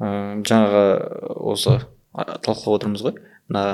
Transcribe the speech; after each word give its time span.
ә, 0.00 0.40
жаңағы 0.48 0.82
осы 1.52 1.78
талқылап 2.16 2.80
отырмыз 2.80 3.04
ғой. 3.04 3.16
Мына 3.50 3.64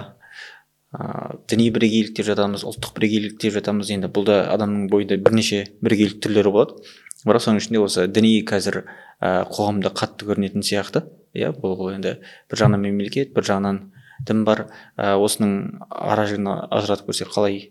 ә, 0.92 1.36
діни 1.48 1.70
бірегейлік 1.74 2.16
деп 2.18 2.26
жатамыз 2.28 2.66
ұлттық 2.66 2.96
бірегейлік 2.98 3.38
деп 3.40 3.54
жатамыз. 3.56 3.90
Енді 3.94 4.10
бұл 4.12 4.26
да 4.28 4.40
адамның 4.52 4.88
бойында 4.92 5.18
бірнеше 5.22 5.64
бірегейлік 5.80 6.20
түрлері 6.24 6.52
болады. 6.52 6.80
Бірақ 7.26 7.46
соның 7.46 7.62
ішінде 7.62 7.82
осы 7.82 8.06
діни 8.10 8.40
қазір 8.46 8.82
ә, 8.84 9.46
қоғамда 9.50 9.94
қатты 9.96 10.28
көрінетін 10.28 10.66
сияқты. 10.66 11.06
Иә 11.36 11.52
бұл 11.56 11.94
енді 11.94 12.18
бір 12.50 12.62
жағынан 12.62 12.84
мемлекет 12.84 13.32
бір 13.36 13.48
жағынан 13.48 13.80
дін 14.26 14.44
бар. 14.48 14.66
Ә, 14.96 15.16
осының 15.16 15.80
аражігін 15.90 16.50
ажыратып 16.50 17.10
көрсек 17.10 17.32
қалай 17.34 17.70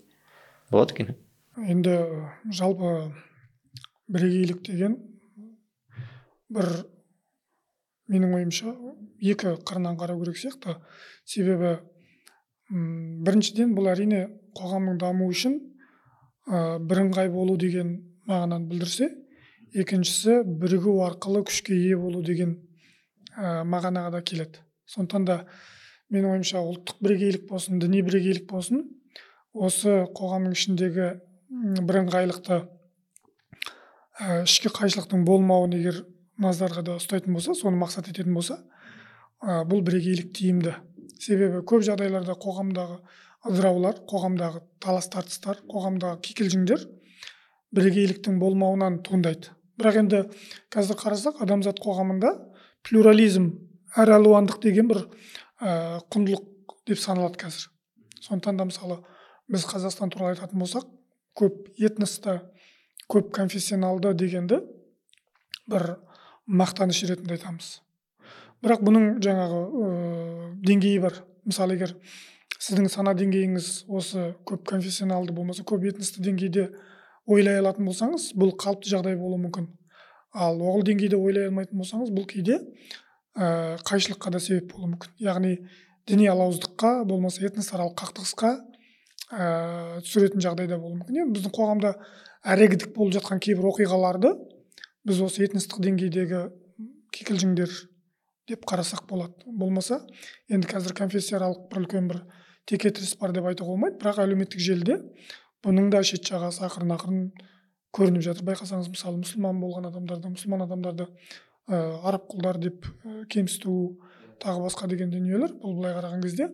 болады 0.72 0.96
екен? 0.96 1.16
Енді 1.56 1.96
жалпы 2.52 3.14
бірегейлік 4.12 4.62
деген 4.66 4.98
бір 6.50 6.68
менің 8.12 8.36
ойымша 8.38 8.74
екі 9.22 9.56
қырынан 9.66 9.98
қарау 10.00 10.22
керек 10.22 10.38
сияқты. 10.38 10.78
Себебі 11.26 11.78
м 12.70 13.24
біріншіден 13.26 13.74
бұл 13.78 13.90
әрине 13.94 14.26
қоғамның 14.58 15.00
дамуы 15.02 15.32
үшін 15.34 15.58
ә, 16.48 16.80
бірыңғай 16.80 17.30
болу 17.34 17.58
деген 17.58 17.96
мағынаны 18.30 18.70
білдірсе 18.70 19.10
екіншісі 19.74 20.44
бірігу 20.62 21.00
арқылы 21.06 21.44
күшке 21.46 21.76
ие 21.76 21.98
болу 21.98 22.24
деген 22.24 22.58
ә, 23.38 23.64
мағынаға 23.66 24.18
да 24.18 24.22
келеді. 24.22 24.62
Сондықтан 24.86 25.26
да 25.26 25.40
менің 26.14 26.36
ойымша 26.36 26.62
ұлттық 26.62 27.02
бірегейлік 27.02 27.48
болсын 27.50 27.80
діни 27.82 28.04
бірегейлік 28.06 28.46
болсын 28.50 28.86
осы 29.54 30.06
қоғамның 30.16 30.54
ішіндегі 30.56 31.10
бірыңғайлықты 31.88 32.60
ә, 34.22 34.44
ішкі 34.46 34.72
қайшылықтың 34.76 35.26
болмауын 35.28 35.76
егер 35.80 36.04
назарға 36.42 36.84
да 36.86 36.98
ұстайтын 37.00 37.36
болса 37.36 37.56
соны 37.56 37.80
мақсат 37.80 38.10
ететін 38.12 38.36
болса 38.36 38.60
ә, 39.42 39.64
бұл 39.68 39.84
бірегейлік 39.86 40.34
тиімді. 40.36 40.76
Себебі 41.20 41.62
көп 41.68 41.86
жағдайларда 41.88 42.36
қоғамдағы 42.42 43.00
ыдыраулар 43.50 44.02
қоғамдағы 44.10 44.64
талас 44.84 45.08
тартыстар 45.14 45.62
қоғамдағы 45.70 46.20
кикілжіңдер 46.26 46.88
бірегейліктің 47.76 48.40
болмауынан 48.42 49.00
туындайды. 49.06 49.54
Бірақ 49.80 50.00
енді 50.02 50.22
қазір 50.74 51.00
қарасақ 51.00 51.42
адамзат 51.44 51.80
қоғамында 51.84 52.32
плюрализм 52.88 53.52
әралуандық 53.96 54.62
деген 54.64 54.90
бір 54.92 55.04
ә, 55.62 56.02
құндылық 56.12 56.76
деп 56.88 57.00
саналады 57.00 57.40
қазір. 57.46 57.70
Сондықтан 58.22 58.60
да 58.60 58.68
мысалы 58.68 59.00
біз 59.52 59.66
қазақстан 59.70 60.12
туралы 60.14 60.36
айтатын 60.36 60.60
болсақ 60.60 60.88
көп 61.38 61.70
этносты 61.78 62.40
көп 63.12 63.32
конфессионалды 63.36 64.14
дегенді 64.18 64.62
бір 65.70 65.98
мақтаныш 66.48 67.04
ретінде 67.10 67.36
айтамыз. 67.38 67.80
Бірақ 68.64 68.82
бұның 68.86 69.08
жаңағы 69.24 69.62
ә, 69.66 69.90
деңгейі 70.66 71.02
бар. 71.04 71.20
Мысалы 71.46 71.76
егер 71.78 71.96
сіздің 72.58 72.90
сана 72.90 73.14
деңгейіңіз 73.18 73.86
осы 73.92 74.32
көп 74.48 74.66
конфессионалды 74.70 75.34
болмаса 75.36 75.66
көп 75.68 75.86
этносты 75.90 76.24
деңгейде 76.26 76.70
ойлай 77.30 77.60
алатын 77.60 77.86
болсаңыз 77.90 78.32
бұл 78.38 78.56
қалыпты 78.58 78.90
жағдай 78.94 79.18
болуы 79.20 79.42
мүмкін. 79.44 79.68
Ал 80.34 80.62
ол 80.62 80.84
деңгейде 80.86 81.18
ойлай 81.18 81.50
алмайтын 81.50 81.78
болсаңыз 81.78 82.14
бұл 82.16 82.26
кейде 82.30 82.60
ә, 83.36 83.78
қайшылыққа 83.86 84.34
да 84.34 84.40
себеп 84.40 84.74
болуы 84.74 84.94
мүмкін. 84.96 85.14
Яғни 85.20 85.58
діни 86.08 86.30
алауыздыққа 86.32 87.04
болмаса 87.10 87.46
этносаралық 87.46 87.98
қақтығысқа 88.02 88.52
ә, 89.32 90.02
түсіретін 90.06 90.44
жағдай 90.46 90.70
да 90.70 90.80
болуы 90.80 91.02
мүмкін. 91.02 91.22
Енді 91.26 91.40
біздің 91.40 91.56
қоғамда 91.56 91.96
әрегідік 92.56 92.94
болып 92.96 93.18
жатқан 93.20 93.42
кейбір 93.42 93.72
оқиғаларды 93.72 94.36
біз 95.06 95.22
осы 95.26 95.46
этностық 95.46 95.84
деңгейдегі 95.86 96.42
кикілжіңдер 97.16 97.72
деп 98.50 98.66
қарасақ 98.70 99.06
болады. 99.10 99.46
Болмаса 99.46 100.02
енді 100.50 100.70
қазір 100.70 100.96
конфессияаралық 100.98 101.68
бір 101.72 101.82
үлкен 101.84 102.10
бір 102.12 102.22
текетірес 102.70 103.16
бар 103.22 103.34
деп 103.34 103.48
айтуға 103.50 103.74
болмайды. 103.76 104.00
Бірақ 104.02 104.22
әлеуметтік 104.26 104.62
желіде 104.62 105.00
бұның 105.66 105.90
да 105.94 106.04
шет 106.06 106.26
жағасы 106.26 106.66
ақырын 106.68 106.96
ақырын 106.98 107.24
көрініп 107.96 108.26
жатыр. 108.26 108.46
Байқасаңыз 108.50 108.92
мысалы 108.92 109.22
мұсылман 109.22 109.62
болған 109.62 109.90
адамдарды 109.90 110.34
мұсылман 110.34 110.66
адамдарды 110.66 111.08
ә, 111.70 111.78
араб 112.06 112.28
құлдар 112.30 112.60
деп 112.62 112.86
ә, 113.04 113.26
кемсіту 113.32 113.98
тағы 114.42 114.66
басқа 114.68 114.90
деген 114.92 115.14
дүниелер 115.14 115.56
бұл 115.62 115.78
былай 115.80 115.96
қараған 115.96 116.24
кезде 116.26 116.50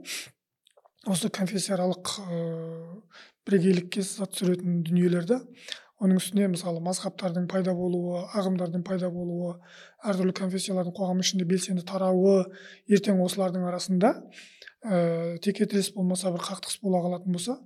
осы 1.09 1.31
конфессияаралық 1.33 2.13
ә, 2.21 2.41
бірегейлікке 3.47 4.03
сызат 4.05 4.35
түсіретін 4.35 4.81
дүниелер 4.87 5.27
да 5.27 5.41
оның 6.01 6.17
үстіне 6.17 6.47
мысалы 6.49 6.81
мазхабтардың 6.81 7.45
пайда 7.51 7.75
болуы 7.77 8.23
ағымдардың 8.37 8.83
пайда 8.87 9.11
болуы 9.13 9.53
әртүрлі 10.01 10.33
конфессиялардың 10.39 10.95
қоғам 10.97 11.21
ішінде 11.21 11.45
белсенді 11.45 11.85
тарауы 11.85 12.47
ертең 12.89 13.21
осылардың 13.21 13.67
арасында 13.69 14.15
ә, 14.81 15.37
текетірес 15.45 15.91
болмаса 15.93 16.33
бір 16.33 16.41
қақтығыс 16.47 16.79
бола 16.81 17.03
қалатын 17.05 17.37
болса 17.37 17.59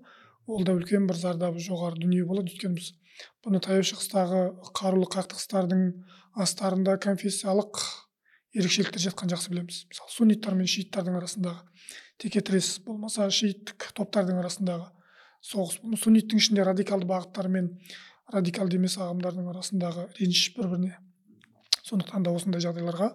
ол 0.47 0.65
да 0.67 0.75
үлкен 0.75 1.07
бір 1.07 1.17
зардабы 1.17 1.63
жоғары 1.63 1.99
дүние 2.01 2.25
болады. 2.27 2.51
Өйткені 2.51 2.77
біз 2.77 2.91
бұны 3.45 3.61
таяу 3.63 3.85
шығыстағы 3.87 4.41
қарулы 4.77 5.07
қақтығыстардың 5.15 5.85
астарында 6.43 6.97
конфессиялық 7.01 7.79
ерекшеліктер 8.55 9.01
жатқанын 9.07 9.35
жақсы 9.35 9.53
білеміз. 9.53 9.79
Мысалы 9.89 10.11
сунниттар 10.11 10.57
мен 10.59 10.69
шииттардың 10.69 11.17
арасындағы 11.21 11.63
текетірес 12.21 12.75
болмаса 12.85 13.29
шииттік 13.31 13.89
топтардың 13.97 14.43
арасындағы 14.43 14.91
соғыс. 15.45 15.79
Сунниттің 16.03 16.43
ішінде 16.43 16.67
радикалды 16.67 17.09
бағыттар 17.09 17.49
мен 17.51 17.71
радикалды 18.33 18.79
емес 18.79 18.97
ағымдардың 18.97 19.49
арасындағы 19.51 20.07
реніш 20.19 20.47
бір 20.57 20.71
біріне 20.71 20.95
сондықтан 21.85 22.25
да 22.25 22.33
осындай 22.33 22.63
жағдайларға 22.63 23.11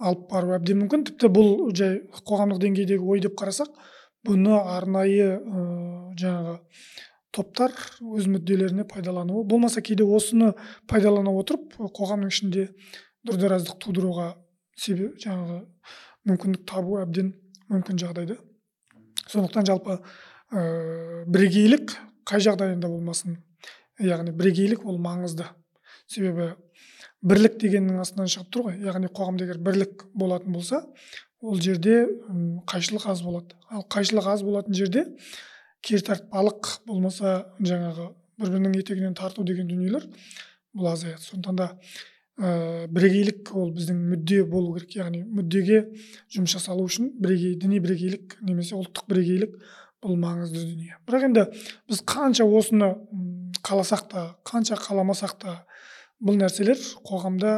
алып 0.00 0.26
баруы 0.30 0.56
әбден 0.56 0.80
мүмкін. 0.82 1.04
Тіпті 1.08 1.30
бұл 1.32 1.70
жай 1.76 2.00
қоғамдық 2.28 2.60
деңгейдегі 2.64 3.08
ой 3.08 3.22
деп 3.24 3.36
қарасақ 3.40 3.72
бұны 4.26 4.56
арнайы 4.58 5.28
ә, 5.38 5.64
жаңағы 6.20 6.56
топтар 7.32 7.74
өз 8.00 8.28
мүдделеріне 8.28 8.84
пайдалануы. 8.90 9.44
Болмаса 9.48 9.80
кейде 9.80 10.04
осыны 10.04 10.52
пайдалана 10.90 11.32
отырып 11.32 11.76
қоғамның 11.96 12.32
ішінде 12.32 12.68
дүрдараздық 13.28 13.80
тудыруға 13.84 14.34
себеп 14.76 15.20
жаңағы 15.24 15.62
мүмкіндік 16.28 16.66
табу 16.68 16.98
әбден 17.00 17.34
мүмкін 17.72 18.00
жағдайда. 18.00 18.36
Сондықтан 19.28 19.68
жалпы 19.68 20.00
ә, 20.00 21.24
бірегейлік 21.28 21.94
қай 22.28 22.42
жағдайында 22.44 22.90
болмасын 22.90 23.38
яғни 24.04 24.32
бірегейлік 24.36 24.84
ол 24.88 24.98
маңызды. 25.02 25.46
Себебі 26.10 26.54
бірлік 27.22 27.58
дегеннің 27.60 28.00
астынан 28.02 28.30
шығып 28.32 28.52
тұр 28.52 28.68
ғой. 28.68 28.78
Яғни 28.86 29.10
қоғамда 29.12 29.46
егер 29.46 29.60
бірлік 29.64 30.06
болатын 30.14 30.54
болса 30.56 30.84
ол 31.40 31.60
жерде 31.60 32.04
қайшылық 32.70 33.08
аз 33.10 33.22
болады. 33.24 33.56
Ал 33.68 33.84
қайшылық 33.88 34.28
аз 34.32 34.44
болатын 34.44 34.76
жерде 34.76 35.06
тартпалық 35.84 36.76
болмаса 36.86 37.54
жаңағы 37.60 38.10
бір 38.40 38.54
бірінің 38.54 38.78
етегінен 38.80 39.14
тарту 39.14 39.44
деген 39.44 39.68
дүниелер 39.68 40.06
бұл 40.76 40.92
азаяды. 40.92 41.22
Сондықтан 41.24 41.56
да 41.56 41.68
ә, 42.38 42.86
бірегейлік 42.88 43.52
ол 43.56 43.72
біздің 43.74 44.00
мүдде 44.12 44.42
болу 44.44 44.74
керек. 44.76 44.96
Яғни 44.96 45.24
мүддеге 45.24 45.82
жұмыс 46.32 46.56
жасалу 46.56 46.86
үшін 46.88 47.12
бірегей 47.20 47.56
діни 47.60 47.80
бірегейлік 47.80 48.38
немесе 48.40 48.76
ұлттық 48.76 49.08
бірегейлік 49.10 49.56
бұл 50.00 50.16
маңызды 50.16 50.64
дүние. 50.64 50.96
бірақ 51.06 51.24
енді 51.28 51.44
біз 51.88 52.02
қанша 52.08 52.44
осыны 52.44 52.94
қаласақ 53.62 54.08
та 54.10 54.22
қанша 54.44 54.76
қаламасақ 54.80 55.38
та 55.38 55.56
бұл 56.20 56.38
нәрселер 56.40 56.78
қоғамда 57.04 57.52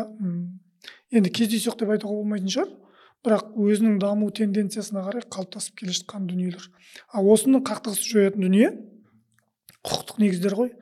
енді 1.13 1.31
кездейсоқ 1.31 1.79
деп 1.83 1.93
айтуға 1.95 2.19
болмайтын 2.19 2.51
шығар. 2.51 2.71
Бірақ 3.23 3.53
өзінің 3.55 4.01
даму 4.03 4.31
тенденциясына 4.35 5.05
қарай 5.07 5.23
қалыптасып 5.31 5.77
келе 5.79 5.93
жатқан 5.95 6.27
дүниелер. 6.27 6.65
Ал 7.15 7.29
осының 7.31 7.63
қақтығысты 7.69 8.09
жоятын 8.11 8.43
дүние 8.43 8.73
құқықтық 9.87 10.19
негіздер 10.25 10.57
ғой. 10.59 10.73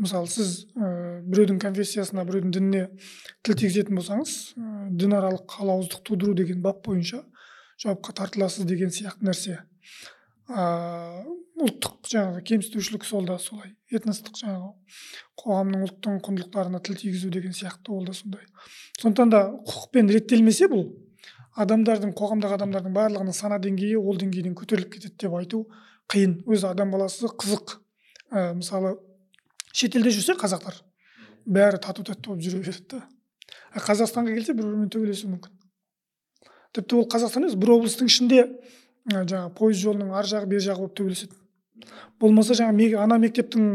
Мысалы 0.00 0.26
сіз 0.26 0.64
ә, 0.74 1.20
біреудің 1.22 1.60
конфессиясына 1.62 2.24
біреудің 2.26 2.54
дініне 2.56 2.86
тіл 3.44 3.58
тигізетін 3.60 4.00
болсаңыз 4.00 4.32
ә, 4.56 4.88
дінаралық 4.90 5.54
алауыздық 5.60 6.02
тудыру 6.08 6.34
деген 6.34 6.64
бап 6.64 6.80
бойынша 6.86 7.20
жауапқа 7.78 8.16
тартыласыз 8.16 8.66
деген 8.66 8.90
сияқты 8.90 9.28
нәрсе. 9.28 9.60
Ұлттық 10.44 12.10
жаңағы 12.10 12.42
кемсітушілік 12.44 13.04
сол 13.08 13.24
да 13.24 13.38
солай 13.40 13.70
этностық 13.88 14.36
жаңағы 14.42 14.72
қоғамның 15.40 15.86
ұлттың 15.86 16.18
құндылықтарына 16.26 16.80
тіл 16.84 16.98
тигізу 17.00 17.30
деген 17.32 17.54
сияқты 17.56 17.94
ол 17.94 18.04
да 18.04 18.12
сондай. 18.12 18.44
Сондықтан 19.00 19.32
да 19.32 19.40
құқықпен 19.64 20.12
реттелмесе 20.12 20.68
бұл 20.68 20.90
адамдардың 21.56 22.12
қоғамдағы 22.18 22.58
адамдардың 22.58 22.92
барлығының 22.92 23.36
сана 23.36 23.58
деңгейі 23.62 23.96
ол 23.96 24.20
деңгейден 24.20 24.56
көтеріліп 24.58 24.92
кетеді 24.98 25.16
деп 25.24 25.38
айту 25.38 25.64
қиын. 26.12 26.42
Өзі 26.44 26.68
адам 26.68 26.92
баласы 26.92 27.24
қызық. 27.24 27.78
Ә, 28.28 28.52
мысалы 28.58 28.98
шетелде 29.72 30.12
жүрсе 30.12 30.36
қазақтар 30.36 30.82
бәрі 31.46 31.80
тату 31.80 32.04
тәтті 32.04 32.28
болып 32.28 32.44
жүре 32.44 32.60
береді 32.60 32.98
да. 32.98 33.04
Қазақстанға 33.80 34.34
келсе 34.34 34.52
бір 34.52 34.68
бірімен 34.68 34.90
төбелесуі 34.92 35.32
мүмкін. 35.34 35.52
Тіпті 36.74 36.96
ол 36.98 37.08
қазақстан 37.10 37.44
емес 37.44 37.56
бір 37.58 37.76
облыстың 37.76 38.10
ішінде 38.10 38.44
жаңағы 39.10 39.54
пойыз 39.58 39.82
жолының 39.84 40.14
ар 40.16 40.28
жағы 40.28 40.48
бер 40.54 40.62
жағы 40.64 40.84
болып 40.84 40.96
төбелеседі 41.00 41.40
болмаса 42.20 42.54
жаңағы 42.56 42.96
ана 43.02 43.18
мектептің 43.20 43.66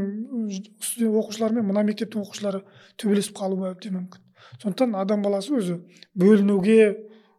оқушылары 1.10 1.60
мен 1.60 1.68
мына 1.70 1.84
мектептің 1.88 2.24
оқушылары 2.24 2.64
төбелесіп 3.00 3.38
қалуы 3.38 3.70
әбден 3.74 3.98
мүмкін. 3.98 4.24
Сондықтан 4.64 4.96
адам 4.98 5.22
баласы 5.24 5.54
өзі 5.56 5.78
бөлінуге 6.18 6.96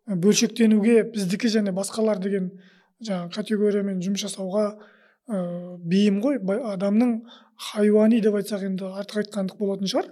бөлшектенуге 0.07 1.03
біздікі 1.15 1.51
және 1.57 1.75
басқалар 1.75 2.21
деген 2.23 2.51
жаңағы 3.07 3.35
категориямен 3.35 4.01
жұмыс 4.05 4.27
жасауға 4.27 4.67
ә, 4.71 5.77
бейім 5.79 6.21
ғой. 6.23 6.39
Адамның 6.75 7.17
хайуани 7.71 8.21
деп 8.21 8.37
айтсақ 8.41 8.67
енді 8.69 8.93
артық 9.01 9.25
айтқандық 9.25 9.59
болатын 9.59 9.91
шығар. 9.91 10.11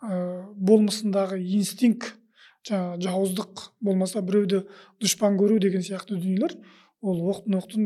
Ә, 0.00 0.46
болмысындағы 0.56 1.40
инстинкт 1.42 2.14
жаңағы 2.68 3.04
жауыздық 3.04 3.64
болмаса 3.80 4.22
біреуді 4.22 4.64
дұшпан 5.02 5.38
көру 5.40 5.58
деген 5.60 5.84
сияқты 5.84 6.16
дүниелер 6.16 6.56
ол 7.00 7.20
оқтын 7.32 7.58
оқтын 7.60 7.84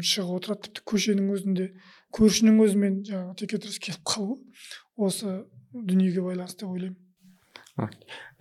шығып 0.00 0.38
отырады. 0.38 0.68
Тіпті 0.68 0.84
көшенің 0.92 1.30
өзінде 1.36 1.70
көршінің 2.16 2.60
өзімен 2.64 3.00
жаңағы 3.08 3.36
текетірес 3.42 3.80
келіп 3.82 4.04
қалу 4.08 4.38
осы 4.96 5.42
дүниеге 5.74 6.22
байланысты 6.24 6.64
деп 6.64 6.72
ойлаймын. 6.72 7.00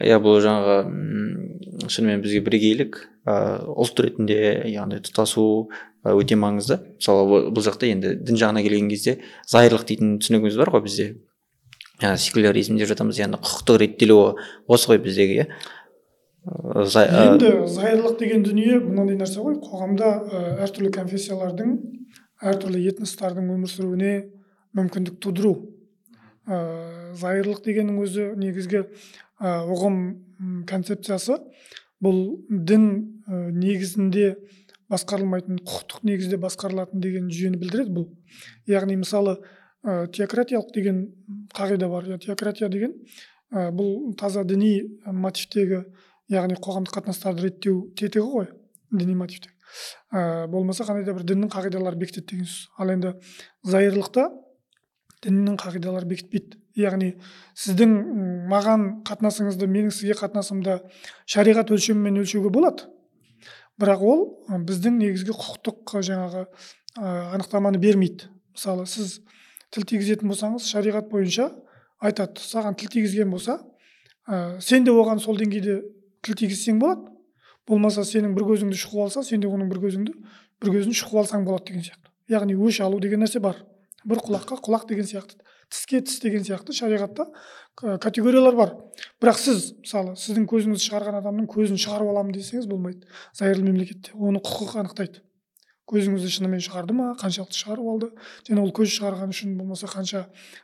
Иә 0.03 0.19
бұл 0.21 0.37
жаңағы 0.45 1.89
шынымен 1.89 2.21
бізге 2.21 2.43
бірегейлік 2.45 2.99
ә, 3.25 3.65
ұлт 3.65 3.99
ретінде 4.05 4.37
яғни 4.69 4.99
тұтасу 5.03 5.71
өте 6.05 6.37
маңызды. 6.37 6.77
Мысалы 6.99 7.49
бұл- 7.49 7.65
жақта 7.65 7.89
енді 7.89 8.13
дін 8.21 8.37
жағына 8.37 8.61
келген 8.61 8.89
кезде 8.93 9.17
зайырлық 9.49 9.87
дейтін 9.89 10.19
түсінігіміз 10.21 10.59
бар 10.61 10.69
ғой 10.75 10.83
бізде. 10.85 11.07
Секуляризм 11.99 12.77
деп 12.77 12.91
жатамыз 12.91 13.17
яғни 13.17 13.39
құқықтық 13.41 13.79
реттелуі 13.81 14.35
осы 14.67 14.91
ғой 14.91 15.01
біздегі 15.01 15.39
иә. 15.41 15.47
Енді 16.43 17.51
зайырлық 17.71 18.17
деген 18.19 18.43
дүние 18.43 18.79
мынандай 18.83 19.15
нәрсе 19.15 19.39
ғой. 19.39 19.55
Қоғамда 19.63 20.09
әртүрлі 20.65 20.91
конфессиялардың 20.91 21.77
әртүрлі 22.43 22.81
этностардың 22.91 23.47
өмір 23.53 23.71
сүруіне 23.71 24.11
мүмкіндік 24.75 25.21
тудыру. 25.23 25.53
Ә, 26.43 27.15
зайырлық 27.15 27.63
дегеннің 27.63 28.01
өзі 28.03 28.27
негізгі 28.35 28.83
ә, 28.83 29.63
ұғым 29.71 30.65
концепциясы. 30.67 31.39
Бұл 32.03 32.43
дін 32.49 32.89
ә, 33.23 33.47
негізінде 33.55 34.35
басқарылмайтын 34.91 35.63
құқықтық 35.63 36.03
негізде 36.11 36.41
басқарылатын 36.43 36.99
деген 36.99 37.31
жүйені 37.31 37.61
білдіреді 37.61 37.95
бұл. 37.95 38.09
Яғни 38.67 38.99
мысалы 38.99 39.37
ә, 39.87 40.09
теократиялық 40.11 40.75
деген 40.75 41.05
қағида 41.55 41.87
бар. 41.87 42.17
Теократия 42.19 42.67
деген 42.67 42.97
ә, 43.53 43.71
бұл 43.71 44.11
таза 44.19 44.43
діни 44.43 44.99
мотивтегі 45.07 45.85
яғни 46.31 46.55
қоғамдық 46.59 46.99
қатынастарды 46.99 47.47
реттеу 47.47 47.89
тетігі 47.99 48.27
ғой 48.29 48.47
діни 48.93 49.15
мотивтегі 49.17 49.53
ә, 50.11 50.47
болмаса 50.47 50.85
қандай 50.87 51.05
да 51.05 51.13
бір 51.15 51.25
діннің 51.27 51.51
қағидалары 51.51 51.97
бекітеді 51.99 52.27
деген 52.29 52.47
сөз. 52.47 52.69
Ал 52.77 52.91
енді 52.93 53.13
зайырлықта 53.65 54.27
діннің 55.23 55.57
қағидалары 55.61 56.09
бекітпейді. 56.09 56.59
Яғни 56.77 57.13
сіздің 57.59 57.95
маған 58.51 58.85
қатынасыңызды 59.07 59.67
менің 59.69 59.93
сізге 59.93 60.17
қатынасымды 60.19 60.79
шариғат 61.29 61.71
өлшемімен 61.73 62.21
өлшеуге 62.23 62.51
болады. 62.53 62.87
Бірақ 63.81 64.05
ол 64.05 64.23
біздің 64.67 64.99
негізгі 65.01 65.33
құқықтық 65.37 65.97
жаңағы 66.09 66.45
ә, 66.45 67.35
анықтаманы 67.37 67.81
бермейді. 67.81 68.29
Мысалы 68.53 68.85
сіз 68.89 69.19
тіл 69.73 69.85
тигізетін 69.89 70.29
болсаңыз 70.29 70.67
шариғат 70.69 71.09
бойынша 71.09 71.49
айтады. 72.01 72.41
Саған 72.41 72.77
тіл 72.77 72.91
тигізген 72.93 73.31
болса 73.33 73.59
ә, 74.27 74.59
сен 74.61 74.85
де 74.85 74.93
оған 74.93 75.21
сол 75.21 75.37
деңгейде 75.37 75.81
тіл 76.23 76.37
тигізсең 76.39 76.79
болады. 76.81 77.09
Болмаса 77.67 78.03
сенің 78.03 78.33
бір 78.35 78.47
көзіңді 78.49 78.75
шұқып 78.79 79.05
алса 79.05 79.23
сен 79.23 79.39
де 79.43 79.47
оның 79.47 79.69
бір 79.71 79.79
көзіңді 79.85 80.13
бір 80.63 80.73
көзін 80.73 80.95
шұқып 80.99 81.21
алсаң 81.23 81.45
болады 81.47 81.69
деген 81.71 81.85
сияқты. 81.85 82.11
Яғни 82.31 82.55
өш 82.59 82.81
алу 82.83 82.99
деген 82.99 83.23
нәрсе 83.23 83.39
бар. 83.39 83.61
Бір 84.03 84.19
құлаққа 84.19 84.57
құлақ 84.65 84.87
деген 84.89 85.07
сияқты 85.07 85.39
тіске 85.71 86.01
тіс 86.03 86.19
деген 86.19 86.43
сияқты 86.43 86.75
шариғатта 86.75 87.25
к- 87.75 87.97
категориялар 88.03 88.55
бар. 88.55 88.73
Бірақ 89.21 89.39
сіз 89.39 89.71
мысалы 89.79 90.15
сіздің 90.19 90.43
көзіңізді 90.51 90.89
шығарған 90.89 91.17
адамның 91.21 91.47
көзін 91.49 91.79
шығарып 91.79 92.11
аламын 92.11 92.35
десеңіз 92.35 92.67
болмайды. 92.67 93.07
Зайырлы 93.33 93.63
мемлекетте. 93.63 94.11
Оны 94.13 94.43
құқық 94.43 94.75
анықтайды. 94.83 95.23
Көзіңізді 95.89 96.29
шынымен 96.31 96.61
шығарды 96.63 96.95
ма? 96.95 97.09
Қаншалықты 97.19 97.57
шығарып 97.59 97.89
алды? 97.91 98.09
Және 98.47 98.61
ол 98.63 98.71
көз 98.75 98.91
шығарған 98.93 99.33
үшін 99.33 99.57
болмаса 99.59 99.89
қанша 99.91 100.23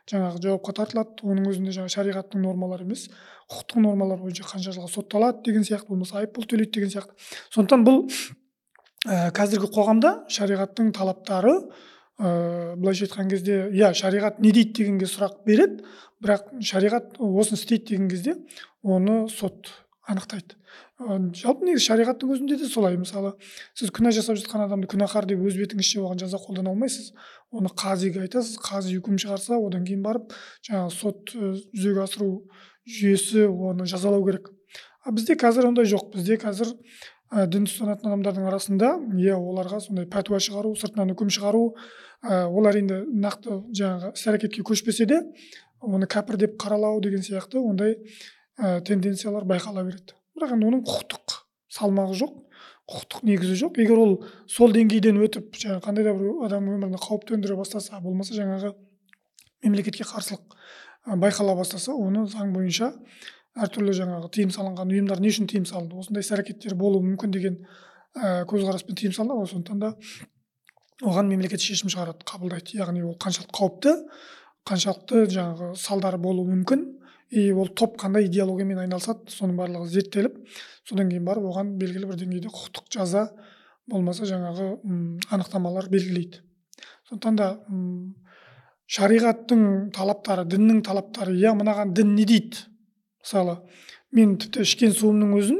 жаңағы 0.09 0.41
жауапқа 0.45 0.75
тартылады? 0.79 1.19
Оның 1.27 1.49
өзінде 1.51 1.73
жаңағы 1.75 1.93
шариғаттың 1.95 2.43
нормалары 2.45 2.87
емес 2.87 3.09
құқықтық 3.49 3.83
нормалар 3.83 4.21
бойынша 4.21 4.45
қанша 4.47 4.73
жылға 4.75 4.91
сотталады 4.93 5.43
деген 5.45 5.65
сияқты 5.67 5.89
болмаса 5.91 6.21
айыппұл 6.21 6.47
төлейді 6.47 6.71
деген 6.77 6.93
сияқты. 6.93 7.15
Сондықтан 7.51 7.85
бұл 7.87 8.03
ә, 9.07 9.31
қазіргі 9.35 9.71
қоғамда 9.73 10.13
шариғаттың 10.31 10.93
талаптары 10.95 11.55
ә, 12.19 12.75
былайша 12.77 13.07
айтқан 13.07 13.29
кезде 13.31 13.65
иә 13.73 13.91
шариғат 13.97 14.39
не 14.39 14.53
дейді 14.55 14.83
дегенге 14.83 15.09
сұрақ 15.09 15.41
береді 15.49 15.83
бірақ 16.23 16.51
шариғат 16.61 17.17
осыны 17.17 17.57
істейді 17.57 17.95
деген 17.95 18.09
кезде 18.09 18.35
оны 18.83 19.27
сот 19.29 19.71
анықтайды. 20.05 20.55
Жалпы 20.99 21.63
негізі 21.63 21.85
шариғаттың 21.85 22.31
өзінде 22.35 22.57
де 22.59 22.67
солай. 22.67 22.97
Мысалы 22.99 23.33
сіз 23.77 23.91
күнә 23.95 24.11
жасап 24.15 24.35
жатқан 24.39 24.65
адамды 24.65 24.89
күнәһар 24.91 25.27
деп 25.29 25.39
өз 25.47 25.55
бетіңізше 25.55 26.01
оған 26.03 26.19
жаза 26.19 26.39
қолдана 26.43 26.73
алмайсыз. 26.73 27.13
Оны 27.51 27.71
қазиге 27.71 28.25
айтасыз 28.25 28.59
қази 28.59 28.97
үкім 28.99 29.15
шығарса 29.21 29.55
одан 29.55 29.85
кейін 29.87 30.03
барып 30.03 30.35
жаңағы 30.67 30.91
сот 30.91 31.31
жүзеге 31.31 32.03
асыру 32.03 32.29
жүйесі 32.83 33.47
оны 33.47 33.87
жазалау 33.87 34.25
керек. 34.27 34.51
А 35.05 35.11
бізде 35.15 35.39
қазір 35.39 35.69
ондай 35.71 35.87
жоқ. 35.87 36.11
Бізде 36.17 36.35
қазір 36.41 36.75
ә, 37.31 37.47
дін 37.47 37.69
ұстанатын 37.69 38.11
адамдардың 38.11 38.51
арасында 38.51 38.91
иә 39.15 39.39
оларға 39.39 39.79
сондай 39.85 40.07
пәтуа 40.11 40.41
шығару 40.43 40.75
сыртынан 40.75 41.13
үкім 41.15 41.31
шығару 41.31 41.63
ә, 42.27 42.43
олар 42.49 42.81
енді 42.81 43.05
нақты 43.07 43.61
жаңағы 43.71 44.13
іс 44.17 44.27
әрекетке 44.27 44.67
көшпесе 44.67 45.07
де 45.07 45.21
оны 45.79 46.09
кәпір 46.11 46.41
деп 46.43 46.59
қаралау 46.59 46.99
деген 47.01 47.23
сияқты 47.23 47.61
ондай 47.61 47.95
ә, 48.59 48.81
тенденциялар 48.81 49.47
байқала 49.47 49.85
береді. 49.85 50.18
Бірақ 50.39 50.55
енді 50.55 50.69
оның 50.69 50.83
құқықтық 50.87 51.35
салмағы 51.75 52.17
жоқ 52.19 52.37
құқықтық 52.89 53.25
негізі 53.29 53.55
жоқ. 53.61 53.79
Егер 53.83 53.99
ол 54.01 54.13
сол 54.49 54.73
деңгейден 54.73 55.19
өтіп 55.21 55.57
жаңағы 55.61 55.83
қандай 55.85 56.07
да 56.07 56.13
бір 56.17 56.45
адам 56.47 56.69
өміріне 56.71 57.01
қауіп 57.03 57.27
төндіре 57.29 57.57
бастаса 57.59 57.99
болмаса 58.01 58.33
жаңағы 58.33 58.73
мемлекетке 59.63 60.07
қарсылық 60.09 60.57
байқала 61.21 61.55
бастаса 61.59 61.93
оны 61.93 62.25
заң 62.31 62.53
бойынша 62.55 62.93
әртүрлі 63.59 63.93
жаңағы 63.97 64.31
тыйым 64.33 64.51
салынған 64.55 64.91
ұйымдар 64.93 65.21
не 65.21 65.29
үшін 65.29 65.47
тыйым 65.49 65.65
салынды? 65.69 65.97
осындай 65.99 66.23
іс 66.23 66.31
әрекеттер 66.33 66.75
болуы 66.79 67.03
мүмкін 67.03 67.33
деген 67.33 67.57
ә, 68.15 68.45
көзқараспен 68.49 68.97
тыйым 68.97 69.13
салынады 69.13 69.43
ғой 69.43 69.51
сондықтан 69.53 69.79
да 69.79 69.93
оған 71.03 71.29
мемлекет 71.31 71.61
шешім 71.63 71.89
шығарады 71.91 72.25
қабылдайды. 72.27 72.77
Яғни 72.77 73.03
ол 73.03 73.15
қаншалықты 73.19 73.55
қауіпті 73.55 73.93
қаншалықты 74.67 75.25
жаңағы 75.33 75.73
салдары 75.79 76.19
болуы 76.21 76.47
мүмкін. 76.51 76.85
И 77.29 77.51
ол 77.51 77.67
топ 77.67 77.97
қандай 78.01 78.25
идеологиямен 78.25 78.79
айналысады 78.85 79.29
соның 79.29 79.57
барлығы 79.59 79.89
зерттеліп 79.93 80.37
содан 80.87 81.09
кейін 81.11 81.25
барып 81.27 81.45
оған 81.51 81.75
белгілі 81.77 82.09
бір 82.09 82.17
деңгейде 82.23 82.49
құқықтық 82.49 82.89
жаза 82.95 83.27
болмаса 83.89 84.25
жаңағы 84.29 84.69
м, 84.83 85.19
анықтамалар 85.29 85.89
белгілейді. 85.89 86.41
Сондықтан 87.09 87.37
да 87.37 87.49
м, 87.69 88.15
шариғаттың 88.89 89.91
талаптары 89.93 90.45
діннің 90.49 90.81
талаптары 90.85 91.35
иә 91.37 91.53
мынаған 91.57 91.93
дін 91.93 92.15
не 92.15 92.25
дейді? 92.25 92.65
мысалы 93.21 93.59
мен 94.15 94.37
тіпті 94.41 94.65
ішкен 94.65 94.93
суымның 94.95 95.35
өзін 95.37 95.59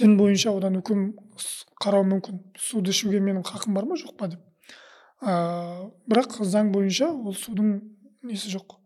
дін 0.00 0.16
бойынша 0.18 0.54
одан 0.56 0.80
үкім 0.80 1.12
қарау 1.82 2.06
мүмкін 2.10 2.40
суды 2.58 2.90
ішуге 2.94 3.20
менің 3.22 3.44
хақым 3.46 3.76
бар 3.78 3.86
ма 3.86 3.98
жоқ 4.00 4.16
па? 4.18 4.28
деп. 4.32 4.40
Ә, 5.22 5.90
бірақ 6.10 6.40
заң 6.42 6.72
бойынша 6.74 7.12
ол 7.12 7.34
судың 7.38 7.76
несі 8.22 8.50
жоқ. 8.56 8.78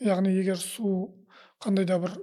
Яғни 0.00 0.32
егер 0.36 0.60
су 0.60 1.14
қандай 1.60 1.86
да 1.88 1.98
бір 2.02 2.16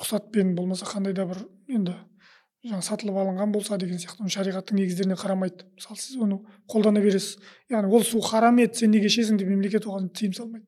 рұқсатпен 0.00 0.54
болмаса 0.56 0.86
қандай 0.88 1.14
да 1.16 1.26
бір 1.26 1.42
енді 1.68 1.96
жаңағы 2.66 2.82
сатылып 2.82 3.18
алынған 3.20 3.52
болса 3.54 3.78
деген 3.78 3.98
сияқты. 4.00 4.26
Шариғаттың 4.32 4.80
негіздеріне 4.80 5.16
қарамайды. 5.18 5.66
Мысалы 5.76 6.00
сіз 6.00 6.16
оны 6.22 6.40
қолдана 6.70 7.02
бересіз. 7.02 7.38
Яғни 7.70 7.92
ол 7.94 8.02
су 8.04 8.20
харам 8.20 8.58
еді 8.62 8.80
сен 8.82 8.90
неге 8.90 9.10
ішесің 9.10 9.38
деп 9.38 9.48
мемлекет 9.48 9.86
оған 9.86 10.08
тыйым 10.10 10.34
салмайды. 10.34 10.66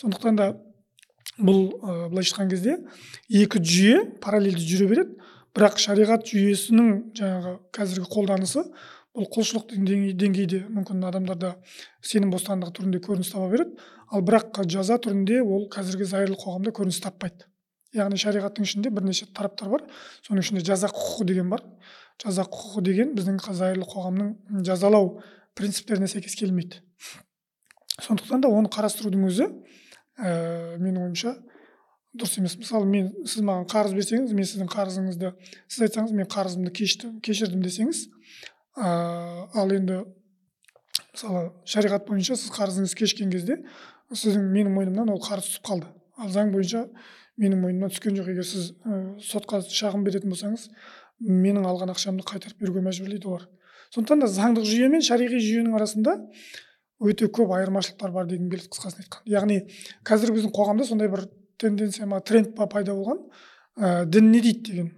Сондықтан 0.00 0.38
да 0.38 0.48
бұл 1.38 1.74
ә, 1.82 2.08
былайша 2.08 2.34
айтқан 2.34 2.50
кезде 2.50 2.78
екі 3.28 3.60
жүйе 3.60 4.00
параллельді 4.24 4.64
жүре 4.64 4.88
береді. 4.88 5.18
Бірақ 5.54 5.78
шариғат 5.78 6.24
жүйесінің 6.30 6.88
жаңағы 7.18 7.56
қазіргі 7.76 8.08
қолданысы 8.10 8.64
бұл 9.14 9.28
құлшылық 9.30 9.70
деңгей- 9.70 10.14
деңгейде 10.18 10.60
мүмкін 10.74 11.04
адамдарда 11.06 11.54
сенім 12.02 12.32
бостандығы 12.34 12.74
түрінде 12.78 13.00
көрініс 13.04 13.30
таба 13.30 13.48
береді. 13.52 13.76
Ал 14.10 14.22
бірақ 14.26 14.58
жаза 14.66 14.98
түрінде 14.98 15.40
ол 15.42 15.68
қазіргі 15.70 16.04
зайырлы 16.04 16.34
қоғамда 16.34 16.72
көрініс 16.74 17.00
таппайды. 17.02 17.46
Яғни 17.94 18.18
шариғаттың 18.18 18.66
ішінде 18.66 18.90
бірнеше 18.90 19.26
тараптар 19.32 19.70
бар. 19.70 19.84
Соның 20.26 20.42
ішінде 20.42 20.64
жаза 20.66 20.90
құқығы 20.90 21.26
деген 21.30 21.50
бар. 21.50 21.62
Жаза 22.22 22.42
құқығы 22.42 22.82
деген 22.82 23.14
біздің 23.14 23.38
зайырлы 23.54 23.86
қоғамның 23.86 24.64
жазалау 24.66 25.20
принциптеріне 25.54 26.08
сәйкес 26.10 26.34
келмейді. 26.34 26.82
Сондықтан 28.02 28.42
да 28.42 28.48
оны 28.50 28.68
қарастырудың 28.68 29.28
өзі 29.28 29.46
ә, 30.18 30.74
менің 30.82 31.04
ойымша 31.06 31.36
дұрыс 32.18 32.38
емес. 32.38 32.56
Мысалы 32.58 32.86
мен 32.90 33.12
сіз 33.26 33.42
маған 33.46 33.68
қарыз 33.70 33.94
берсеңіз 33.94 34.34
мен 34.34 34.46
сіздің 34.46 34.70
қарызыңызды 34.74 35.30
сіз 35.68 35.86
айтсаңыз 35.86 36.14
мен 36.14 36.26
қарызымды 36.26 36.74
кештім 36.74 37.20
кешірдім 37.22 37.62
десеңіз 37.62 38.08
ә, 38.76 39.48
ал 39.54 39.72
енді 39.74 40.04
мысалы 41.14 41.50
шариғат 41.64 42.08
бойынша 42.08 42.36
сіз 42.36 42.52
қарызыңызды 42.54 42.98
кешкен 42.98 43.30
кезде 43.30 43.60
сіздің 44.12 44.50
менің 44.54 44.74
мойнымнан 44.74 45.10
ол 45.14 45.20
қарыз 45.22 45.48
түсіп 45.48 45.68
қалды. 45.68 45.90
Ал 46.18 46.30
заң 46.30 46.52
бойынша 46.54 46.84
менің 47.40 47.62
мойнымнан 47.62 47.90
түскен 47.94 48.16
жоқ. 48.18 48.30
Егер 48.30 48.46
сіз 48.46 48.72
ә, 48.84 49.18
сотқа 49.22 49.62
шағым 49.62 50.04
беретін 50.06 50.30
болсаңыз 50.34 50.68
менің 51.22 51.66
алған 51.66 51.94
ақшамды 51.94 52.26
қайтарып 52.26 52.60
беруге 52.60 52.82
мәжбүрлейді 52.84 53.30
олар. 53.30 53.48
Сондықтан 53.94 54.24
да 54.24 54.28
заңдық 54.30 54.66
жүйе 54.66 54.90
мен 54.90 55.02
шариғи 55.06 55.40
жүйенің 55.42 55.74
арасында 55.78 56.16
өте 57.04 57.26
көп 57.26 57.54
айырмашылықтар 57.54 58.12
бар 58.14 58.26
дегім 58.30 58.50
келеді 58.50 58.70
қысқасын 58.74 59.04
айтқанда. 59.04 59.30
Яғни 59.30 59.60
қазір 60.06 60.34
біздің 60.34 60.54
қоғамда 60.54 60.86
сондай 60.88 61.10
бір 61.10 61.26
тенденция 61.58 62.06
ма 62.06 62.20
тренд 62.20 62.54
па 62.56 62.66
пайда 62.70 62.94
болған 62.94 63.20
ә, 63.78 64.04
дін 64.06 64.30
не 64.32 64.40
дейді 64.40 64.70
деген. 64.70 64.90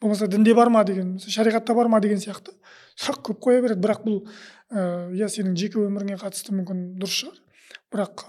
Болмаса 0.00 0.28
дінде 0.28 0.54
бар 0.54 0.70
ма 0.72 0.84
деген 0.84 1.18
шариғатта 1.18 1.74
бар 1.74 1.88
ма 1.88 2.00
деген 2.00 2.18
сияқты. 2.18 2.54
Сұрақ 3.00 3.22
көп 3.30 3.40
қоя 3.46 3.62
береді. 3.64 3.80
Бірақ 3.84 4.04
бұл 4.04 4.20
ә, 4.70 5.10
иә 5.16 5.28
сенің 5.32 5.56
жеке 5.58 5.80
өміріңе 5.80 6.18
қатысты 6.20 6.54
мүмкін 6.54 6.84
дұрыс 7.00 7.22
шығар. 7.22 7.40
Бірақ 7.94 8.24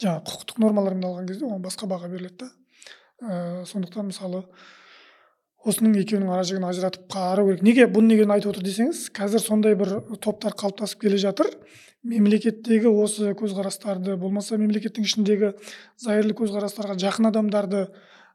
жаңағы 0.00 0.24
құқықтық 0.30 0.62
нормалармен 0.62 1.06
алған 1.08 1.28
кезде 1.30 1.46
оған 1.48 1.62
басқа 1.64 1.88
баға 1.90 2.10
беріледі 2.12 2.44
да. 2.44 2.50
Ә, 3.22 3.64
сондықтан 3.68 4.10
мысалы 4.10 4.44
осының 5.66 5.96
екеуінің 6.02 6.30
ара 6.30 6.44
жігін 6.46 6.68
ажыратып 6.68 7.08
қарау 7.10 7.50
керек. 7.50 7.64
Неге 7.66 7.86
бұны 7.90 8.12
неге 8.12 8.26
айтып 8.30 8.52
отыр 8.52 8.66
десеңіз 8.66 9.06
қазір 9.16 9.42
сондай 9.42 9.74
бір 9.74 9.96
топтар 10.22 10.54
қалыптасып 10.54 11.00
келе 11.02 11.18
жатыр. 11.18 11.50
Мемлекеттегі 12.06 12.92
осы 12.92 13.32
көзқарастарды 13.34 14.14
болмаса 14.20 14.60
мемлекеттің 14.60 15.08
ішіндегі 15.08 15.54
зайырлы 15.98 16.36
көзқарастарға 16.38 16.94
жақын 17.02 17.32
адамдарды 17.32 17.88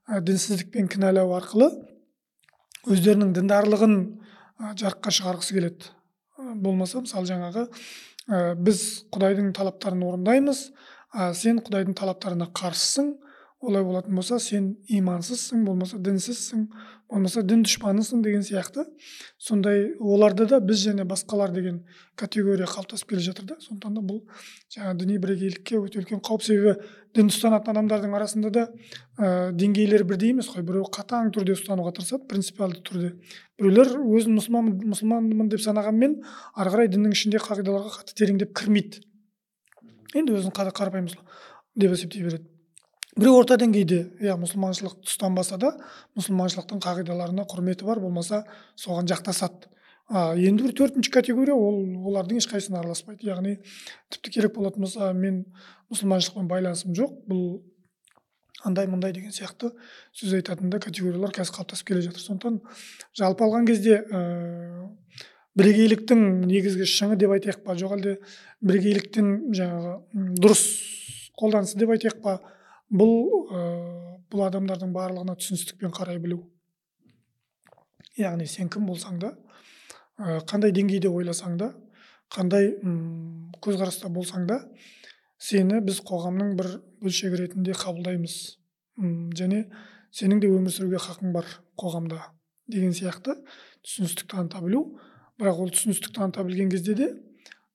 ә, 0.09 0.19
дінсіздікпен 0.19 0.89
кінәлау 0.91 1.31
арқылы 1.37 1.69
өздерінің 2.89 3.31
діндарлығын 3.37 3.95
ә, 4.01 4.30
жарыққа 4.77 5.13
шығарғысы 5.17 5.57
келеді. 5.57 5.91
Ә, 6.37 6.53
болмаса 6.55 7.01
мысалы 7.01 7.29
жаңағы 7.29 7.65
ә, 7.67 8.55
біз 8.55 8.83
құдайдың 9.13 9.51
талаптарын 9.57 10.05
орындаймыз. 10.07 10.69
А 11.11 11.33
сен 11.35 11.59
құдайдың 11.59 11.97
талаптарына 11.97 12.47
қарсысың. 12.55 13.15
Олай 13.61 13.83
болатын 13.85 14.15
болса 14.17 14.39
сен 14.39 14.71
имансызсың 14.89 15.65
болмаса 15.67 15.99
дінсізсің. 16.01 16.67
Болмаса 17.11 17.43
дін 17.43 17.65
дұшпанысың 17.65 18.21
деген 18.23 18.43
сияқты. 18.47 18.85
Сондай 19.37 19.91
оларда 19.99 20.45
да 20.47 20.59
біз 20.63 20.79
және 20.85 21.03
басқалар 21.07 21.51
деген 21.51 21.81
категория 22.15 22.65
қалыптасып 22.65 23.09
келе 23.09 23.21
жатыр 23.21 23.45
да. 23.49 23.57
Сондықтан 23.59 23.97
да 23.97 24.01
бұл 24.01 24.21
жаңағы 24.71 24.97
діни 25.01 25.17
бірегейлікке 25.19 25.77
өте 25.81 25.99
үлкен 25.99 26.21
қауіп 26.23 26.45
себебі 26.45 26.75
дін 27.15 27.27
ұстанатын 27.33 27.75
адамдардың 27.75 28.15
арасында 28.15 28.51
да 28.55 28.63
ә, 29.19 29.51
деңгейлері 29.51 30.07
бірдей 30.07 30.31
емес 30.31 30.47
қой. 30.53 30.63
Біреу 30.63 30.87
қатаң 30.87 31.33
түрде 31.35 31.57
ұстануға 31.57 31.91
тырысады 31.97 32.29
принципиалды 32.31 32.79
түрде. 32.87 33.11
Біреулер 33.59 33.91
өзін 33.99 34.39
мұсылман 34.39 34.71
мұсылманмын 34.93 35.51
деп 35.51 35.65
санағанмен 35.67 36.21
ары 36.55 36.71
қарай 36.71 36.91
діннің 36.95 37.17
ішінде 37.17 37.43
қағидаларға 37.43 37.91
қатты 37.97 38.15
тереңдеп 38.15 38.55
кірмейді. 38.55 39.03
Енді 40.15 40.39
өзін 40.39 40.55
қарапайым 40.55 41.11
деп 41.75 41.91
есептей 41.91 42.23
береді. 42.23 42.47
Біреу 43.17 43.41
орта 43.41 43.57
деңгейде 43.59 44.01
иә 44.23 44.37
мұсылманшылықты 44.39 45.09
ұстанбаса 45.09 45.59
да 45.61 45.75
мұсылманшылықтың 46.19 46.81
қағидаларына 46.83 47.47
құрметі 47.51 47.87
бар 47.87 47.99
болмаса 47.99 48.45
соған 48.79 49.09
жақтасады 49.11 49.71
а 50.11 50.33
енді 50.35 50.65
бір 50.65 50.73
төртінші 50.75 51.11
категория 51.13 51.55
ол 51.55 51.85
олардың 52.09 52.41
ешқайсысына 52.41 52.81
араласпайды. 52.81 53.29
Яғни 53.29 53.57
тіпті 54.11 54.33
керек 54.35 54.55
болатын 54.57 54.83
болса 54.83 55.11
мен 55.15 55.45
мұсылманшылықпен 55.91 56.49
байланысым 56.51 56.95
жоқ. 56.97 57.13
Бұл 57.31 57.61
андай 58.67 58.89
мындай 58.91 59.13
деген 59.15 59.31
сияқты 59.31 59.71
сөз 60.11 60.35
айтатын 60.41 60.69
да 60.69 60.81
категориялар 60.83 61.31
қазір 61.31 61.55
қалыптасып 61.55 61.87
келе 61.87 62.03
жатыр. 62.09 62.25
Сондықтан 62.25 62.59
жалпы 63.17 63.47
алған 63.47 63.67
кезде 63.69 64.01
ә, 64.03 64.89
бірегейліктің 65.55 66.43
негізгі 66.51 66.89
шыңы 66.91 67.15
деп 67.15 67.31
айтайық 67.37 67.63
па? 67.63 67.77
Жоқ 67.79 67.95
әлде 67.95 68.17
бірегейліктің 68.59 69.31
жаңағы 69.55 70.33
дұрыс 70.43 70.65
қолданысы 71.39 71.79
деп 71.79 71.95
айтайық 71.95 72.19
па? 72.21 72.41
Бұл 72.91 73.47
ә, 73.51 73.61
бұл 74.31 74.45
адамдардың 74.47 74.91
барлығына 74.95 75.35
түсіністікпен 75.39 75.93
қарай 75.95 76.19
білу. 76.23 76.43
Яғни 78.19 78.47
сен 78.47 78.69
кім 78.71 78.85
болсаң 78.89 79.19
да 79.21 79.31
ә, 80.19 80.41
қандай 80.47 80.73
деңгейде 80.75 81.09
ойласаң 81.09 81.57
да 81.61 81.71
қандай 82.31 82.73
көзқараста 83.63 84.11
болсаң 84.11 84.47
да 84.47 84.61
сені 85.41 85.81
біз 85.83 86.01
қоғамның 86.07 86.53
бір 86.59 86.69
бөлшегі 87.03 87.41
ретінде 87.45 87.75
қабылдаймыз. 87.75 88.35
Ұм, 89.01 89.31
және 89.35 89.65
сенің 90.15 90.43
де 90.43 90.51
өмір 90.51 90.71
сүруге 90.71 90.99
хақың 91.01 91.33
бар 91.35 91.47
қоғамда 91.79 92.19
деген 92.71 92.93
сияқты 92.95 93.37
түсіністік 93.83 94.29
таныта 94.31 94.61
білу. 94.63 94.99
Бірақ 95.39 95.63
ол 95.63 95.71
түсіністік 95.73 96.13
таныта 96.15 96.43
білген 96.45 96.69
кезде 96.71 96.95
де 96.95 97.09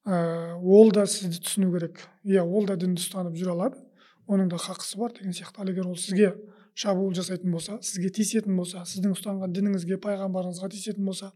ә, 0.07 0.55
ол 0.61 0.93
да 0.93 1.07
сізді 1.11 1.43
түсіну 1.43 1.73
керек. 1.75 2.05
Иә 2.25 2.45
ол 2.45 2.69
да 2.69 2.77
дінді 2.77 3.03
ұстанып 3.03 3.37
жүре 3.37 3.57
алады. 3.57 3.86
Оның 4.27 4.51
да 4.51 4.61
хақысы 4.61 4.99
бар 4.99 5.13
деген 5.17 5.33
сияқты. 5.33 5.61
Ал 5.61 5.71
егер 5.71 5.87
ол 5.87 5.97
сізге 5.97 6.35
шабуыл 6.75 7.15
жасайтын 7.15 7.53
болса 7.53 7.79
сізге 7.81 8.11
тиісетін 8.13 8.57
болса 8.57 8.85
сіздің 8.85 9.15
ұстанған 9.17 9.55
дініңізге 9.57 10.01
пайғамбарыңызға 10.05 10.71
тиісетін 10.75 11.07
болса 11.09 11.31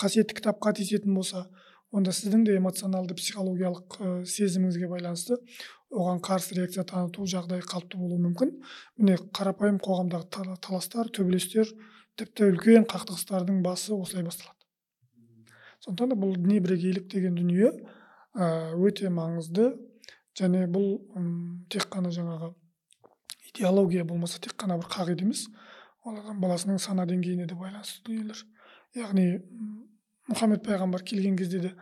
қасиетті 0.00 0.38
кітапқа 0.38 0.72
тиісетін 0.78 1.14
болса 1.14 1.48
онда 1.92 2.12
сіздің 2.12 2.44
де 2.44 2.56
эмоционалды 2.56 3.16
психологиялық 3.16 3.98
ә, 4.00 4.24
сезіміңізге 4.24 4.88
байланысты 4.88 5.38
оған 5.90 6.20
қарсы 6.24 6.56
реакция 6.58 6.84
таныту 6.84 7.24
жағдай 7.24 7.62
қалыпты 7.64 7.96
болуы 7.96 8.20
мүмкін. 8.26 8.50
Міне 9.00 9.16
қарапайым 9.32 9.78
қоғамдағы 9.80 10.58
таластар 10.60 11.08
төбелестер 11.08 11.70
тіпті 12.20 12.50
үлкен 12.52 12.84
қақтығыстардың 12.90 13.62
басы 13.64 13.94
осылай 13.96 14.26
басталады. 14.26 14.58
Сондықтан 15.80 16.12
да 16.12 16.18
бұл 16.20 16.36
діни 16.36 16.60
бірегейлік 16.60 17.08
деген 17.08 17.38
дүние 17.38 17.72
өте 18.36 19.08
маңызды 19.08 19.70
және 20.38 20.66
бұл 20.70 20.88
ұм, 21.16 21.66
тек 21.70 21.88
қана 21.92 22.12
жаңағы 22.14 22.52
идеология 23.50 24.04
болмаса 24.04 24.40
тек 24.40 24.54
қана 24.60 24.78
бір 24.78 24.90
қағида 24.92 25.26
емес 25.26 25.46
ол 26.04 26.18
адам 26.20 26.40
баласының 26.40 26.78
сана 26.82 27.06
деңгейіне 27.08 27.46
де 27.48 27.56
байланысты 27.58 28.04
дүниелер. 28.06 28.42
Яғни 28.96 29.26
мұхаммед 30.30 30.62
пайғамбар 30.66 31.04
келген 31.06 31.36
кезде 31.36 31.60
де 31.64 31.72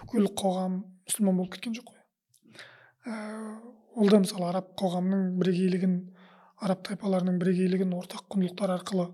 бүкіл 0.00 0.30
қоғам 0.38 0.80
мұсылман 1.06 1.36
болып 1.40 1.56
кеткен 1.56 1.76
жоқ 1.76 1.90
қой. 1.90 2.00
Ә, 3.06 3.12
ол 3.94 4.10
да 4.10 4.20
мысалы 4.22 4.48
араб 4.48 4.72
қоғамының 4.80 5.36
бірегейлігін 5.40 5.98
араб 6.64 6.82
тайпаларының 6.88 7.38
бірегейлігін 7.42 7.92
ортақ 7.98 8.26
құндылықтар 8.32 8.72
арқылы 8.78 9.10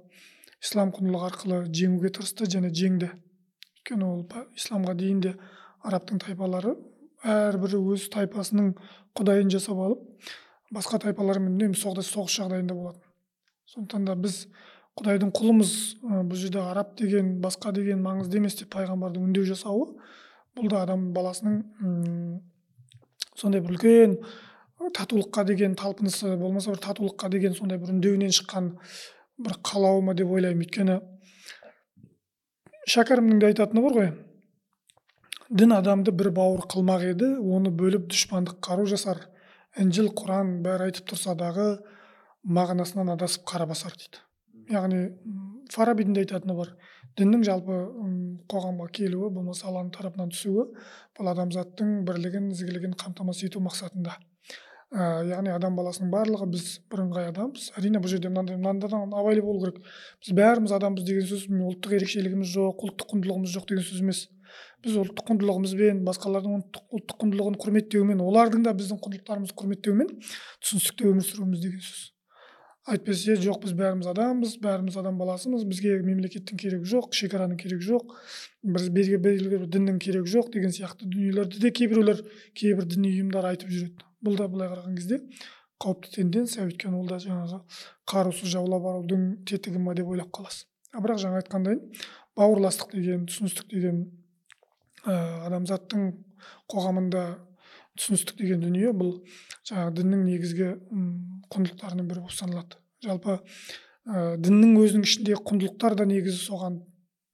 ислам 0.62 0.92
құндылығы 0.94 1.28
арқылы 1.28 1.60
жеңуге 1.74 2.12
тырысты 2.14 2.46
және 2.46 2.70
жеңді. 2.70 3.10
Өйткені 3.82 4.06
ол 4.06 4.22
исламға 4.56 4.94
дейін 4.94 5.20
де 5.26 5.34
арабтың 5.82 6.22
тайпалары 6.22 6.76
әрбірі 7.22 7.80
өз 7.94 8.08
тайпасының 8.12 8.72
құдайын 9.18 9.50
жасап 9.52 9.78
алып 9.78 10.30
басқа 10.74 10.98
тайпалармен 11.06 11.54
үнемі 11.56 11.78
соғыс 11.78 12.10
соғыс 12.12 12.38
жағдайында 12.40 12.74
болатын. 12.74 13.02
Сондықтан 13.72 14.06
да 14.08 14.16
біз 14.18 14.46
құдайдың 14.98 15.32
құлымыз 15.36 15.72
бұл 16.02 16.36
жерде 16.36 16.60
араб 16.60 16.96
деген 16.98 17.36
басқа 17.44 17.72
деген 17.76 18.02
маңызды 18.04 18.40
емес 18.40 18.58
деп 18.58 18.72
пайғамбардың 18.74 19.28
үндеу 19.28 19.46
жасауы 19.48 19.92
бұл 20.58 20.68
да 20.72 20.82
адам 20.84 21.12
баласының 21.16 21.62
сондай 23.38 23.62
бір 23.64 23.76
үлкен 23.76 24.18
татулыққа 24.96 25.46
деген 25.48 25.76
талпынысы 25.78 26.34
болмаса 26.36 26.74
бір 26.74 26.82
татулыққа 26.88 27.30
деген 27.32 27.54
сондай 27.54 27.78
бір 27.78 27.94
үндеуінен 27.94 28.34
шыққан 28.34 28.72
бір 29.38 29.56
қалауы 29.64 30.02
ма 30.04 30.14
деп 30.18 30.28
ойлаймын. 30.30 30.66
Өйткені 30.66 30.98
шәкәрімнің 32.90 33.40
де 33.40 33.52
айтатыны 33.52 33.84
бар 33.84 33.96
ғой 33.96 34.10
дін 35.52 35.74
адамды 35.76 36.12
бір 36.16 36.30
бауыр 36.32 36.64
қылмақ 36.72 37.02
еді 37.10 37.28
оны 37.36 37.70
бөліп 37.76 38.06
дұшпандық 38.12 38.60
қару 38.64 38.86
жасар. 38.88 39.18
Інжіл 39.76 40.08
құран 40.16 40.62
бәрі 40.64 40.88
айтып 40.88 41.10
тұрса 41.12 41.34
дағы 41.36 41.66
мағынасынан 42.44 43.12
адасып 43.12 43.44
қара 43.50 43.66
басар 43.68 43.92
дейді. 43.98 44.22
Яғни 44.72 45.02
фарабидің 45.72 46.16
де 46.16 46.24
айтатыны 46.24 46.56
бар. 46.56 46.72
Діннің 47.20 47.44
жалпы 47.44 47.78
қоғамға 48.48 48.88
келуі 48.96 49.28
болмаса 49.34 49.68
алланың 49.68 49.92
тарапынан 49.92 50.32
түсуі 50.32 50.70
бұл 51.18 51.32
адамзаттың 51.34 52.02
бірлігін 52.08 52.50
ізгілігін 52.54 52.96
қамтамасыз 52.96 53.50
ету 53.50 53.60
мақсатында. 53.60 54.16
Ә, 54.92 55.24
яғни 55.24 55.52
адам 55.52 55.76
баласының 55.76 56.10
барлығы 56.12 56.48
біз 56.52 56.66
бірыңғай 56.92 57.30
адамбыз. 57.30 57.70
Әрине 57.80 58.00
бұл 58.00 58.12
жерде 58.12 58.28
мынандай 58.28 58.58
мынадан 58.60 59.12
абайлы 59.16 59.44
болу 59.44 59.62
керек. 59.64 59.78
Біз 60.20 60.34
бәріміз 60.36 60.74
адамбыз 60.76 61.06
деген 61.08 61.28
сөз 61.28 61.46
ұлттық 61.48 61.96
ерекшелігіміз 61.96 62.52
жоқ 62.52 62.84
ұлттық 62.88 63.14
құндылығымыз 63.14 63.54
жоқ 63.56 63.70
деген 63.70 63.86
сөз 63.88 64.02
емес. 64.04 64.20
Біз 64.82 64.96
ұлттық 65.02 65.28
құндылығымызбен 65.30 66.00
басқалардың 66.06 66.56
ұлттық 66.58 67.18
құндылығын 67.22 67.58
құрметтеумен 67.62 68.22
олардың 68.24 68.64
да 68.66 68.72
біздің 68.78 68.98
құндылықтарымызды 69.04 69.56
құрметтеумен 69.60 70.10
түсіністікте 70.62 71.08
өмір 71.10 71.26
сүруіміз 71.28 71.62
деген 71.62 71.84
сөз. 71.86 72.02
Әйтпесе 72.82 73.36
жоқ 73.38 73.60
біз 73.62 73.76
бәріміз 73.78 74.08
адамбыз 74.10 74.56
бәріміз 74.62 74.96
адам 74.98 75.20
баласымыз 75.20 75.62
бізге 75.70 76.00
мемлекеттің 76.02 76.58
керегі 76.58 76.88
жоқ 76.90 77.12
шекараның 77.14 77.60
керегі 77.60 77.92
жоқ 77.92 78.16
біз 78.74 78.88
белгілі 78.90 79.52
бір 79.52 79.68
діннің 79.70 80.00
керегі 80.02 80.32
жоқ 80.32 80.50
деген 80.56 80.74
сияқты 80.74 81.06
дүниелерді 81.06 81.62
де 81.62 81.70
кейбіреулер 81.70 82.24
кейбір 82.58 82.88
діни 82.90 83.12
ұйымдар 83.12 83.46
айтып 83.52 83.70
жүреді. 83.70 84.02
Бұл 84.26 84.34
да 84.40 84.48
былай 84.50 84.72
қараған 84.72 84.98
кезде 84.98 85.20
қауіпті 85.78 86.10
тенденция. 86.16 86.66
Өйткені 86.66 86.98
ол 86.98 87.06
да 87.06 87.20
жаңағы 87.22 87.62
қарусыз 88.10 88.50
жаулап 88.50 88.90
алудың 88.96 89.28
тетігі 89.46 89.78
ма 89.78 89.94
деп 89.94 90.10
ойлап 90.10 90.34
қаласыз 90.34 90.66
бірақ 90.92 91.22
жаңа 91.22 91.40
айтқандай 91.40 91.78
бауырластық 92.36 92.92
деген 92.96 93.24
түсіністік 93.30 93.70
деген 93.72 94.02
адамзаттың 95.06 96.10
қоғамында 96.70 97.22
түсіністік 97.98 98.38
деген 98.40 98.62
дүние 98.64 98.92
бұл 98.96 99.16
жаңағы 99.68 99.94
діннің 99.98 100.22
негізгі 100.28 100.68
құндылықтарының 101.52 102.08
бірі 102.08 102.22
болып 102.24 102.36
саналады. 102.36 102.78
Жалпы 103.04 103.34
ә, 103.38 104.36
діннің 104.40 104.78
өзінің 104.80 105.04
ішіндегі 105.08 105.42
құндылықтар 105.48 105.98
да 105.98 106.06
негізі 106.08 106.38
соған 106.46 106.80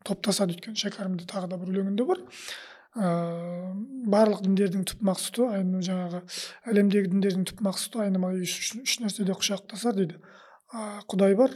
топтасады 0.09 0.57
өйткені 0.57 0.81
шәкәрімде 0.83 1.29
тағы 1.31 1.53
да 1.53 1.61
бір 1.61 1.75
өлеңінде 1.75 2.09
бар. 2.09 2.25
Ә, 2.99 3.13
барлық 4.11 4.43
діндердің 4.47 4.89
түп 4.91 5.05
мақсұты 5.07 5.47
жаңағы 5.87 6.25
әлемдегі 6.73 7.13
діндердің 7.13 7.47
түп 7.53 7.63
мақсұты 7.69 8.03
айнымай 8.09 8.43
үш, 8.43 8.59
үш, 8.83 8.99
нәрседе 9.05 9.37
құшақтасар 9.39 9.99
дейді. 10.01 10.19
Ә, 10.73 11.05
құдай 11.07 11.37
бар 11.39 11.55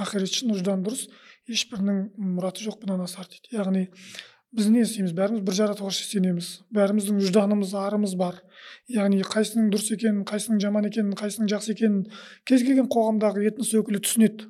ақиретші 0.00 0.54
жан 0.64 0.86
дұрыс 0.86 1.08
ешбірінің 1.50 2.06
мұраты 2.16 2.64
жоқ 2.64 2.80
бұдан 2.82 3.04
асар 3.04 3.28
дейді 3.30 3.58
яғни 3.58 3.84
біз 4.54 4.70
не 4.70 4.84
істейміз? 4.84 5.12
Бәріміз 5.18 5.42
бір 5.44 5.56
жаратушыға 5.58 6.06
сенеміз 6.06 6.48
бәріміздің 6.74 7.20
жданымыз 7.26 7.74
арымыз 7.74 8.14
бар. 8.18 8.40
Яғни 8.88 9.20
қайсының 9.26 9.70
дұрыс 9.72 9.90
екенін 9.96 10.22
қайсының 10.28 10.60
жаман 10.62 10.88
екенін 10.88 11.14
қайсының 11.18 11.50
жақсы 11.50 11.74
екенін 11.74 12.04
кез 12.46 12.62
келген 12.62 12.86
қоғамдағы 12.92 13.48
этнос 13.50 13.74
өкілі 13.74 14.02
түсінеді. 14.06 14.46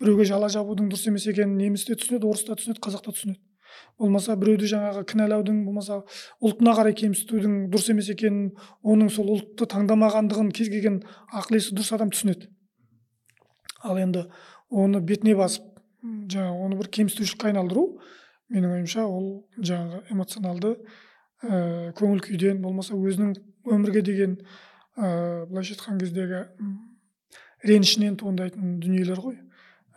Біреуге 0.00 0.24
жала 0.28 0.48
жабудың 0.52 0.88
дұрыс 0.92 1.08
емес 1.10 1.28
екенін 1.28 1.58
неміс 1.60 1.84
те 1.84 1.96
түсінеді 1.98 2.28
орыс 2.30 2.46
та 2.48 2.56
түсінеді 2.56 2.80
қазақ 2.80 3.04
та 3.04 3.12
түсінеді. 3.12 3.40
Болмаса 3.98 4.36
біреуді 4.36 4.68
жаңағы 4.72 5.04
кінәлаудың 5.12 5.62
болмаса 5.66 6.00
ұлтына 6.44 6.74
қарай 6.76 6.96
кемсітудің 6.96 7.68
дұрыс 7.72 7.90
емес 7.92 8.08
екенін 8.12 8.50
оның 8.82 9.12
сол 9.12 9.30
ұлтты 9.36 9.68
таңдамағандығын 9.72 10.50
кез 10.56 10.72
келген 10.72 11.02
ақыл 11.32 11.58
есі 11.60 11.76
дұрыс 11.76 11.92
адам 11.96 12.12
түсінеді. 12.12 12.50
Ал 13.82 14.00
енді 14.00 14.26
оны 14.68 15.00
бетіне 15.00 15.36
басып 15.38 15.64
жаңағы 16.02 16.66
оны 16.66 16.80
бір 16.80 16.90
кемсітушілікке 16.98 17.52
айналдыру 17.52 17.86
менің 18.52 18.76
ойымша 18.76 19.06
ол 19.06 19.46
жаңағы 19.58 20.02
эмоционалды 20.12 20.74
ә, 21.42 21.92
көңіл 21.98 22.20
күйден 22.24 22.60
болмаса 22.62 22.94
өзінің 22.94 23.34
өмірге 23.72 24.02
деген 24.04 24.36
ә, 24.96 25.46
былайша 25.48 25.74
айтқан 25.76 26.00
кездегі 26.00 26.44
ренішінен 27.66 28.18
туындайтын 28.20 28.78
дүниелер 28.82 29.22
ғой. 29.22 29.38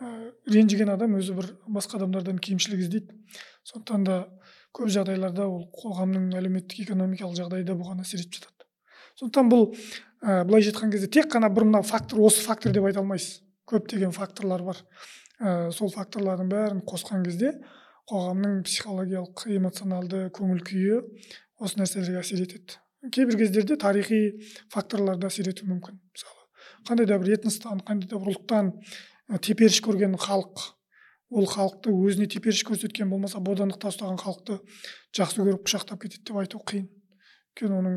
Ә, 0.00 0.32
ренжіген 0.52 0.90
адам 0.92 1.16
өзі 1.18 1.36
бір 1.36 1.52
басқа 1.68 2.00
адамдардан 2.00 2.38
кемшілік 2.42 2.84
іздейді. 2.84 3.16
Сондықтан 3.66 4.04
да 4.06 4.18
көп 4.76 4.90
жағдайларда 4.92 5.46
ол 5.48 5.66
қоғамның 5.74 6.30
әлеуметтік 6.38 6.86
экономикалық 6.86 7.36
жағдайы 7.40 7.66
да 7.66 7.76
бұған 7.78 8.04
әсер 8.04 8.22
етіп 8.22 8.40
жатады. 8.40 8.68
Сондықтан 9.18 9.50
бұл 9.52 9.66
ә, 9.72 10.44
былайша 10.44 10.72
айтқан 10.72 10.92
кезде 10.92 11.08
тек 11.08 11.30
қана 11.32 11.50
бір 11.50 11.68
мына 11.70 11.82
фактор 11.82 12.20
осы 12.28 12.44
фактор 12.44 12.72
деп 12.76 12.86
айта 12.86 13.00
алмайсыз. 13.02 13.42
Көптеген 13.66 14.12
факторлар 14.14 14.62
бар. 14.62 14.82
Ә, 15.40 15.72
сол 15.74 15.90
факторлардың 15.90 16.52
бәрін 16.52 16.84
қосқан 16.86 17.24
кезде 17.26 17.56
қоғамның 18.10 18.60
психологиялық 18.66 19.46
эмоционалды 19.56 20.26
көңіл 20.36 20.62
күйі 20.66 21.00
осы 21.58 21.80
нәрселерге 21.80 22.20
әсер 22.22 22.42
етеді. 22.44 22.78
Кейбір 23.12 23.38
кездерде 23.40 23.76
тарихи 23.80 24.20
факторлар 24.72 25.18
да 25.18 25.30
әсер 25.30 25.50
етуі 25.50 25.68
мүмкін. 25.72 25.98
Мысалы 26.14 26.46
қандай 26.86 27.08
да 27.10 27.18
бір 27.18 27.34
этностан 27.36 27.82
қандай 27.86 28.10
да 28.10 28.20
бір 28.22 28.36
ұлттан 28.36 28.72
теперіш 29.42 29.80
көрген 29.82 30.14
халық 30.22 30.68
ол 31.34 31.48
халықты 31.50 31.90
өзіне 31.90 32.28
теперіш 32.30 32.62
көрсеткен 32.68 33.10
болмаса 33.10 33.40
бодандықта 33.42 33.90
ұстаған 33.90 34.20
халықты 34.22 34.60
жақсы 35.18 35.42
көріп 35.42 35.66
құшақтап 35.66 36.04
кетеді 36.04 36.22
деп 36.30 36.38
айту 36.38 36.62
қиын. 36.62 36.86
Өйткені 37.56 37.78
оның 37.80 37.96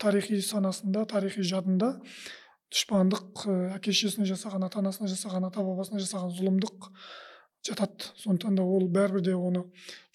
тарихи 0.00 0.40
санасында 0.42 1.04
тарихи 1.06 1.44
жадында 1.46 1.92
дұшпандық 2.72 3.46
әке 3.76 3.92
шешесіне 3.92 4.26
жасаған 4.32 4.66
ата 4.66 4.80
анасына 4.82 5.10
жасаған 5.12 5.46
ата 5.48 5.62
бабасына 5.62 6.02
жасаған 6.02 6.34
зұлымдық 6.34 6.88
жатады 7.66 8.10
сондықтан 8.20 8.56
да 8.58 8.62
ол 8.62 8.86
бәрібір 8.88 9.24
де 9.24 9.34
оны 9.34 9.64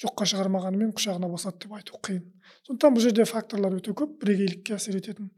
жоққа 0.02 0.28
шығармағанымен 0.32 0.94
құшағына 0.96 1.30
басады 1.32 1.66
деп 1.66 1.76
айту 1.78 2.00
қиын. 2.04 2.24
Сондықтан 2.68 2.96
бұл 2.96 3.04
жерде 3.04 3.26
факторлар 3.30 3.78
өте 3.78 3.94
көп 3.94 4.18
бірегейлікке 4.24 4.78
әсер 4.78 4.98
ететін. 4.98 5.32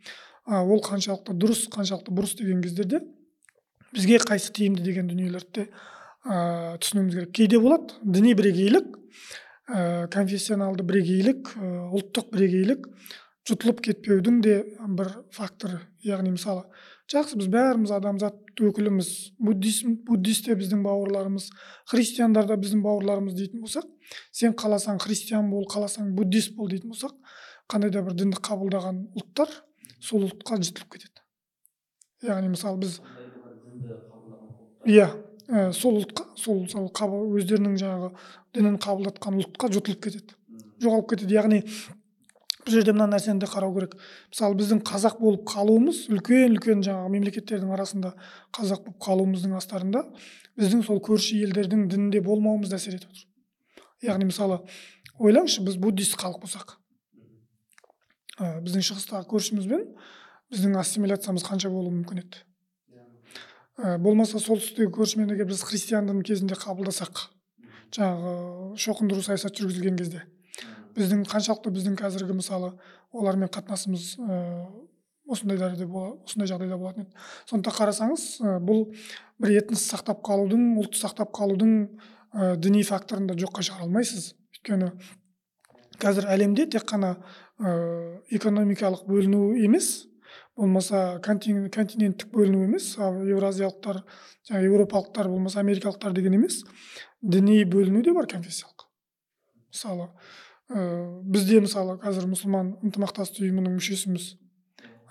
А, 0.46 0.62
ол 0.64 0.82
қаншалықты 0.86 1.34
дұрыс 1.34 1.66
қаншалықты 1.74 2.14
бұрыс 2.14 2.36
деген 2.38 2.62
кездерде 2.62 3.02
бізге 3.94 4.20
қайсы 4.22 4.54
тиімді 4.54 4.84
деген 4.86 5.10
дүниелерді 5.10 5.66
де 5.66 5.68
ә, 6.26 6.78
түсінуіміз 6.82 7.16
керек. 7.16 7.34
Кейде 7.34 7.60
болады 7.60 7.98
діни 8.04 8.36
бірегейлік 8.38 8.98
ә, 9.68 10.08
конфессионалды 10.14 10.86
бірегейлік 10.86 11.56
ұлттық 11.58 12.30
бірегейлік 12.36 12.90
жұтылып 13.46 13.82
кетпеудің 13.90 14.42
де 14.46 14.60
бір 14.98 15.12
факторы 15.34 15.82
яғни 16.06 16.36
мысалы 16.36 16.66
жақсы 17.12 17.38
біз 17.38 17.50
бәріміз 17.54 17.92
адамзат 17.96 18.62
өкіліміз 18.66 19.10
буддизм 19.38 19.98
буддист 20.08 20.48
те 20.48 20.56
біздің 20.58 20.82
бауырларымыз 20.86 21.50
христиандар 21.92 22.48
да 22.50 22.58
біздің 22.58 22.82
бауырларымыз 22.86 23.36
дейтін 23.38 23.62
болсақ 23.62 23.86
сен 24.32 24.56
қаласаң 24.58 24.98
христиан 25.04 25.52
бол 25.52 25.68
қаласаң 25.70 26.16
буддист 26.18 26.56
бол 26.58 26.72
дейтін 26.72 26.96
болсақ 26.96 27.14
қандай 27.70 27.94
да 27.94 28.02
бір 28.06 28.18
дінді 28.18 28.42
қабылдаған 28.46 29.04
ұлттар 29.18 29.52
сол 30.02 30.26
ұлтқа 30.28 30.60
жұтылып 30.62 30.96
кетеді. 30.96 31.24
Яғни 32.26 32.52
мысалы 32.54 32.82
біз 32.82 33.00
иә 34.86 35.08
ә, 35.50 35.72
сол 35.74 36.00
ұлтқа 36.02 36.28
сол 36.38 36.64
мысалы 36.66 37.22
өздерінің 37.40 37.78
жаңағы 37.82 38.12
дінін 38.58 38.78
қабылдатқан 38.82 39.40
ұлтқа 39.42 39.72
жұтылып 39.74 40.04
кетеді. 40.06 40.38
Жоғалып 40.82 41.10
кетеді. 41.14 41.38
Яғни 41.38 41.64
бұл 42.66 42.74
жерде 42.74 42.94
мына 42.96 43.06
нәрсені 43.14 43.40
де 43.44 43.50
қарау 43.50 43.74
керек. 43.76 43.94
Мысалы 44.32 44.58
біздің 44.58 44.82
қазақ 44.88 45.20
болып 45.22 45.46
қалуымыз 45.50 46.08
үлкен 46.10 46.56
үлкен 46.56 46.82
жаңағы 46.86 47.12
мемлекеттердің 47.14 47.74
арасында 47.76 48.16
қазақ 48.58 48.88
болып 48.88 48.98
қалуымыздың 49.06 49.54
астарында 49.60 50.02
біздің 50.58 50.82
сол 50.88 51.02
көрші 51.06 51.44
елдердің 51.46 51.86
дінінде 51.92 52.24
болмауымыз 52.26 52.74
да 52.74 52.80
әсер 52.80 52.98
етіп 52.98 53.14
отыр. 53.14 53.28
Яғни 54.10 54.30
мысалы 54.32 54.60
ойлаңызшы 55.20 55.64
біз 55.68 55.78
буддист 55.80 56.18
халық 56.20 56.42
болсақ 56.42 56.76
біздің 58.40 58.84
шығыстағы 58.90 59.30
көршімізбен 59.32 59.86
біздің 60.52 60.76
ассимиляциямыз 60.82 61.46
қанша 61.46 61.70
болуы 61.72 61.94
мүмкін 62.02 62.24
еді? 62.26 62.42
Болмаса 64.04 64.40
солтүстіктегі 64.40 64.92
көршімен 64.96 65.32
егер 65.36 65.48
біз 65.48 65.64
христиан 65.68 66.10
кезінде 66.24 66.58
қабылдасақ 66.60 67.28
жаңағы 67.96 68.76
шоқындыру 68.80 69.24
саясаты 69.24 69.64
жүргізілген 69.64 70.00
кезде 70.00 70.24
біздің 70.96 71.26
қаншалықты 71.30 71.72
біздің 71.76 71.98
қазіргі 72.00 72.38
мысалы 72.38 72.74
олармен 73.12 73.50
қатынасымыз 73.52 74.16
ә, 74.20 74.40
осындай 75.28 75.58
дәрежеде 75.58 75.88
осындай 75.90 76.48
жағдайда 76.50 76.78
болатын 76.78 77.06
еді. 77.06 77.14
Сондықтан 77.50 77.78
қарасаңыз 77.80 78.26
бұл 78.66 78.86
бір 79.42 79.56
этнос 79.62 79.86
сақтап 79.92 80.22
қалудың 80.26 80.76
ұлтты 80.82 81.02
сақтап 81.02 81.32
қалудың 81.36 81.78
діни 82.62 82.84
факторын 82.86 83.28
да 83.28 83.38
жоққа 83.40 83.64
шығара 83.66 83.88
алмайсыз. 83.88 84.34
Өйткені 84.56 84.92
қазір 86.02 86.28
әлемде 86.30 86.68
тек 86.70 86.86
қана 86.90 87.16
экономикалық 88.30 89.06
бөліну 89.08 89.56
емес 89.66 90.06
болмаса 90.56 91.20
контин- 91.24 91.70
континенттік 91.72 92.30
бөліну 92.32 92.66
емес 92.68 92.94
ал 93.00 93.22
еуразиялықтар 93.24 94.02
жаңағы 94.50 94.70
еуропалықтар 94.70 95.30
болмаса 95.32 95.60
америкалықтар 95.60 96.14
деген 96.14 96.36
емес 96.38 96.64
діни 97.22 97.64
бөліну 97.64 98.04
де 98.04 98.14
бар 98.14 98.28
конфессиялық. 98.28 98.86
Мысалы 99.72 100.10
ә, 100.70 101.22
бізде 101.24 101.60
мысалы 101.62 101.98
қазір 102.02 102.30
мұсылман 102.32 102.76
ынтымақтастық 102.86 103.46
ұйымының 103.46 103.78
мүшесіміз. 103.80 104.36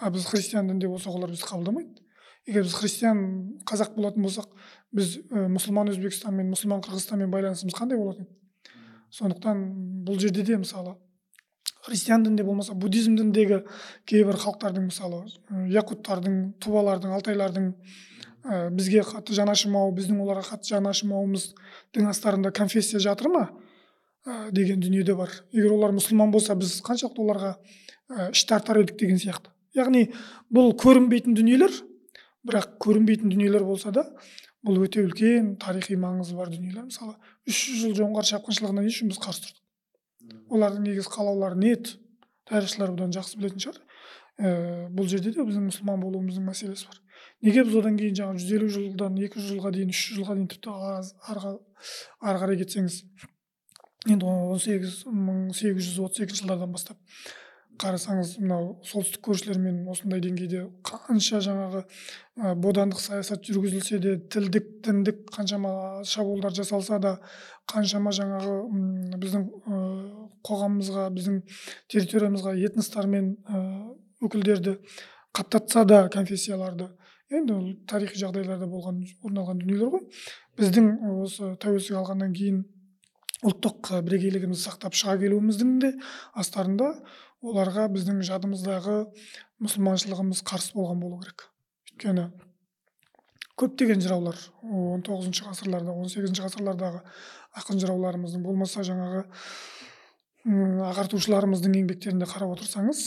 А 0.01 0.11
біз 0.11 0.27
христиан 0.27 0.69
дінінде 0.69 0.89
болсақ 0.91 1.19
олар 1.19 1.31
бізді 1.31 1.49
қабылдамайды. 1.51 2.03
Егер 2.47 2.67
біз 2.67 2.75
христиан 2.77 3.21
қазақ 3.69 3.95
болатын 3.97 4.27
болсақ 4.27 4.49
біз 4.93 5.19
ә, 5.31 5.47
мұсылман 5.49 5.93
өзбекстанмен 5.95 6.51
мұсылман 6.53 6.83
қырғызстанмен 6.85 7.31
байланысымыз 7.33 7.77
қандай 7.77 7.99
болатын 7.99 8.27
сондықтан 9.15 9.63
бұл 10.07 10.19
жерде 10.19 10.43
де 10.43 10.57
мысалы 10.59 10.97
христиан 11.87 12.25
дінінде 12.25 12.45
болмаса 12.45 12.75
буддизм 12.75 13.17
дініндегі 13.19 13.61
кейбір 14.09 14.39
халықтардың 14.43 14.89
мысалы 14.89 15.23
ә, 15.25 15.67
якуттардың 15.71 16.39
тувалардың 16.65 17.15
алтайлардың 17.19 17.69
ә, 18.45 18.71
бізге 18.75 19.05
қатты 19.07 19.37
жанашымау 19.37 19.93
біздің 19.95 20.23
оларға 20.25 20.49
қатты 20.55 20.73
жанашымауымыздың 20.75 22.09
астарында 22.11 22.51
конфессия 22.57 22.99
жатыр 22.99 23.31
ма? 23.35 23.45
Ә, 24.27 24.51
деген 24.51 24.81
дүние 24.81 25.05
де 25.05 25.15
бар. 25.15 25.31
Егер 25.53 25.73
олар 25.73 25.93
мұсылман 25.97 26.33
болса 26.33 26.55
біз 26.57 26.81
қаншалықты 26.85 27.23
оларға 27.25 27.57
ә, 28.09 28.31
іш 28.33 28.45
тартар 28.49 28.81
едік 28.81 28.99
деген 29.01 29.21
сияқты. 29.21 29.53
Яғни 29.77 30.09
бұл 30.55 30.73
көрінбейтін 30.81 31.37
дүниелер 31.37 31.73
бірақ 32.47 32.79
көрінбейтін 32.85 33.33
дүниелер 33.33 33.65
болса 33.67 33.93
да 33.93 34.07
бұл 34.65 34.81
өте 34.87 35.05
үлкен 35.05 35.55
тарихи 35.61 35.97
маңызы 36.01 36.37
бар 36.39 36.53
дүниелер. 36.53 36.87
Мысалы 36.89 37.17
үш 37.49 37.67
жүз 37.69 37.83
жыл 37.83 37.97
жоңғар 38.01 38.29
шапқыншылығына 38.31 38.85
не 38.85 38.93
үшін 38.93 39.13
біз 39.13 39.21
қарсы 39.21 39.45
тұрдық? 39.45 39.61
Олардың 40.55 40.87
негізгі 40.89 41.13
қалаулары 41.13 41.61
не 41.61 41.75
еді 41.75 41.99
тарихшылар 42.49 42.95
бұдан 42.95 43.13
жақсы 43.13 43.41
білетін 43.41 43.65
шығар. 43.65 43.81
Ә, 44.35 44.49
бұл 44.95 45.09
жерде 45.11 45.35
де 45.35 45.45
біздің 45.45 45.69
мұсылман 45.69 46.01
болуымыздың 46.01 46.49
мәселесі 46.49 46.89
бар. 46.89 47.01
Неге 47.45 47.65
біз 47.67 47.77
одан 47.81 47.99
кейін 48.01 48.17
жаңағы 48.19 48.41
жүз 48.41 48.57
елу 48.57 48.69
жылдан 48.73 49.19
екі 49.21 49.41
жүз 49.41 49.53
жылға 49.53 49.73
дейін 49.75 49.93
үш 49.93 50.01
жүз 50.09 50.19
жылға 50.19 50.37
дейін 50.39 50.49
тіпті 50.55 50.75
ары 51.29 51.53
ары 52.25 52.41
қарай 52.41 52.61
кетсеңіз 52.63 52.99
енді 54.11 54.27
он 54.29 54.61
сегіз 54.61 55.05
мың 55.09 55.49
сегіз 55.57 55.89
жүз 55.89 56.05
отыз 56.09 56.25
екінші 56.27 56.45
жылдардан 56.45 56.73
бастап 56.75 56.99
қарасаңыз 57.81 58.37
мынау 58.39 58.67
солтүстік 58.87 59.23
көршілермен 59.27 59.81
осындай 59.91 60.21
деңгейде 60.23 60.61
қанша 60.87 61.41
жаңағы 61.43 61.81
ә, 61.83 62.53
бодандық 62.55 63.01
саясат 63.03 63.43
жүргізілсе 63.49 63.99
де 63.99 64.13
тілдік 64.31 64.69
діндік 64.85 65.25
қаншама 65.35 66.05
шабуылдар 66.07 66.55
жасалса 66.55 67.01
да 67.03 67.17
қаншама 67.71 68.13
жаңағы 68.15 68.55
м, 68.69 69.17
біздің 69.19 69.49
ә, 69.49 69.81
қоғамымызға 70.47 71.09
біздің 71.17 71.41
территориямызға 71.91 72.55
этностар 72.69 73.11
мен 73.11 73.35
өкілдерді 74.23 74.77
қаптатса 75.35 75.85
да 75.89 76.05
конфессияларды 76.13 76.93
енді 77.35 77.57
ол 77.57 77.67
тарихи 77.91 78.21
жағдайларда 78.21 78.69
болған 78.71 79.01
орын 79.25 79.41
алған 79.43 79.61
дүниелер 79.63 79.91
ғой. 79.97 80.05
Біздің 80.61 80.91
осы 81.25 81.55
тәуелсіздік 81.63 81.99
алғаннан 81.99 82.35
кейін 82.37 82.61
ұлттық 83.45 83.93
бірегейлігімізді 84.07 84.65
сақтап 84.65 84.97
шыға 84.97 85.19
келуіміздің 85.21 85.77
де 85.83 85.93
астарында 86.41 86.95
оларға 87.45 87.87
біздің 87.93 88.23
жадымыздағы 88.25 88.97
мұсылманшылығымыз 89.65 90.41
қарсы 90.49 90.73
болған 90.79 91.03
болу 91.03 91.21
керек. 91.21 91.47
Өйткені 91.93 92.31
көптеген 93.61 94.03
жыраулар 94.03 94.39
он 94.65 95.05
тоғызыншы 95.07 95.45
ғасырларда 95.47 95.93
он 95.95 96.09
сегізінші 96.11 96.47
ғасырлардағы 96.49 97.05
ақын 97.61 97.81
жырауларымыздың 97.85 98.43
болмаса 98.43 98.83
жаңағы 98.87 99.23
ағартушыларымыздың 100.45 101.77
еңбектерінде 101.79 102.27
қарап 102.29 102.57
отырсаңыз 102.57 103.05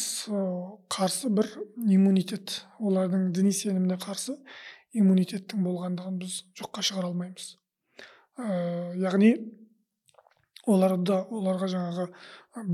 қарсы 0.93 1.29
бір 1.29 1.51
иммунитет 1.83 2.61
олардың 2.79 3.27
діни 3.35 3.51
сеніміне 3.53 3.99
қарсы 4.01 4.37
иммунитеттің 4.97 5.61
болғандығын 5.67 6.17
біз 6.23 6.39
жоққа 6.57 6.81
шығара 6.87 7.11
алмаймыз. 7.11 7.51
Ә, 8.37 8.47
яғни 8.97 9.35
оларда 10.67 11.21
оларға 11.31 11.69
жаңағы 11.71 12.07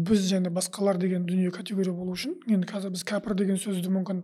біз 0.07 0.25
және 0.31 0.51
басқалар 0.53 0.97
деген 0.97 1.25
дүние 1.27 1.51
категория 1.53 1.93
болу 1.93 2.15
үшін 2.17 2.35
енді 2.49 2.67
қазір 2.69 2.93
біз 2.95 3.05
кәпір 3.07 3.35
деген 3.39 3.59
сөзді 3.61 3.91
мүмкін 3.93 4.23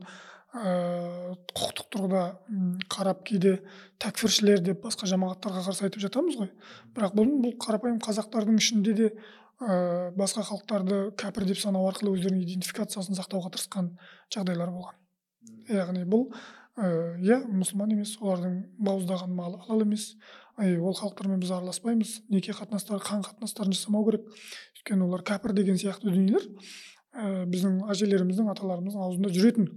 ә, 0.53 1.33
құқықтық 1.53 1.89
тұрғыда 1.93 2.23
қарап 2.89 3.21
кейде 3.27 3.59
тәкфіршілер 4.01 4.63
деп 4.65 4.81
басқа 4.85 5.09
жамағаттарға 5.11 5.65
қарсы 5.67 5.85
айтып 5.85 6.01
жатамыз 6.07 6.39
ғой. 6.39 6.49
Бірақ 6.95 7.17
бұл, 7.17 7.29
бұл 7.43 7.53
қарапайым 7.61 7.99
қазақтардың 8.01 8.57
ішінде 8.57 8.95
де 8.97 9.09
ә, 9.61 10.09
басқа 10.17 10.47
халықтарды 10.49 11.01
кәпір 11.19 11.45
деп 11.51 11.61
санау 11.61 11.89
арқылы 11.91 12.15
өздерінің 12.17 12.47
идентификациясын 12.47 13.19
сақтауға 13.19 13.53
тырысқан 13.53 13.93
жағдайлар 14.33 14.73
болған. 14.73 14.97
Яғни 15.69 16.07
бұл 16.09 16.31
иә 16.79 17.41
мұсылман 17.43 17.91
емес 17.91 18.15
олардың 18.21 18.59
бауыздаған 18.79 19.33
малы 19.35 19.59
халал 19.65 19.83
емес 19.83 20.13
ол 20.59 20.93
халықтармен 20.93 21.39
біз 21.39 21.51
араласпаймыз. 21.55 22.21
Неке 22.29 22.51
қатынастары 22.51 22.99
қан 22.99 23.23
қатынастарын 23.23 23.73
жасамау 23.73 24.05
керек. 24.09 24.25
Өйткені 24.79 25.05
олар 25.07 25.23
кәпір 25.23 25.53
деген 25.55 25.79
сияқты 25.79 26.11
дүниелер 26.11 26.45
ә, 27.15 27.45
біздің 27.49 27.83
әжелеріміздің 27.93 28.49
аталарымыздың 28.53 29.05
аузында 29.05 29.31
жүретін. 29.33 29.69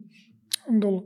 Енді 0.70 0.88
ол 0.88 0.98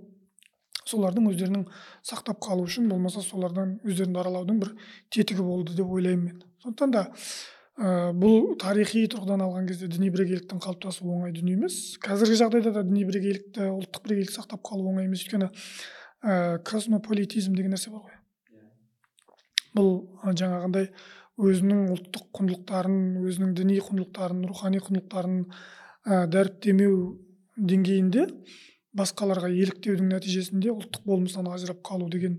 солардың 0.86 1.28
өздерінің 1.32 1.66
сақтап 2.06 2.40
қалу 2.46 2.66
үшін 2.66 2.88
болмаса 2.90 3.22
солардан 3.24 3.76
өздерін 3.84 4.16
даралаудың 4.16 4.60
бір 4.62 4.72
тетігі 5.12 5.44
болды 5.44 5.76
деп 5.76 5.90
ойлаймын 5.92 6.24
мен. 6.30 6.42
Сондықтан 6.62 6.94
да 6.94 7.06
ә, 7.76 8.12
бұл 8.16 8.54
тарихи 8.60 9.06
тұрғыдан 9.12 9.44
алған 9.44 9.68
кезде 9.68 9.90
діни 9.92 10.10
бірегейліктің 10.14 10.62
қалыптасуы 10.62 11.10
оңай 11.18 11.34
дүние 11.36 11.58
емес. 11.58 11.96
Қазіргі 12.04 12.38
жағдайда 12.42 12.72
да 12.78 12.84
діни 12.86 13.04
бірегейлікті 13.08 13.70
ұлттық 13.74 14.06
бірегейлікті 14.06 14.38
сақтап 14.38 14.62
қалу 14.66 14.88
оңай 14.92 15.10
емес. 15.10 15.26
Өйткені 15.26 15.50
ә, 15.50 16.62
космополитизм 16.64 17.58
деген 17.58 17.74
нәрсе 17.74 17.90
бар 17.90 18.06
ғой. 18.06 18.15
Бұл 19.76 19.90
жаңағындай 20.24 20.90
өзінің 21.36 21.82
ұлттық 21.92 22.30
құндылықтарын 22.36 23.00
өзінің 23.26 23.52
діни 23.58 23.76
құндылықтарын 23.84 24.44
рухани 24.48 24.80
құндылықтарын 24.80 25.42
ә, 25.44 26.24
дәріптемеу 26.32 26.96
деңгейінде 27.56 28.24
басқаларға 28.96 29.50
еліктеудің 29.52 30.08
нәтижесінде 30.14 30.72
ұлттық 30.72 31.04
болмыстан 31.04 31.50
ажырап 31.52 31.82
қалу 31.84 32.08
деген 32.12 32.38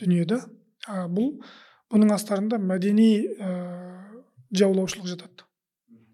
дүниеде 0.00 0.42
ә, 0.88 1.06
бұл 1.08 1.38
бұның 1.92 2.12
астарында 2.12 2.58
мәдени 2.60 3.08
ә, 3.40 3.52
жаулаушылық 4.52 5.08
жатады. 5.14 5.48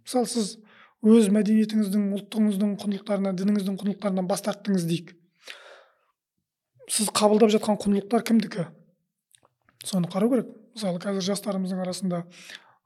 Мысалы 0.07 0.31
сіз 0.31 0.53
өз 1.01 1.31
мәдениетіңіздің 1.35 2.07
ұлттығыңыздың 2.19 2.77
құндылықтарынан 2.83 3.39
дініңіздің 3.41 3.81
құндылықтарынан 3.81 4.31
бас 4.31 4.45
тарттыңыз 4.47 4.87
дейік. 4.87 5.15
Сіз 6.91 7.11
қабылдап 7.17 7.51
жатқан 7.55 7.79
құндылықтар 7.81 8.25
кімдікі? 8.29 8.67
Соны 9.87 10.11
қарау 10.13 10.35
керек. 10.35 10.60
Мысалы 10.75 11.01
қазір 11.03 11.27
жастарымыздың 11.31 11.83
арасында 11.85 12.25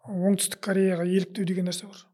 оңтүстік 0.09 0.61
кореяға 0.65 1.07
еліктеу 1.09 1.47
деген 1.49 1.69
нәрсе 1.71 1.89
бар. 1.89 2.05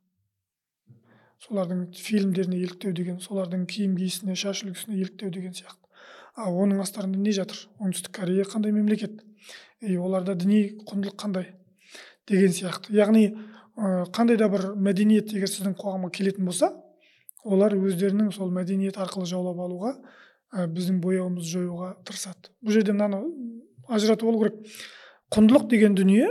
Солардың 1.40 1.86
фильмдеріне 1.96 2.58
еліктеу 2.60 2.92
деген 2.94 3.20
солардың 3.24 3.64
киім 3.70 3.96
киісіне 3.98 4.36
шаш 4.36 4.64
үлгісіне 4.66 4.98
еліктеу 5.00 5.30
деген 5.34 5.54
сияқты. 5.56 5.88
А 6.36 6.50
оның 6.50 6.82
астарында 6.84 7.18
не 7.18 7.32
жатыр? 7.34 7.64
Оңтүстік 7.80 8.12
корея 8.20 8.44
қандай 8.44 8.72
мемлекет? 8.72 9.22
И 9.80 9.96
оларда 9.96 10.34
діни 10.34 10.82
құндылық 10.86 11.16
қандай? 11.18 11.48
Деген 12.28 12.52
сияқты. 12.54 12.92
Яғни 12.94 13.32
қандай 14.14 14.36
да 14.36 14.48
бір 14.52 14.74
мәдениет 14.76 15.32
егер 15.32 15.50
сіздің 15.50 15.74
қоғамға 15.80 16.12
келетін 16.14 16.46
болса 16.46 16.70
олар 17.44 17.74
өздерінің 17.74 18.30
сол 18.36 18.52
мәдениет 18.52 18.98
арқылы 19.00 19.26
жаулап 19.26 19.58
алуға 19.64 19.94
ә, 20.52 20.66
біздің 20.68 21.00
бояуымызды 21.00 21.54
жоюға 21.54 21.94
тырысады. 22.04 22.52
Бұл 22.60 22.76
жерде 22.76 22.92
мынаны 22.92 23.22
ажыратып 23.88 24.28
алу 24.28 24.42
керек. 24.42 24.74
Құндылық 25.30 25.68
деген 25.70 25.94
дүние 25.94 26.26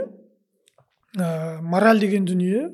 ә, 1.15 1.61
мораль 1.61 1.99
деген 1.99 2.25
дүние 2.27 2.69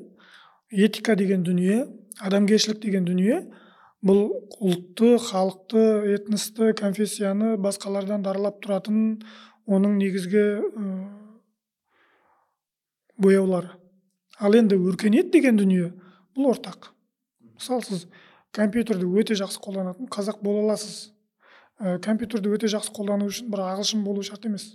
этика 0.70 1.14
деген 1.16 1.44
дүние 1.46 1.86
адамгершілік 2.18 2.80
деген 2.82 3.04
дүние 3.06 3.44
бұл 4.06 4.26
ұлтты 4.58 5.16
халықты 5.22 5.82
этносты 6.16 6.72
конфессияны 6.78 7.56
басқалардан 7.62 8.24
даралап 8.26 8.58
тұратын 8.64 9.22
оның 9.66 9.96
негізгі 10.00 10.44
ә, 10.44 10.86
бояулары. 13.16 13.70
Ал 14.38 14.54
енді 14.54 14.76
өркениет 14.76 15.30
деген 15.32 15.56
дүние 15.56 15.92
бұл 16.36 16.52
ортақ. 16.52 16.90
Мысалы 17.56 17.86
сіз 17.86 18.06
компьютерді 18.52 19.06
өте 19.06 19.36
жақсы 19.38 19.62
қолданатын 19.62 20.10
қазақ 20.12 20.42
бола 20.42 20.64
аласыз. 20.66 21.12
Ә, 21.78 21.98
компьютерді 22.04 22.52
өте 22.52 22.68
жақсы 22.72 22.92
қолдану 22.92 23.30
үшін 23.30 23.48
бір 23.52 23.64
ағылшын 23.70 24.04
болу 24.04 24.22
шарт 24.26 24.44
емес. 24.50 24.74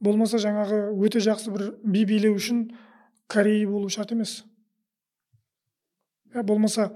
Болмаса 0.00 0.40
жаңағы 0.42 0.80
өте 1.06 1.22
жақсы 1.24 1.52
бір 1.54 1.70
би 1.84 2.04
билеу 2.08 2.36
үшін 2.36 2.68
корей 3.28 3.64
болу 3.66 3.88
шарт 3.88 4.12
емес. 4.12 4.44
Болмаса 6.34 6.90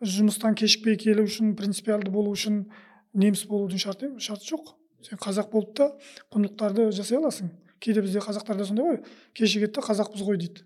жұмыстан 0.00 0.56
кешікпей 0.56 0.96
келу 0.96 1.26
үшін 1.26 1.54
принципиалды 1.58 2.10
болу 2.10 2.32
үшін 2.32 2.64
неміс 3.12 3.44
болудың 3.48 3.80
шарты 3.82 4.12
шарты 4.20 4.48
жоқ. 4.52 4.72
Сен 5.04 5.20
қазақ 5.20 5.50
болып 5.52 5.74
та 5.76 5.90
құндылықтарды 6.32 6.90
жасай 6.96 7.18
аласың. 7.18 7.50
Кейде 7.80 8.02
бізде 8.02 8.22
қазақтарда 8.24 8.64
сондай 8.64 8.86
ғой. 8.88 9.02
Кешігеді 9.36 9.76
да 9.76 9.84
қазақпыз 9.84 10.24
ғой 10.24 10.40
дейді. 10.40 10.64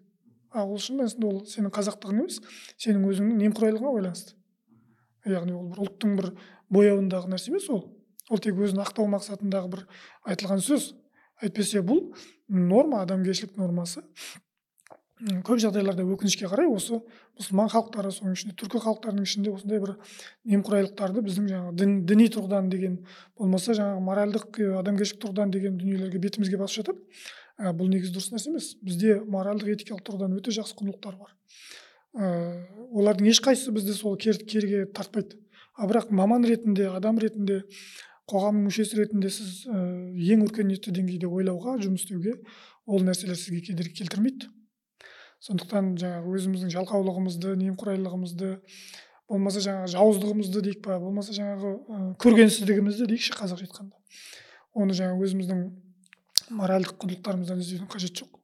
Ал 0.55 0.71
ол 0.71 0.79
шын 0.79 1.01
мәнісінде 1.01 1.27
ол 1.27 1.43
сенің 1.47 1.75
қазақтығың 1.75 2.23
емес 2.23 2.39
сенің 2.79 3.07
өзіңнің 3.11 3.43
немқұрайлығыңа 3.43 3.93
байланысты. 3.97 4.35
Яғни 5.27 5.55
ол 5.55 5.69
бір 5.71 5.83
ұлттың 5.85 6.17
бір 6.19 6.31
бояуындағы 6.71 7.31
нәрсе 7.31 7.51
емес 7.53 7.69
ол. 7.71 7.85
Ол 8.31 8.39
тек 8.39 8.59
өзін 8.59 8.83
ақтау 8.83 9.11
мақсатындағы 9.11 9.71
бір 9.75 9.85
айтылған 10.27 10.63
сөз. 10.65 10.93
Әйтпесе 11.43 11.83
бұл 11.87 12.07
норма 12.49 13.03
адамгершілік 13.05 13.59
нормасы. 13.61 14.05
Көп 15.45 15.59
жағдайларда 15.61 16.07
өкінішке 16.09 16.49
қарай 16.49 16.69
осы 16.73 16.97
мұсылман 17.37 17.69
халықтары 17.69 18.09
соның 18.15 18.39
ішінде 18.39 18.55
түркі 18.57 18.81
халықтарының 18.81 19.27
ішінде 19.27 19.51
осындай 19.53 19.83
бір 19.83 19.91
немқұрайлықтарды 20.49 21.21
біздің 21.27 21.51
жаңағы 21.51 21.75
дін, 21.77 21.93
діни 22.09 22.29
тұрғыдан 22.33 22.71
деген 22.73 22.95
болмаса 23.37 23.77
жаңағы 23.77 24.01
моральдық 24.07 24.61
адамгершілік 24.81 25.21
тұрғыдан 25.21 25.53
деген 25.53 25.77
дүниелерге 25.77 26.23
бетімізге 26.25 26.61
басып 26.63 26.81
жатады 26.81 27.05
ә, 27.61 27.75
бұл 27.77 27.91
негізі 27.93 28.15
дұрыс 28.17 28.31
нәрсе 28.33 28.51
емес. 28.55 28.71
Бізде 28.81 29.19
моральдық 29.29 29.75
этикалық 29.75 30.05
тұрғыдан 30.07 30.39
өте 30.39 30.55
жақсы 30.57 30.77
құндылықтар 30.79 31.19
бар. 31.21 31.37
Ә, 32.17 32.31
олардың 32.89 33.29
ешқайсысы 33.35 33.75
бізді 33.77 33.97
сол 33.99 34.17
кер, 34.17 34.41
керге 34.41 34.87
тартпайды. 34.89 35.37
А 35.77 35.87
бірақ 35.89 36.11
маман 36.11 36.45
ретінде 36.45 36.89
адам 36.89 37.21
ретінде 37.21 37.63
қоғамның 38.31 38.69
мүшесі 38.69 39.01
ретінде 39.01 39.31
сіз 39.35 39.67
ә, 39.67 39.81
ең 40.35 40.47
өркениетті 40.47 40.95
деңгейде 40.95 41.29
ойлауға 41.29 41.77
жұмыс 41.83 42.07
істеуге 42.07 42.37
ол 42.87 43.05
нәрселер 43.05 43.39
сізге 43.39 43.61
кедергі 43.71 44.01
келтірмейді. 44.01 44.51
Сондықтан 45.41 45.95
жаңағы 46.01 46.35
өзіміздің 46.39 46.73
жалқаулығымызды 46.77 47.55
немқұрайлылығымызды 47.61 48.51
болмаса 49.31 49.63
жаңағы 49.65 49.93
жауыздығымызды 49.95 50.65
дейік 50.67 50.83
па 50.85 50.99
болмаса 51.01 51.35
жаңағы 51.37 51.71
ә, 51.77 52.01
көргенсіздігімізді 52.23 53.09
дейікші 53.11 53.37
қазақша 53.39 53.67
айтқанда 53.69 53.97
оны 54.75 54.95
жаңағы 54.97 55.27
өзіміздің 55.27 55.63
моральдық 56.61 56.99
құндылықтарымыздан 57.01 57.63
іздеудің 57.63 57.91
қажеті 57.91 58.25
жоқ. 58.25 58.39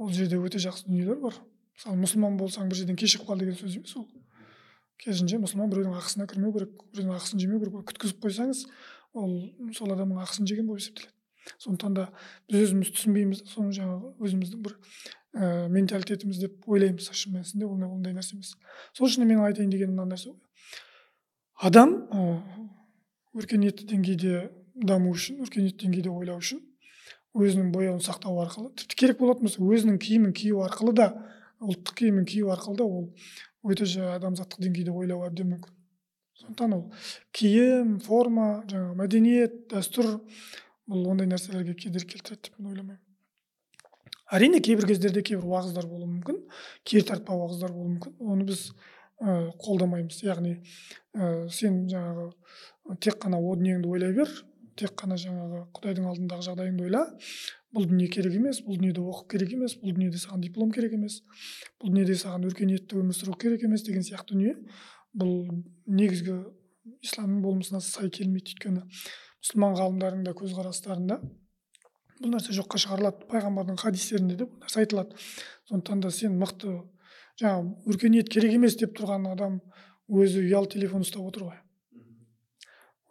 Ол 0.00 0.10
жерде 0.12 0.40
өте 0.40 0.60
жақсы 0.62 0.88
дүниелер 0.88 1.20
бар. 1.20 1.36
Мысалы 1.76 2.00
мұсылман 2.00 2.36
болсаң 2.40 2.68
бір 2.70 2.80
жерден 2.80 2.98
кешігіп 3.00 3.28
қал 3.28 3.40
деген 3.40 3.56
сөз 3.58 3.76
емес 3.76 3.96
ол. 3.96 4.08
Керісінше 5.02 5.40
мұсылман 5.42 5.72
біреудің 5.72 5.96
ақысына 5.98 6.28
кірмеу 6.30 6.52
керек 6.54 6.74
біреудің 6.92 7.16
ақысын 7.16 7.42
жемеу 7.42 7.60
керек 7.60 7.88
күткізіп 7.90 8.22
қойсаңыз 8.22 8.64
ол 9.12 9.34
сол 9.76 9.92
адамның 9.94 10.22
ақысын 10.24 10.48
жеген 10.48 10.68
болып 10.68 10.82
есептеледі. 10.82 11.12
Сондықтан 11.58 11.94
да 11.96 12.08
біз 12.50 12.68
өзіміз 12.68 12.92
түсінбейміз 12.96 13.42
соны 13.50 13.74
жаңағы 13.74 14.12
өзіміздің 14.22 14.62
бір 14.62 14.76
ә, 15.34 15.68
менталитетіміз 15.74 16.38
деп 16.44 16.68
ойлаймыз 16.70 17.10
шын 17.10 17.36
мәнісінде 17.38 17.66
ол 17.66 17.82
ондай 17.88 18.14
нәрсе 18.14 18.36
емес. 18.36 18.54
Сол 18.94 19.08
үшін 19.08 19.26
менің 19.26 19.42
айтайын 19.48 19.72
дегенім 19.72 19.98
мына 19.98 20.14
нәрсе. 20.14 20.34
Адам 21.58 21.96
ә, 22.14 22.26
өркениетті 23.34 23.88
деңгейде 23.90 24.50
даму 24.74 25.12
үшін 25.16 25.42
өркениетті 25.42 25.86
деңгейде 25.86 26.12
ойлау 26.12 26.38
үшін 26.42 26.62
өзінің 27.32 27.70
бояуын 27.72 28.02
сақтау 28.04 28.42
арқылы 28.44 28.72
тіпті 28.76 28.98
керек 29.02 29.20
болатын 29.20 29.48
болса 29.48 29.62
өзінің 29.64 29.98
киімін 30.02 30.34
кию 30.36 30.62
арқылы 30.66 30.92
да 30.98 31.06
ұлттық 31.64 31.96
киімін 32.02 32.26
кию 32.28 32.50
арқылы 32.52 32.76
да 32.82 32.84
ол 32.84 33.06
өте 33.64 33.86
адамзаттық 33.86 34.60
деңгейде 34.66 34.92
ойлауы 34.92 35.28
әбден 35.30 35.54
мүмкін. 35.54 35.81
Сондықтан 36.42 36.76
ол 36.76 36.84
киім 37.36 37.96
форма 38.02 38.48
жаңағы 38.70 38.98
мәдениет 38.98 39.56
дәстүр 39.72 40.10
бұл 40.90 41.08
ондай 41.12 41.30
нәрселерге 41.30 41.74
кедергі 41.78 42.16
келтіреді 42.16 42.48
деп 42.50 42.58
мен 42.58 42.72
ойламаймын. 42.72 43.00
Әрине 44.32 44.62
кейбір 44.64 44.88
кездерде 44.88 45.22
кейбір 45.22 45.44
уағыздар 45.50 45.86
болуы 45.86 46.08
мүмкін 46.08 46.38
кері 46.88 47.04
тартпа 47.10 47.36
уағыздар 47.36 47.72
болуы 47.74 47.94
мүмкін. 47.94 48.14
Оны 48.18 48.46
біз 48.48 48.70
ә, 49.20 49.52
қолдамаймыз. 49.60 50.22
Яғни 50.24 50.54
ә, 51.12 51.48
сен 51.52 51.84
жаңағы 51.92 52.30
тек 53.04 53.20
қана 53.22 53.38
о 53.38 53.52
дүниеңді 53.60 53.90
ойлай 53.92 54.16
бер 54.16 54.32
тек 54.80 54.94
қана 54.96 55.18
жаңағы 55.20 55.66
құдайдың 55.76 56.08
алдындағы 56.08 56.46
жағдайыңды 56.48 56.86
ойла. 56.88 57.04
Бұл 57.76 57.86
дүние 57.88 58.08
керек 58.12 58.34
емес 58.36 58.62
бұл 58.64 58.80
дүниеде 58.80 59.04
оқып 59.04 59.34
керек 59.34 59.52
емес 59.56 59.76
бұл 59.80 59.94
дүниеде 59.96 60.20
саған 60.20 60.42
диплом 60.44 60.72
керек 60.72 60.96
емес 60.96 61.20
бұл 61.80 61.92
дүниеде 61.92 62.16
саған 62.20 62.48
өркениетті 62.48 62.98
өмір 63.00 63.16
сүру 63.16 63.36
керек 63.40 63.64
емес 63.68 63.84
деген 63.84 64.04
сияқты 64.04 64.32
дүние. 64.32 64.56
Бұл 65.18 65.62
негізгі 65.86 66.38
исламның 67.04 67.42
болмысына 67.44 67.80
сай 67.84 68.10
келмейді 68.10 68.54
өйткені 68.54 68.82
мұсылман 68.86 69.78
ғалымдарының 69.78 70.26
да 70.28 70.34
көзқарастарында 70.38 71.18
бұл 72.22 72.32
нәрсе 72.36 72.54
жоққа 72.54 72.78
шығарылады. 72.78 73.26
Пайғамбардың 73.30 73.78
хадистерінде 73.82 74.36
де 74.38 74.46
бұл 74.46 74.62
нәрсе 74.62 74.82
айтылады. 74.82 75.18
Сондықтан 75.68 76.02
да 76.04 76.10
сен 76.14 76.38
мықты 76.38 76.76
жаңағы 77.40 77.90
өркениет 77.90 78.30
керек 78.30 78.54
емес 78.54 78.76
деп 78.78 78.94
тұрған 78.98 79.26
адам 79.32 79.58
өзі 80.08 80.44
ұялы 80.46 80.70
телефон 80.70 81.02
ұстап 81.06 81.26
отыр 81.26 81.48
ғой. 81.48 81.58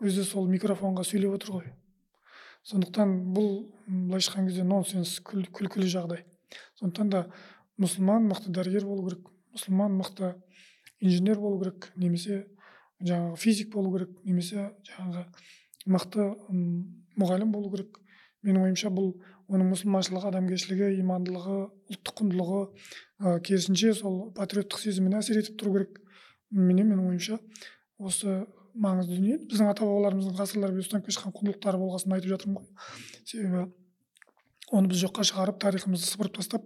Өзі 0.01 0.23
сол 0.25 0.47
микрофонға 0.51 1.03
сөйлеп 1.07 1.35
отыр 1.35 1.55
ғой. 1.57 1.71
Сондықтан 2.69 3.17
бұл 3.35 3.51
былайша 3.87 4.31
айтқан 4.31 4.47
кезде 4.47 4.63
нонсенс 4.63 5.17
күл, 5.25 5.43
күлкілі 5.51 5.89
жағдай. 5.91 6.23
Сондықтан 6.79 7.09
да 7.11 7.25
мұсылман 7.81 8.29
мықты 8.29 8.53
дәрігер 8.53 8.85
болу 8.85 9.09
керек. 9.09 9.27
Мұсылман 9.55 9.97
мықты 9.97 10.35
инженер 11.01 11.39
болу 11.41 11.59
керек 11.63 11.91
немесе 11.95 12.45
жаңағы 13.01 13.37
физик 13.41 13.73
болу 13.73 13.91
керек 13.95 14.13
немесе 14.23 14.69
жаңағы 14.87 15.25
мықты 15.89 16.27
мұғалім 17.19 17.51
болу 17.51 17.71
керек. 17.73 17.97
Менің 18.41 18.65
ойымша 18.65 18.89
бұл 18.89 19.11
оның 19.51 19.67
мұсылманшылығы 19.75 20.31
адамгершілігі 20.31 20.87
имандылығы 21.03 21.57
ұлттық 21.93 22.15
құндылығы 22.21 22.61
ә, 22.65 23.35
керісінше 23.45 23.91
сол 23.99 24.15
патриоттық 24.33 24.81
сезіміне 24.81 25.19
әсер 25.19 25.37
етіп 25.41 25.59
тұру 25.61 25.75
керек. 25.75 25.99
Міне 26.49 26.87
менің 26.87 27.11
ойымша 27.11 27.37
осы 28.01 28.39
маңызды 28.73 29.19
дүние. 29.19 29.37
Біздің 29.45 29.69
ата 29.69 29.85
бабаларымыздың 29.85 30.39
ғасырлар 30.39 30.73
бойы 30.73 30.85
ұстанып 30.85 31.05
келе 31.05 31.17
жатқан 31.17 31.35
құндылықтары 31.37 31.81
болғасын 31.83 32.17
айтып 32.17 32.33
жатырмын 32.33 32.63
ғой. 32.63 32.89
себебі 33.29 33.67
оны 34.71 34.87
біз 34.89 35.03
жоққа 35.03 35.25
шығарып 35.27 35.61
тарихымызды 35.61 36.07
сыпырып 36.07 36.37
тастап 36.39 36.65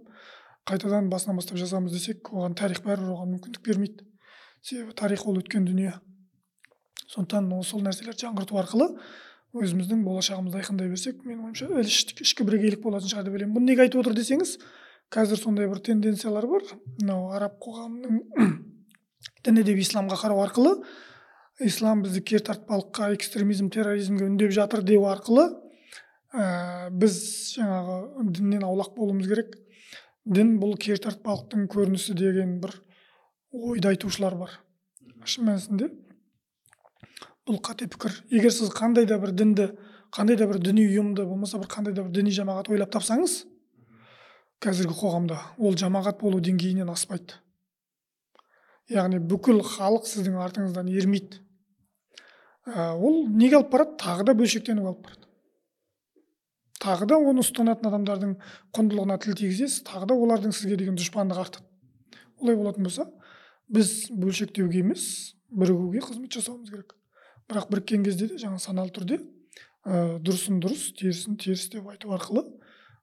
қайтадан 0.70 1.10
басынан 1.10 1.36
бастап 1.36 1.58
жазамыз 1.58 1.92
десек 1.92 2.30
оған 2.32 2.54
тарих 2.56 2.80
бәрібір 2.86 3.12
оған 3.16 3.34
мүмкіндік 3.34 3.66
бермейді. 3.66 4.06
Себебі 4.66 4.94
тарих 4.98 5.26
ол 5.26 5.38
өткен 5.38 5.66
дүние. 5.66 5.94
Сондықтан 7.06 7.50
сол 7.62 7.84
нәрселерді 7.86 8.26
жаңғырту 8.26 8.58
арқылы 8.58 8.88
өзіміздің 9.56 10.02
болашағымызды 10.04 10.58
айқындай 10.60 10.90
берсек 10.90 11.22
менің 11.24 11.52
ойымша 11.52 11.84
ішкі 12.26 12.44
бірегейлік 12.48 12.82
болатын 12.82 13.12
шығар 13.12 13.28
деп 13.28 13.36
ойлаймын. 13.36 13.54
Бұны 13.56 13.70
неге 13.70 13.86
айтып 13.86 14.02
отыр 14.02 14.16
десеңіз 14.18 14.56
қазір 15.14 15.38
сондай 15.38 15.68
бір 15.70 15.80
тенденциялар 15.86 16.48
бар. 16.50 16.64
Мынау 16.98 17.30
араб 17.36 17.60
қоғамының 17.62 18.18
дін 19.46 19.62
деп 19.62 19.78
исламға 19.84 20.18
қарау 20.24 20.42
арқылы 20.44 20.74
ислам 21.62 22.02
бізді 22.04 22.24
кертартпалыққа 22.26 23.12
экстремизм 23.14 23.70
терроризмге 23.72 24.26
үндеп 24.26 24.50
жатыр 24.52 24.82
деу 24.84 25.06
арқылы 25.08 25.46
ә, 26.34 26.90
біз 26.90 27.14
жаңағы 27.54 28.26
діннен 28.34 28.66
аулақ 28.66 28.96
болуымыз 28.98 29.30
керек. 29.30 29.54
Дін 30.26 30.56
бұл 30.58 30.74
кертартпалықтың 30.82 31.68
көрінісі 31.70 32.18
деген 32.18 32.58
бір 32.60 32.74
ойды 33.56 33.88
айтушылар 33.92 34.36
бар. 34.36 34.52
Шын 35.24 35.48
мәнісінде 35.48 35.90
бұл 37.46 37.60
қате 37.62 37.88
пікір. 37.90 38.14
Егер 38.30 38.52
сіз 38.52 38.70
қандай 38.74 39.06
да 39.06 39.18
бір 39.22 39.32
дінді 39.32 39.70
қандай 40.14 40.36
да 40.38 40.46
бір 40.50 40.60
діни 40.62 40.86
ұйымды 40.86 41.24
болмаса 41.26 41.58
бір 41.58 41.70
қандай 41.70 41.94
да 41.94 42.04
бір 42.06 42.14
діни 42.14 42.34
жамағат 42.34 42.70
ойлап 42.70 42.92
тапсаңыз 42.94 43.44
қазіргі 44.64 44.96
қоғамда 44.96 45.38
ол 45.58 45.76
жамағат 45.76 46.20
болу 46.20 46.40
деңгейінен 46.40 46.90
аспайды. 46.90 47.36
Яғни 48.88 49.18
бүкіл 49.18 49.60
халық 49.66 50.06
сіздің 50.06 50.38
артыңыздан 50.44 50.88
ермейді. 50.88 51.42
Ә, 52.66 52.94
ол 52.94 53.26
неге 53.28 53.58
алып 53.58 53.72
барады? 53.72 53.96
Тағы 54.00 54.28
да 54.30 54.34
бөлшектеніп 54.38 54.86
алып 54.86 55.02
барады. 55.06 55.26
Тағы 56.82 57.08
да 57.10 57.18
оны 57.18 57.42
ұстанатын 57.42 57.90
адамдардың 57.90 58.34
құндылығына 58.76 59.18
тіл 59.22 59.36
тигізесіз 59.38 59.82
тағы 59.88 60.10
да 60.12 60.16
олардың 60.16 60.54
сізге 60.54 60.78
деген 60.78 60.98
дұшпандығы 60.98 61.42
артады. 61.42 61.66
Олай 62.40 62.56
болатын 62.56 62.86
болса 62.86 63.06
біз 63.72 64.10
бөлшектеуге 64.14 64.82
емес 64.84 65.34
бірігуге 65.50 66.02
қызмет 66.04 66.36
жасауымыз 66.36 66.70
керек. 66.70 66.94
Бірақ 67.48 67.70
біріккен 67.70 68.04
кезде 68.06 68.28
де 68.30 68.38
жаңа 68.40 68.58
саналы 68.62 68.92
түрде 68.94 69.20
ә, 69.86 70.18
дұрысын 70.22 70.60
дұрыс 70.62 70.92
терісін 70.98 71.38
теріс 71.40 71.68
деп 71.72 71.88
айту 71.90 72.12
арқылы 72.14 72.42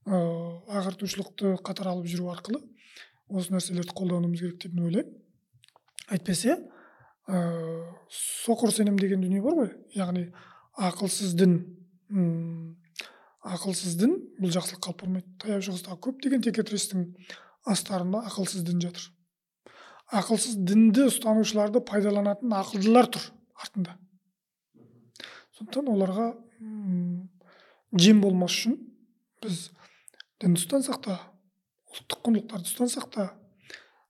ә, 0.06 0.20
ағартушылықты 0.80 1.56
қатар 1.64 1.94
алып 1.94 2.10
жүру 2.12 2.32
арқылы 2.34 2.62
осы 3.30 3.54
нәрселерді 3.56 3.96
қолдануымыз 3.96 4.44
керек 4.44 4.60
деп 4.64 4.76
мен 4.76 4.90
ойлаймын. 4.90 5.16
Әйтпесе 6.12 6.58
ә, 7.28 7.44
соқыр 8.12 8.74
сенім 8.76 9.00
деген 9.00 9.24
дүние 9.24 9.42
бар 9.44 9.60
ғой. 9.62 9.72
Яғни 9.96 10.28
ақылсыз 10.76 11.36
дін 11.40 11.58
ақылсыз 13.44 13.98
дін 14.00 14.18
бұл 14.42 14.52
жақсылыққа 14.56 14.92
алып 14.92 15.02
бармайды 15.04 15.34
таяу 15.42 15.64
шығыстағы 15.64 16.00
көптеген 16.08 16.44
текетірестің 16.46 17.08
астарында 17.70 18.24
ақылсыз 18.28 18.64
дін 18.68 18.84
жатыр. 18.84 19.10
Ақылсыз 20.14 20.58
дінді 20.62 21.08
ұстанушыларды 21.10 21.82
пайдаланатын 21.86 22.54
ақылдылар 22.54 23.10
тұр 23.14 23.28
артында. 23.58 23.96
Сондықтан 25.58 25.90
оларға 25.94 26.28
жем 28.00 28.22
болмас 28.22 28.58
үшін 28.58 28.78
біз 29.44 29.70
дінді 30.44 30.62
ұстансақ 30.62 31.00
та 31.08 31.20
ұлттық 31.94 32.26
құндылықтарды 32.28 32.70
ұстансақ 32.70 33.10
та 33.14 33.30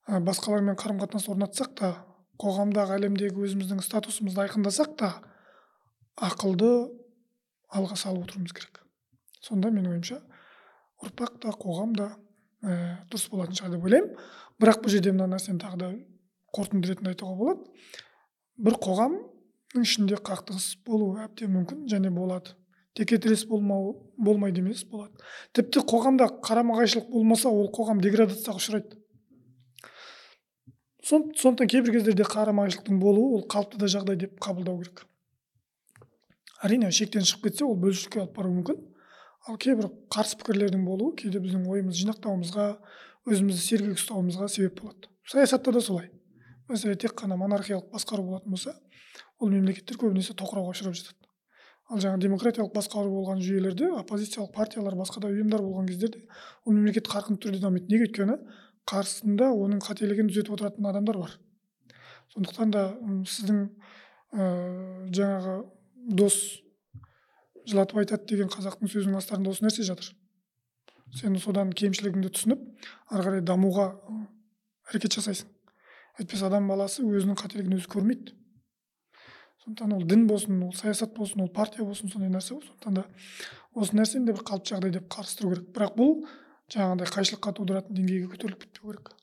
басқалармен 0.08 0.78
қарым 0.80 1.00
қатынас 1.04 1.30
орнатсақ 1.32 1.76
та 1.80 1.94
қоғамдағы 2.42 2.98
әлемдегі 2.98 3.46
өзіміздің 3.48 3.84
статусымызды 3.86 4.44
айқындасақ 4.44 4.96
та 5.00 5.10
ақылды 6.20 6.72
алға 7.74 7.98
салып 7.98 8.28
отыруымыз 8.28 8.54
керек. 8.56 8.82
Сонда 9.42 9.72
менің 9.72 9.96
ойымша 9.96 10.20
ұрпақ 11.04 11.39
та 11.44 11.54
қоғам 11.60 11.96
да 11.98 12.10
ә, 12.63 13.04
дұрыс 13.12 13.30
болатын 13.32 13.58
шығар 13.60 13.76
деп 13.76 13.88
ойлаймын. 13.88 14.13
Бірақ 14.62 14.84
бұл 14.84 14.94
жерде 14.94 15.13
мына 15.13 15.30
нәрсені 15.36 15.62
тағы 15.62 15.80
да 15.82 15.92
қорытынды 16.54 16.92
ретінде 16.92 17.13
айтуға 17.13 17.38
болады. 17.38 17.62
бір 18.58 18.76
қоғам 18.78 19.16
ішінде 19.82 20.20
қақтығыс 20.22 20.68
болуы 20.86 21.24
әбден 21.24 21.50
мүмкін 21.54 21.88
және 21.89 22.12
болады. 22.13 22.54
Текетірес 22.94 23.48
болмау 23.50 23.96
болмайды 24.18 24.62
емес 24.62 24.84
болады. 24.86 25.13
Тіпті 25.54 25.82
қоғамда 25.89 26.28
қарама 26.46 26.78
қайшылық 26.78 27.10
болмаса 27.10 27.50
ол 27.50 27.72
қоғам 27.74 28.02
деградацияға 28.02 28.60
ұшырайды. 28.62 29.00
Сондықтан 31.04 31.68
кейбір 31.68 31.98
кездерде 31.98 32.24
қарама 32.24 32.68
қайшылықтың 32.68 33.00
болуы 33.02 33.39
ол 33.39 33.48
қалыпты 33.50 33.82
да 33.82 33.89
жағдай 33.89 34.16
деп 34.22 34.38
қабылдау 34.39 34.78
керек. 34.84 35.08
Әрине 36.63 36.92
шектен 36.92 37.26
шығып 37.26 37.50
кетсе 37.50 37.66
ол 37.66 37.76
бөлшекке 37.76 38.22
алып 38.22 38.38
баруы 38.38 38.60
мүмкін. 38.60 38.78
Ал 39.50 39.58
кейбір 39.58 39.89
қарсы 40.13 40.38
пікірлердің 40.39 40.86
болуы 40.86 41.16
кейде 41.20 41.42
біздің 41.44 41.66
ойымызды 41.68 42.06
жинақтауымызға 42.06 42.68
өзімізді 43.30 43.62
сергек 43.64 44.00
ұстауымызға 44.00 44.50
себеп 44.52 44.82
болады. 44.82 45.10
Саясатта 45.30 45.72
да 45.72 45.82
солай. 45.82 46.10
Мәселе 46.70 46.96
тек 47.00 47.16
қана 47.20 47.38
монархиялық 47.40 47.92
басқару 47.94 48.24
болатын 48.24 48.52
болса 48.56 48.74
ол 49.40 49.52
мемлекеттер 49.52 49.98
көбінесе 50.00 50.36
тоқырауға 50.40 50.74
ұшырап 50.74 50.98
жатады. 50.98 51.20
Ал 51.92 52.00
жаңағы 52.00 52.24
демократиялық 52.24 52.74
басқару 52.76 53.12
болған 53.12 53.42
жүйелерде 53.44 53.90
оппозициялық 54.00 54.54
партиялар 54.56 54.96
басқа 54.96 55.22
да 55.24 55.32
ұйымдар 55.32 55.62
болған 55.62 55.90
кездерде 55.92 56.24
ол 56.66 56.74
мемлекет 56.74 57.10
қарқынды 57.12 57.44
түрде 57.44 57.60
дамиды. 57.60 57.92
Неге 57.92 58.08
өйткені? 58.08 58.38
Қарсысында 58.88 59.52
оның 59.52 59.84
қателігін 59.84 60.32
түзетіп 60.32 60.56
отыратын 60.56 60.88
адамдар 60.88 61.20
бар. 61.20 61.36
Сондықтан 62.34 62.72
да 62.72 62.86
сіздің 63.28 63.62
ә, 64.34 64.48
жаңағы 65.12 65.58
дос 66.18 66.40
жылатып 67.68 68.02
айтады 68.04 68.32
деген 68.32 68.52
қазақтың 68.52 68.92
сөзінің 68.92 69.20
астарында 69.20 69.52
осы 69.52 69.68
нәрсе 69.68 69.86
жатыр. 69.88 70.10
Сен 71.13 71.38
содан 71.41 71.73
кемшілігіңді 71.73 72.32
түсініп 72.34 72.62
ары 73.13 73.26
қарай 73.28 73.43
дамуға 73.45 73.89
әрекет 74.89 75.17
жасайсың. 75.19 75.49
Әйтпесе 76.19 76.47
адам 76.47 76.67
баласы 76.69 77.04
өзінің 77.06 77.38
қателігін 77.39 77.78
өзі 77.78 77.89
көрмейді. 77.89 78.36
Сондықтан 79.63 79.93
ол 79.95 80.04
дін 80.06 80.28
болсын 80.28 80.62
ол 80.65 80.73
саясат 80.76 81.13
болсын 81.15 81.45
ол 81.45 81.49
партия 81.49 81.86
болсын 81.86 82.12
сондай 82.12 82.30
нәрсе 82.30 82.58
ғой. 82.58 82.65
Сондықтан 82.67 82.97
да 82.99 83.06
осы 83.73 83.95
нәрсені 83.95 84.28
де 84.28 84.36
бір 84.36 84.43
қалыпты 84.43 84.76
жағдай 84.76 84.93
деп 84.97 85.08
қарастыру 85.13 85.54
керек. 85.54 85.69
Бірақ 85.73 85.95
бұл 85.97 86.15
жаңағыдай 86.73 87.12
қайшылыққа 87.15 87.54
тудыратын 87.60 87.97
деңгейге 87.97 88.30
көтеріліп 88.34 88.65
кетпеу 88.65 88.91
керек. 88.91 89.13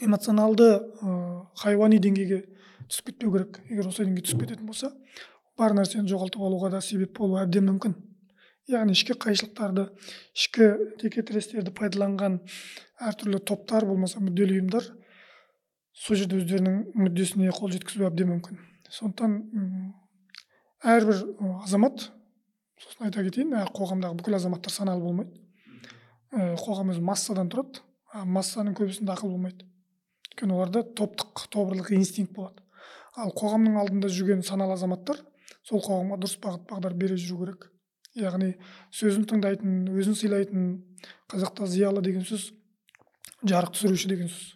Эмоционалды 0.00 0.68
ә, 1.02 1.46
хайуани 1.60 1.98
деңгейге 1.98 2.44
түсіп 2.88 3.12
кетпеу 3.12 3.34
керек. 3.36 3.60
Егер 3.68 3.90
осы 3.90 4.04
деңгейге 4.06 4.26
түсіп 4.26 4.46
кететін 4.46 4.66
болса 4.66 4.94
бар 5.58 5.74
нәрсені 5.76 6.08
жоғалтып 6.08 6.42
алуға 6.48 6.72
да 6.72 6.80
себеп 6.80 7.18
болуы 7.18 7.42
әбден 7.42 7.66
мүмкін. 7.68 7.98
Яғни 8.68 8.92
ішкі 8.92 9.16
қайшылықтарды 9.16 9.86
ішкі 10.36 10.66
текетірестерді 11.00 11.72
пайдаланған 11.76 12.38
әртүрлі 13.08 13.40
топтар 13.48 13.86
болмаса 13.88 14.20
мүдделі 14.20 14.58
ұйымдар 14.58 14.88
сол 15.96 16.18
жерде 16.20 16.38
өздерінің 16.42 16.76
мүддесіне 16.98 17.54
қол 17.56 17.72
жеткізуі 17.72 18.08
әбден 18.10 18.28
мүмкін. 18.34 18.60
Сондықтан 18.92 19.38
әрбір 20.84 21.22
азамат 21.64 22.10
сосын 22.78 23.08
айта 23.08 23.24
кетейін 23.24 23.56
қоғамдағы 23.74 24.20
бүкіл 24.20 24.38
азаматтар 24.38 24.74
саналы 24.74 25.02
болмайды. 25.02 25.32
Қоғам 26.60 26.92
өзі 26.92 27.02
массадан 27.08 27.48
тұрады 27.48 27.82
массаның 28.28 28.76
көбісінде 28.78 29.14
ақыл 29.16 29.32
болмайды. 29.32 29.64
Өйткені 30.28 30.54
оларда 30.54 30.84
топтық 30.84 31.48
тобырлық 31.50 31.90
инстинкт 31.96 32.36
болады. 32.36 32.62
Ал 33.16 33.32
қоғамның 33.32 33.80
алдында 33.80 34.12
жүрген 34.12 34.44
саналы 34.46 34.76
азаматтар 34.76 35.18
сол 35.66 35.82
қоғамға 35.82 36.20
дұрыс 36.20 36.38
бағыт 36.44 36.68
бағдар 36.70 36.94
бере 36.94 37.16
жүру 37.16 37.46
керек. 37.46 37.70
Яғни 38.20 38.52
сөзін 38.94 39.26
тыңдайтын 39.30 39.88
өзін 39.94 40.18
сыйлайтын 40.18 40.68
қазақта 41.30 41.66
зиялы 41.70 42.02
деген 42.02 42.26
сөз 42.28 42.50
жарық 43.44 43.74
түсіруші 43.76 44.10
деген 44.12 44.32
сөз 44.32 44.54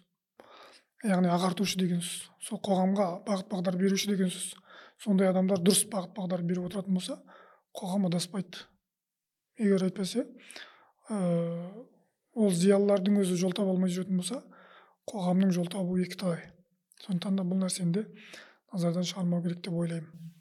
яғни 1.07 1.31
ағартушы 1.31 1.79
деген 1.79 2.03
сөз 2.03 2.29
сол 2.43 2.59
қоғамға 2.63 3.07
бағыт 3.27 3.49
бағдар 3.51 3.77
беруші 3.79 4.11
деген 4.11 4.31
сөз. 4.31 4.53
Сондай 5.03 5.29
адамдар 5.31 5.59
дұрыс 5.63 5.85
бағыт 5.91 6.13
бағдар 6.15 6.43
беріп 6.47 6.69
отыратын 6.69 6.95
болса 6.95 7.17
қоғам 7.75 8.07
адаспайды. 8.07 8.65
Егер 9.59 9.83
әйтпесе 9.87 10.25
ә, 11.09 11.17
ол 12.33 12.51
зиялылардың 12.51 13.19
өзі 13.23 13.37
жол 13.39 13.55
таба 13.55 13.73
алмай 13.75 13.91
жүретін 13.91 14.19
болса 14.21 14.41
қоғамның 15.09 15.51
жол 15.55 15.67
табуы 15.71 16.05
екіталай 16.05 16.45
сондықтан 17.03 17.39
да 17.39 17.45
бұл 17.47 17.59
нәрсені 17.65 17.93
де 17.97 18.05
назардан 18.71 19.05
шығармау 19.07 19.43
керек 19.43 19.61
деп 19.65 19.75
ойлаймын. 19.75 20.31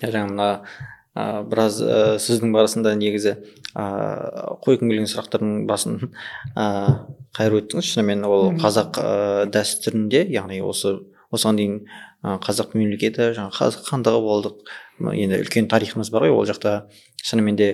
Жаңа 0.00 0.26
мына 0.30 0.48
ә, 1.16 1.42
біраз 1.46 1.80
ә, 1.82 2.18
сөздің 2.22 2.52
барысында 2.54 2.94
негізі 2.98 3.36
ә, 3.74 3.84
қойғым 4.64 4.90
келген 4.90 5.08
сұрақтардың 5.10 5.64
басын 5.70 5.98
ә, 6.54 6.66
қайырып 7.36 7.64
өттіңіз. 7.64 7.90
Шынымен 7.94 8.26
ол 8.28 8.52
қазақ 8.60 9.00
ә, 9.00 9.10
дәстүрінде 9.54 10.26
яғни 10.34 10.60
осы 10.66 10.98
осыған 11.30 11.58
дейін 11.60 11.76
қазақ 12.20 12.74
мемлекеті 12.76 13.30
жаңағы 13.36 13.56
қазақ 13.56 13.86
хандығы 13.88 14.20
болдық. 14.24 14.70
Енді 15.00 15.38
үлкен 15.40 15.70
тарихымыз 15.70 16.10
бар 16.12 16.26
ғой 16.26 16.34
ол 16.34 16.48
жақта. 16.48 16.90
Шынымен 17.24 17.56
де 17.56 17.68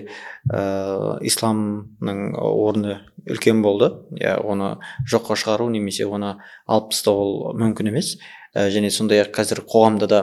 ә, 0.51 1.17
исламның 1.25 2.37
орны 2.39 2.99
үлкен 3.27 3.61
болды. 3.65 3.91
Иә 4.21 4.37
оны 4.39 4.77
жоққа 5.09 5.35
шығару 5.41 5.67
немесе 5.73 6.07
оны 6.07 6.37
алып 6.67 6.93
тастау 6.93 7.19
ол 7.23 7.59
мүмкін 7.59 7.91
емес. 7.91 8.15
Ә, 8.55 8.69
және 8.71 8.91
сондай 8.93 9.25
ақ 9.25 9.33
қазір 9.35 9.65
қоғамда 9.67 10.07
да 10.07 10.21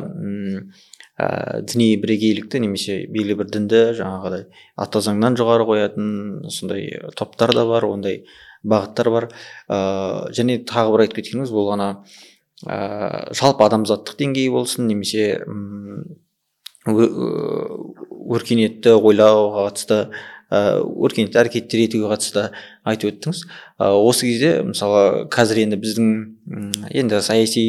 ә, 1.21 1.63
діни 1.63 1.95
бірегейлікті 2.03 2.61
немесе 2.65 2.99
белгілі 3.11 3.39
бір 3.43 3.51
дінді 3.55 3.83
жаңағыдай 4.01 4.49
ата 4.81 5.03
заңнан 5.05 5.39
жоғары 5.39 5.67
қоятын 5.69 6.51
сондай 6.51 6.89
топтар 7.19 7.55
да 7.55 7.67
бар 7.69 7.87
ондай 7.87 8.25
бағыттар 8.65 9.11
бар. 9.13 9.29
Ә, 9.69 9.79
және 10.35 10.61
тағы 10.67 10.95
бір 10.95 11.05
айтып 11.07 11.21
кеткеніңіз 11.21 11.53
бұл 11.55 11.73
ана 11.77 11.89
ә, 12.67 13.31
жалпы 13.37 13.67
адамзаттық 13.69 14.19
деңгей 14.21 14.51
болсын 14.53 14.89
немесе 14.89 15.41
өркениетті 18.35 18.97
ойлауға 18.99 19.69
қатысты 19.69 19.99
ә, 20.51 20.81
өркениетті 20.83 21.41
әрекеттер 21.45 21.85
етуге 21.87 22.11
қатысты 22.13 22.49
айтып 22.85 23.15
өттіңіз. 23.15 23.45
Ә, 23.79 23.93
осы 23.95 24.27
кезде 24.29 24.51
мысалы 24.67 25.29
қазір 25.33 25.63
енді 25.65 25.81
біздің 25.85 26.07
енді 26.91 27.23
саяси 27.25 27.65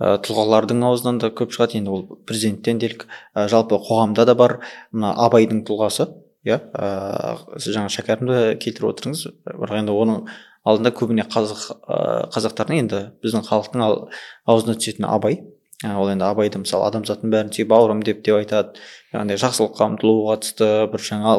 ә, 0.00 0.16
тұлғалардың 0.24 0.82
аузынан 0.88 1.20
да 1.20 1.30
көп 1.30 1.52
шығады. 1.54 1.78
Енді 1.78 1.92
ол 1.94 2.06
президенттен 2.26 2.80
делік 2.80 3.06
ә, 3.36 3.46
жалпы 3.52 3.76
қоғамда 3.76 4.26
да 4.26 4.34
бар. 4.34 4.58
Мына 4.92 5.12
абайдың 5.26 5.62
тұлғасы 5.68 6.08
иә 6.48 6.56
ә, 6.72 7.36
сіз 7.60 7.76
жаңа 7.76 7.92
шәкәрімді 7.92 8.56
келтіріп 8.64 8.94
отырдыңыз 8.94 9.26
бірақ 9.44 9.80
енді 9.82 9.92
оның 9.92 10.22
алдында 10.64 10.92
көбіне 10.96 11.26
қазақ 11.28 11.64
ә, 11.84 11.98
қазақтардың 12.32 12.82
енді 12.84 13.00
біздің 13.24 13.44
халықтың 13.48 13.84
ал- 13.84 14.06
аузына 14.48 14.76
түсетін 14.80 15.08
абай. 15.08 15.42
Ә, 15.84 15.94
ол 15.96 16.10
енді 16.12 16.26
абайды 16.28 16.60
мысалы 16.60 16.88
адамзаттың 16.88 17.32
бәрін 17.32 17.52
сүй 17.56 17.64
бауырым 17.68 18.02
деп 18.04 18.24
деп 18.24 18.36
айтады. 18.40 18.80
Яғни 19.14 19.36
жақсылыққа 19.40 19.86
ұмтылуға 19.94 20.34
қатысты 20.36 20.68
бір 20.92 21.04
жаңа 21.06 21.36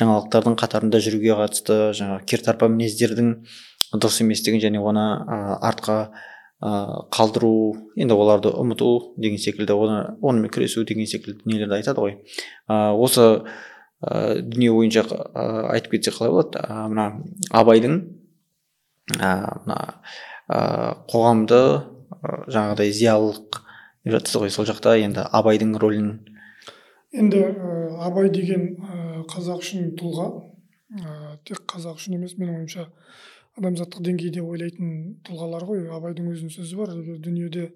жаңалықтардың 0.00 0.58
қатарында 0.60 1.00
жүруге 1.00 1.36
қатысты 1.40 1.78
жаңағы 1.96 2.26
кертарпа 2.28 2.68
мінездердің 2.68 3.32
дұрыс 3.96 4.20
еместігін 4.20 4.60
және 4.60 4.82
оны 4.84 5.06
ә, 5.24 5.56
артқа 5.64 5.96
ә, 6.60 6.70
қалдыру 7.14 7.52
енді 7.96 8.14
оларды 8.14 8.50
ұмыту 8.50 9.14
деген 9.16 9.38
секілді 9.38 9.76
оны 9.76 9.98
онымен 10.22 10.50
күресу 10.52 10.84
деген 10.88 11.06
секілді 11.06 11.44
дүниелерді 11.44 11.78
айтады 11.78 12.02
ғой. 12.02 12.16
Ә, 12.68 12.94
осы 12.94 13.26
ә, 14.02 14.40
дүние 14.42 14.72
бойынша 14.74 15.04
ә, 15.06 15.44
айтып 15.74 15.96
кетсек 15.96 16.18
қалай 16.18 16.34
болады? 16.34 16.64
Ә, 16.64 16.88
мына 16.90 17.06
абайдың 17.54 18.00
ә, 19.18 19.30
мына 19.64 19.78
ә, 20.48 20.58
қоғамды 21.10 21.62
жаңағыдай 22.50 22.92
зиялылық 22.92 23.62
деп 24.04 24.18
жатсыз 24.18 24.42
ғой. 24.42 24.50
Сол 24.50 24.66
жақта 24.68 24.96
енді 24.98 25.26
абайдың 25.30 25.76
рөлін. 25.78 26.12
Енді 27.14 27.44
абай 28.04 28.32
деген 28.34 28.74
ә, 28.82 29.22
қазақ 29.30 29.62
үшін 29.62 29.92
тұлға. 29.98 30.30
Ә, 30.98 31.36
тек 31.46 31.62
қазақ 31.68 32.00
үшін 32.00 32.18
емес 32.18 32.34
менің 32.40 32.62
ойымша 32.62 32.88
адамзаттық 33.58 34.04
деңгейде 34.06 34.42
ойлайтын 34.42 35.18
тұлғалар 35.26 35.66
ғой. 35.68 35.84
Абайдың 35.94 36.30
өзінің 36.32 36.54
сөзі 36.54 36.78
бар. 36.78 36.94
Егер 36.96 37.18
дүниеде 37.24 37.68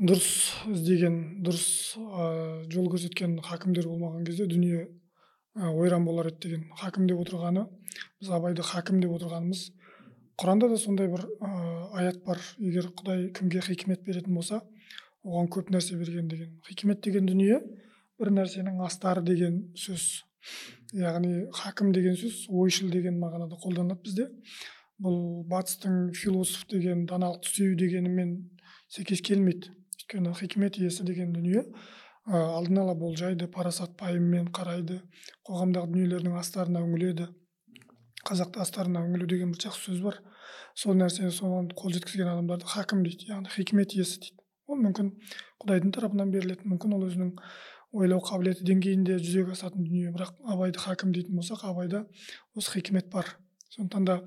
дұрыс 0.00 0.30
іздеген 0.70 1.42
дұрыс 1.44 1.66
ә, 1.98 2.28
жол 2.72 2.88
көрсеткен 2.92 3.36
хакімдер 3.44 3.88
болмаған 3.90 4.24
кезде 4.24 4.46
дүние 4.48 4.86
ә, 4.86 5.68
ойран 5.74 6.06
болар 6.06 6.30
еді 6.30 6.46
деген 6.46 6.70
хакім 6.80 7.08
деп 7.10 7.20
отырғаны 7.20 7.66
біз 8.20 8.30
абайды 8.32 8.64
хакім 8.64 9.02
деп 9.02 9.12
отырғанымыз 9.18 9.66
құранда 10.40 10.70
да 10.72 10.78
сондай 10.80 11.10
бір 11.12 11.26
ә, 11.44 11.50
аят 12.00 12.22
бар. 12.24 12.40
Егер 12.58 12.88
құдай 12.96 13.28
кімге 13.36 13.60
хикмет 13.66 14.06
беретін 14.06 14.38
болса 14.38 14.62
оған 15.24 15.50
көп 15.52 15.68
нәрсе 15.74 15.98
берген 16.00 16.28
деген. 16.32 16.54
Хикмет 16.68 17.02
деген 17.04 17.28
дүние 17.28 17.60
бір 18.20 18.32
нәрсенің 18.38 18.80
астары 18.86 19.24
деген 19.26 19.66
сөз. 19.76 20.24
Яғни 20.96 21.46
хакім 21.54 21.92
деген 21.94 22.16
сөз 22.18 22.46
ойшыл 22.48 22.90
деген 22.90 23.18
мағынада 23.20 23.58
қолданылады 23.62 24.02
бізде. 24.04 24.28
Бұл 25.00 25.44
батыстың 25.48 26.12
философ 26.12 26.66
деген 26.68 27.06
даналықты 27.08 27.48
сүю 27.48 27.76
дегенімен 27.78 28.34
сәйкес 28.92 29.22
келмейді. 29.24 29.72
Өйткені 30.00 30.34
хикмет 30.34 30.78
иесі 30.80 31.04
деген 31.06 31.32
дүние 31.32 31.62
ә, 31.62 32.34
алдын 32.34 32.82
ала 32.82 32.94
болжайды 32.98 33.46
парасат 33.48 33.96
пайыммен 33.96 34.50
қарайды 34.52 35.00
қоғамдағы 35.46 35.92
дүниелердің 35.94 36.36
астарына 36.40 36.82
үңіледі 36.84 37.28
қазақта 38.26 38.60
астарына 38.64 39.04
үңілу 39.06 39.28
деген 39.30 39.54
бір 39.54 39.64
жақсы 39.64 39.92
сөз 39.92 40.02
бар. 40.04 40.20
Сол 40.76 40.98
нәрсені 40.98 41.32
соған 41.32 41.70
қол 41.78 41.94
жеткізген 41.94 42.28
адамдарды 42.28 42.68
хакім 42.68 43.04
дейді 43.06 43.30
яғни 43.30 43.52
хикмет 43.54 43.94
иесі 43.96 44.20
дейді. 44.20 44.36
Ол 44.70 44.78
мүмкін 44.84 45.14
құдайдың 45.62 45.94
тарапынан 45.96 46.30
беріледі 46.34 46.68
мүмкін 46.68 46.96
ол 46.98 47.06
өзінің 47.08 47.32
ойлау 47.92 48.20
қабілеті 48.22 48.64
деңгейінде 48.66 49.18
жүзеге 49.18 49.54
асатын 49.56 49.84
дүние. 49.84 50.12
Бірақ 50.14 50.36
абайды 50.46 50.78
хакім 50.78 51.12
дейтін 51.14 51.40
болсақ 51.40 51.64
абайда 51.70 52.04
осы 52.54 52.70
хикмет 52.76 53.10
бар. 53.10 53.26
Сондықтан 53.74 54.06
да 54.06 54.20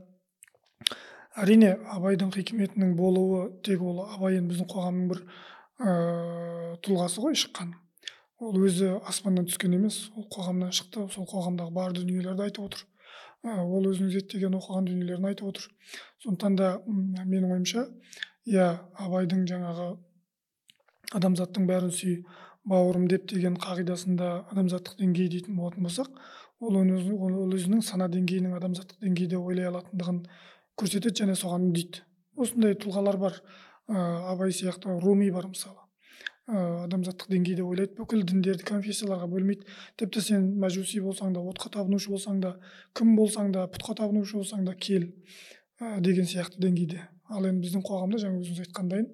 әрине 1.39 1.73
абайдың 1.95 2.33
хикметінің 2.35 2.95
болуы 2.99 3.45
тек 3.63 3.81
ол 3.81 4.03
абай 4.05 4.37
енді 4.39 4.53
біздің 4.53 4.69
қоғамның 4.73 5.07
бір 5.13 5.23
ә, 5.79 6.77
тұлғасы 6.83 7.23
ғой 7.23 7.39
шыққан. 7.39 7.73
Ол 8.43 8.59
өзі 8.67 8.97
аспаннан 9.07 9.47
түскен 9.47 9.77
емес 9.77 10.09
ол 10.17 10.27
қоғамнан 10.27 10.73
шықты. 10.75 11.07
Сол 11.13 11.27
қоғамдағы 11.29 11.71
бар 11.71 11.95
дүниелерді 11.95 12.49
айтып 12.49 12.67
отыр. 12.67 12.85
Ол 13.43 13.87
өзінің 13.89 14.11
зерттеген 14.11 14.55
оқыған 14.59 14.87
дүниелерін 14.87 15.31
айтып 15.31 15.49
отыр. 15.49 15.69
Сондықтан 16.23 16.55
да 16.59 16.69
менің 16.87 17.51
ойымша 17.51 17.87
иә 18.47 18.67
абайдың 18.99 19.45
жаңағы 19.47 19.87
адамзаттың 21.15 21.67
бәрін 21.67 21.91
сүй 21.91 22.21
бауырым 22.69 23.07
деп 23.11 23.27
деген 23.31 23.57
қағидасында 23.59 24.29
адамзаттық 24.53 24.99
деңгей 25.01 25.29
дейтін 25.31 25.57
болатын 25.59 25.83
болсақ 25.83 26.09
ол 26.63 26.77
ол 26.79 27.55
өзінің 27.57 27.83
сана 27.83 28.07
деңгейінің 28.11 28.55
адамзаттық 28.57 29.03
деңгейде 29.03 29.37
ойлай 29.37 29.67
алатындығын 29.67 30.21
көрсетеді 30.79 31.23
және 31.23 31.35
соған 31.37 31.69
үндейді. 31.69 32.03
Осындай 32.39 32.77
тұлғалар 32.79 33.17
бар 33.21 33.39
ә, 33.87 33.95
абай 34.31 34.53
сияқты 34.55 34.95
руми 35.03 35.29
бар 35.31 35.49
мысалы. 35.51 35.79
Ә, 36.47 36.85
адамзаттық 36.87 37.29
деңгейде 37.33 37.65
ойлайды 37.67 37.97
бүкіл 37.99 38.23
діндерді 38.29 38.65
конфессияларға 38.69 39.27
бөлмейді. 39.31 39.67
Тіпті 39.99 40.23
сен 40.23 40.47
мәжуси 40.63 41.03
болсаң 41.03 41.35
да 41.35 41.43
отқа 41.43 41.71
табынушы 41.75 42.13
болсаң 42.15 42.39
да 42.43 42.55
кім 42.97 43.15
болсаң 43.19 43.51
да 43.53 43.67
пұтқа 43.67 43.99
табынушы 44.01 44.39
болсаң 44.39 44.65
да 44.65 44.73
кел 44.73 45.09
ә, 45.79 45.99
деген 45.99 46.25
сияқты 46.25 46.63
деңгейде. 46.63 47.03
Ал 47.29 47.45
енді 47.47 47.67
біздің 47.67 47.85
қоғамда 47.85 48.23
жаңа 48.23 48.41
өзіңіз 48.41 48.65
айтқандай 48.65 49.07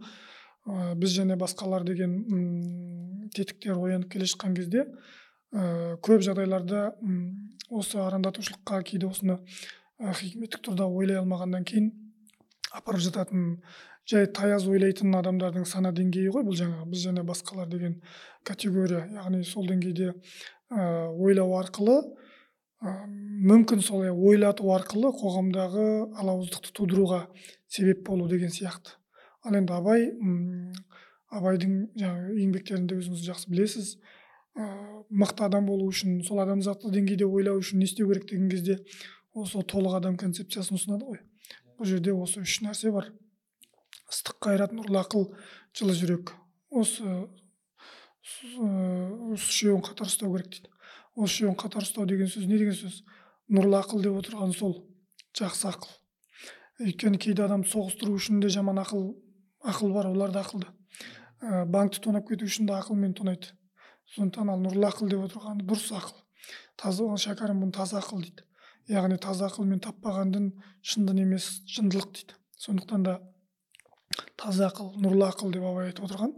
ә, 0.69 0.93
біз 0.95 1.17
және 1.17 1.37
басқалар 1.39 1.83
деген 1.87 2.15
м, 2.29 3.29
тетіктер 3.35 3.77
оянып 3.77 4.11
келе 4.13 4.29
жатқан 4.29 4.55
кезде 4.57 4.85
ә, 4.85 5.97
көп 6.05 6.21
жағдайларда 6.25 6.93
м, 7.01 7.57
осы 7.69 7.99
арандатушылыққа 8.03 8.83
кейде 8.85 9.09
осыны 9.09 9.39
ә, 9.99 10.13
хикметтік 10.13 10.61
тұрда 10.69 10.87
ойлай 10.87 11.19
алмағаннан 11.21 11.65
кейін 11.65 11.91
апарып 12.71 13.01
жататын 13.01 13.57
жай 14.09 14.27
таяз 14.33 14.65
ойлайтын 14.69 15.13
адамдардың 15.19 15.65
сана 15.69 15.91
деңгейі 15.93 16.31
ғой 16.33 16.45
бұл 16.47 16.57
жаңағы. 16.57 16.87
Біз 16.89 17.03
және 17.05 17.23
басқалар 17.27 17.69
деген 17.69 17.99
категория 18.47 19.05
яғни 19.13 19.43
сол 19.45 19.67
деңгейде 19.69 20.13
ә, 20.13 21.09
ойлау 21.13 21.53
арқылы 21.59 21.97
ә, 22.81 22.95
мүмкін 23.51 23.83
солай 23.85 24.09
ойлату 24.09 24.71
арқылы 24.73 25.11
қоғамдағы 25.19 25.85
алауыздықты 26.23 26.73
тудыруға 26.79 27.27
себеп 27.67 28.05
болу 28.07 28.27
деген 28.31 28.49
сияқты. 28.49 28.97
Ал 29.45 29.55
енді 29.55 29.73
абай 29.73 30.09
м, 30.09 30.73
абайдың 31.31 31.73
жаңағы 31.99 32.39
еңбектерінде 32.43 32.95
өзіңіз 32.99 33.21
жақсы 33.29 33.49
білесіз. 33.51 33.87
Ыыы 34.57 35.03
мықты 35.09 35.45
адам 35.45 35.65
болу 35.69 35.87
үшін 35.89 36.23
сол 36.25 36.39
адамзаттық 36.43 36.91
деңгейде 36.93 37.25
ойлау 37.25 37.57
үшін 37.61 37.79
не 37.79 37.85
істеу 37.87 38.07
керек 38.09 38.25
деген 38.29 38.49
кезде 38.49 38.75
осы 39.33 39.63
толық 39.63 39.97
адам 39.99 40.17
концепциясын 40.17 40.75
ұсынады 40.77 41.05
ғой. 41.07 41.19
Бұл 41.77 41.85
жерде 41.89 42.13
осы 42.13 42.41
үш 42.43 42.61
нәрсе 42.65 42.91
бар. 42.91 43.05
Ыстық 44.09 44.35
қайрат 44.43 44.71
нұрлы 44.75 44.99
ақыл 45.01 45.23
жылы 45.77 45.93
жүрек. 45.97 46.33
Осы 46.69 47.03
ыыы 47.05 47.27
осы 49.33 49.49
үшеуін 49.49 49.81
қатар 49.85 50.07
ұстау 50.09 50.29
керек 50.35 50.49
дейді. 50.57 50.69
Осы 51.15 51.39
үшеуін 51.39 51.57
қатар 51.57 51.83
ұстау 51.85 52.05
деген 52.09 52.29
сөз 52.29 52.45
не 52.49 52.57
деген 52.59 52.75
сөз? 52.75 52.95
Нұрлы 53.49 53.75
ақыл 53.79 54.03
деп 54.03 54.15
отырған 54.19 54.51
сол 54.53 54.73
жақсы 55.37 55.65
ақыл. 55.71 55.91
Өйткені 56.83 57.17
кейде 57.21 57.41
адамды 57.45 57.69
соғыстыру 57.69 58.11
үшін 58.17 58.41
де 58.43 58.49
жаман 58.53 58.77
ақыл 58.81 59.03
ақыл 59.63 59.93
бар 59.93 60.07
олар 60.07 60.31
да 60.31 60.43
ақылды. 60.43 60.67
Ә, 61.41 61.65
банкті 61.65 62.01
тонап 62.01 62.27
кету 62.27 62.45
үшін 62.45 62.67
де 62.67 62.73
ақылмен 62.73 63.13
тонайды. 63.15 63.53
Сондықтан 64.15 64.49
ал 64.49 64.61
нұрлы 64.63 64.87
ақыл 64.89 65.09
деп 65.11 65.25
отырғаны 65.27 65.65
дұрыс 65.67 65.91
ақыл. 65.95 66.17
Таза 66.79 67.05
шәкәрім 67.23 67.63
бұны 67.63 67.75
таза 67.75 67.99
ақыл 67.99 68.23
дейді. 68.23 68.45
Яғни 68.89 69.19
таза 69.21 69.49
ақылмен 69.49 69.81
таппаған 69.83 70.31
дін 70.33 70.47
шын 70.81 71.05
дін 71.05 71.23
емес 71.25 71.61
жындылық 71.69 72.11
дейді. 72.15 72.37
Сондықтан 72.57 73.03
да 73.05 73.19
таза 74.39 74.69
ақыл 74.69 74.95
нұрлы 74.97 75.27
ақыл 75.29 75.53
деп 75.53 75.63
абай 75.63 75.91
айтып 75.91 76.07
отырған. 76.09 76.33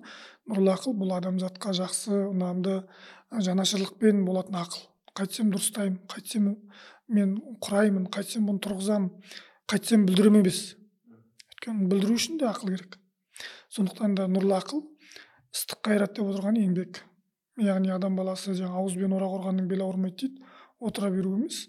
Нұрлы 0.49 0.73
ақыл 0.73 0.97
бұл 0.99 1.15
адамзатқа 1.15 1.73
жақсы 1.77 2.23
ұнамды 2.31 2.81
жанашырлықпен 3.31 4.25
болатын 4.25 4.59
ақыл. 4.61 4.87
Қайтсем 5.15 5.51
дұрыстаймын 5.53 6.01
қайтсем 6.11 6.55
мен 7.11 7.37
құраймын 7.63 8.07
қайтсем 8.11 8.47
бұны 8.47 8.61
тұрғызамын 8.63 9.09
қайтсем 9.71 10.05
бүлдіремін 10.07 10.45
емес. 10.45 10.61
Өйткені 11.51 11.87
бүлдіру 11.91 12.15
үшін 12.19 12.39
де 12.39 12.47
ақыл 12.47 12.75
керек. 12.75 13.00
Сондықтан 13.71 14.15
да 14.19 14.27
нұрлы 14.31 14.57
ақыл 14.57 14.83
ыстық 15.55 15.83
қайрат 15.87 16.15
деп 16.17 16.27
отырған 16.31 16.59
еңбек. 16.59 17.03
Яғни 17.61 17.91
адам 17.93 18.15
баласы 18.15 18.55
жаңағы 18.55 18.81
ауызбен 18.81 19.13
орақ 19.17 19.37
ұрғанның 19.37 19.67
белі 19.69 19.85
ауырмайды 19.85 20.27
дейді 20.27 20.45
отыра 20.79 21.11
беру 21.11 21.35
емес. 21.37 21.67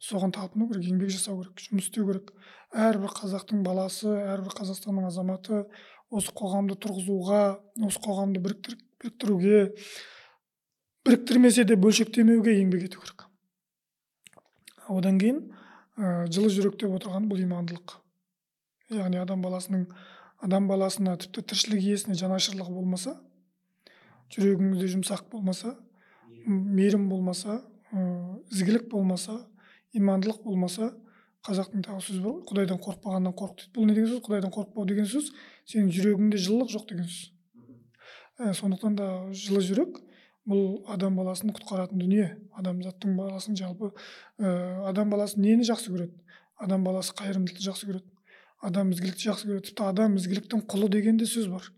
Соған 0.00 0.32
талпыну 0.34 0.68
керек 0.70 0.90
еңбек 0.90 1.12
жасау 1.12 1.42
керек 1.42 1.62
жұмыс 1.66 1.88
істеу 1.88 2.06
керек. 2.08 2.30
Әрбір 2.70 3.12
қазақтың 3.18 3.64
баласы 3.66 4.08
әрбір 4.08 4.54
қазақстанның 4.60 5.08
азаматы 5.10 5.64
осы 6.10 6.32
қоғамды 6.34 6.76
тұрғызуға 6.82 7.42
осы 7.86 8.02
қоғамды 8.02 8.42
біріктір, 8.42 8.78
біріктіруге 9.02 9.60
біріктірмесе 11.06 11.64
де 11.64 11.76
бөлшектемеуге 11.76 12.56
еңбек 12.60 12.86
ету 12.88 13.02
керек. 13.02 13.26
Одан 14.88 15.20
кейін 15.20 15.42
ә, 15.96 16.26
жылы 16.32 16.50
жүрек 16.50 16.78
деп 16.80 16.96
отырған 16.98 17.28
бұл 17.30 17.42
имандылық. 17.44 17.98
Яғни 18.90 19.20
адам 19.22 19.42
баласының 19.44 19.86
адам 20.40 20.68
баласына 20.68 21.16
тіпті 21.20 21.44
тіршілік 21.52 21.84
иесіне 21.84 22.16
жанашырлығы 22.20 22.72
болмаса 22.74 23.16
жүрегіңізде 24.34 24.94
жұмсақ 24.96 25.28
болмаса 25.32 25.76
мейірім 26.46 27.08
болмаса 27.10 27.60
ізгілік 27.92 28.88
болмаса 28.90 29.40
имандылық 29.92 30.44
болмаса 30.44 30.92
қазақтың 31.46 31.84
тағы 31.86 32.02
сөзі 32.04 32.20
бар 32.24 32.38
құдайдан 32.48 32.80
қорықпағаннан 32.84 33.34
қорық 33.36 33.56
дейді. 33.56 33.70
Бұл 33.74 33.86
не 33.88 33.94
деген 33.96 34.10
сөз? 34.10 34.20
Құдайдан 34.26 34.52
қорықпау 34.52 34.86
деген 34.86 35.06
сөз 35.08 35.30
сенің 35.70 35.88
жүрегіңде 35.96 36.40
жылылық 36.44 36.72
жоқ 36.74 36.84
деген 36.90 37.08
сөз. 37.08 37.30
Ә, 38.36 38.52
сондықтан 38.58 38.98
да 38.98 39.06
жылы 39.32 39.62
жүрек 39.64 40.02
бұл 40.44 40.84
адам 40.92 41.16
баласын 41.16 41.54
құтқаратын 41.56 42.02
дүние. 42.02 42.28
Адамзаттың 42.60 43.16
баласын 43.16 43.56
жалпы 43.56 43.92
ә, 44.38 44.84
адам 44.90 45.10
баласы 45.10 45.40
нені 45.40 45.64
жақсы 45.64 45.94
көреді? 45.94 46.12
Адам 46.60 46.84
баласы 46.84 47.16
қайырымдылықты 47.16 47.64
жақсы 47.70 47.88
көреді? 47.88 48.09
Адам 48.60 48.92
ізгілікті 48.94 49.30
жақсы 49.30 49.48
көреді. 49.48 49.66
Тіпті 49.70 49.86
адам 49.88 50.16
ізгіліктің 50.20 50.64
құлы 50.68 50.88
деген 50.92 51.20
де 51.20 51.28
сөз 51.28 51.48
бар. 51.52 51.70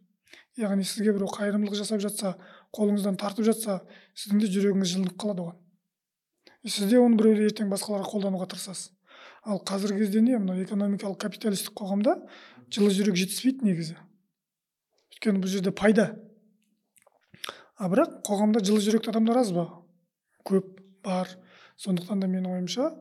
Яғни 0.58 0.84
сізге 0.84 1.14
біреу 1.14 1.30
қайырымдылық 1.32 1.78
жасап 1.78 2.02
жатса 2.02 2.34
қолыңыздан 2.74 3.16
тартып 3.20 3.46
жатса 3.46 3.78
сіздің 4.18 4.42
де 4.42 4.50
жүрегіңіз 4.52 4.90
жылынып 4.94 5.16
қалады 5.20 5.46
оған. 5.46 5.56
Сіз 6.66 6.90
де 6.90 6.98
оны 7.00 7.16
біреуді 7.16 7.46
ертең 7.48 7.70
басқаларға 7.72 8.10
қолдануға 8.10 8.50
тырысасыз. 8.52 8.90
Ал 9.42 9.62
қазіргі 9.66 10.04
кезде 10.04 10.20
не? 10.22 10.36
Мынау 10.38 10.62
экономикалық 10.62 11.18
капиталистік 11.24 11.74
қоғамда 11.78 12.18
жылы 12.70 12.92
жүрек 12.94 13.16
жетіспейді 13.18 13.66
негізі. 13.66 13.96
Өйткені 15.10 15.42
бұл 15.42 15.50
жерде 15.50 15.72
пайда. 15.74 16.12
А 17.74 17.88
бірақ 17.90 18.20
қоғамда 18.28 18.62
жылы 18.62 18.84
жүректі 18.84 19.10
адамдар 19.10 19.40
аз 19.42 19.50
ба? 19.56 19.66
Көп 20.46 20.78
бар. 21.02 21.32
Сондықтан 21.82 22.22
да 22.22 22.28
менің 22.30 22.54
ойымша 22.54 22.92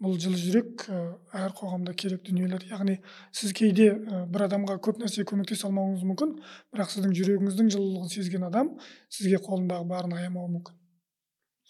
бұл 0.00 0.16
жылы 0.20 0.38
жүрек 0.40 0.86
әр 0.88 1.52
қоғамда 1.56 1.92
керек 1.94 2.22
дүниелер. 2.24 2.64
Яғни 2.70 2.98
сіз 3.36 3.52
кейде 3.56 3.90
бір 4.32 4.46
адамға 4.46 4.78
көп 4.80 5.02
нәрсе 5.02 5.26
көмектесе 5.28 5.66
алмауыңыз 5.68 6.06
мүмкін 6.08 6.32
бірақ 6.72 6.94
сіздің 6.94 7.12
жүрегіңіздің 7.18 7.68
жылылығын 7.74 8.12
сезген 8.14 8.46
адам 8.48 8.72
сізге 9.12 9.42
қолындағы 9.44 9.84
барын 9.90 10.16
аямауы 10.16 10.54
мүмкін. 10.54 10.78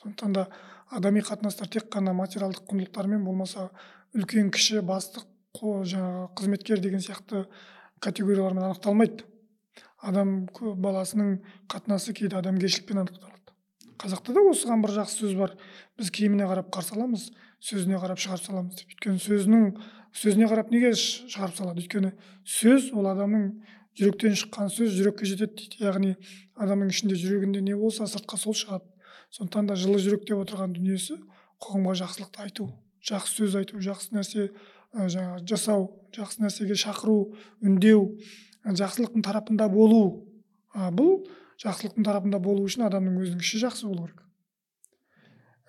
Сондықтан 0.03 0.37
да 0.39 0.47
адами 0.89 1.25
қатынастар 1.27 1.69
тек 1.69 1.91
қана 1.91 2.15
материалдық 2.15 2.71
құндылықтармен 2.71 3.27
болмаса 3.27 3.69
үлкен 4.15 4.55
кіші 4.55 4.85
бастық 4.87 5.27
жаңағы 5.59 6.31
қызметкер 6.39 6.81
деген 6.81 7.03
сияқты 7.03 7.45
категориялармен 7.99 8.71
анықталмайды. 8.71 9.27
Адам 10.01 10.47
баласының 10.55 11.43
қатынасы 11.69 12.15
кейде 12.17 12.39
адамгершілікпен 12.39 13.03
анықталады. 13.03 13.53
Қазақта 14.01 14.33
да 14.33 14.45
осыған 14.49 14.81
бір 14.81 14.95
жақсы 15.03 15.27
сөз 15.27 15.35
бар. 15.37 15.57
Біз 15.99 16.09
киіміне 16.11 16.47
қарап 16.49 16.71
қарсы 16.73 16.95
аламыз. 16.97 17.27
Сөзіне 17.61 18.01
қарап 18.01 18.21
шығарып 18.21 18.45
саламыз 18.47 18.79
деп. 18.81 18.95
Өйткені 18.95 19.23
сөзінің 19.25 19.67
сөзіне 20.17 20.49
қарап 20.51 20.71
неге 20.73 20.93
шығарып 20.97 21.57
салады? 21.57 21.85
Өйткені 21.85 22.13
сөз 22.45 22.91
ол 22.97 23.09
адамның 23.13 23.49
жүректен 24.01 24.37
шыққан 24.41 24.73
сөз 24.73 24.95
жүрекке 24.97 25.29
жетеді 25.29 25.57
дейді. 25.61 25.83
Яғни 25.85 26.15
адамның 26.57 26.93
ішінде 26.95 27.19
жүрегінде 27.21 27.61
не 27.65 27.77
болса 27.77 28.09
сыртқа 28.09 28.39
сол 28.41 28.57
шығады. 28.57 28.87
Сондықтан 29.31 29.69
да 29.71 29.77
жылы 29.77 30.01
жүрек 30.03 30.25
деп 30.27 30.41
отырған 30.41 30.73
дүниесі 30.75 31.21
қоғамға 31.61 31.99
жақсылықты 32.01 32.47
айту 32.47 32.71
жақсы 33.07 33.37
сөз 33.41 33.57
айту 33.61 33.81
жақсы 33.81 34.15
нәрсе 34.17 34.49
жаңағы 34.93 35.45
жасау 35.49 35.87
жақсы 36.17 36.43
нәрсеге 36.43 36.77
шақыру 36.81 37.35
үндеу 37.65 38.17
жақсылықтың 38.65 39.23
тарапында 39.25 39.69
болу 39.73 40.27
а, 40.75 40.91
бұл 40.91 41.29
жақсылықтың 41.63 42.05
тарапында 42.05 42.41
болу 42.43 42.65
үшін 42.67 42.85
адамның 42.89 43.21
өзінің 43.23 43.45
іші 43.45 43.63
жақсы 43.65 43.87
болу 43.89 44.09
керек. 44.09 44.25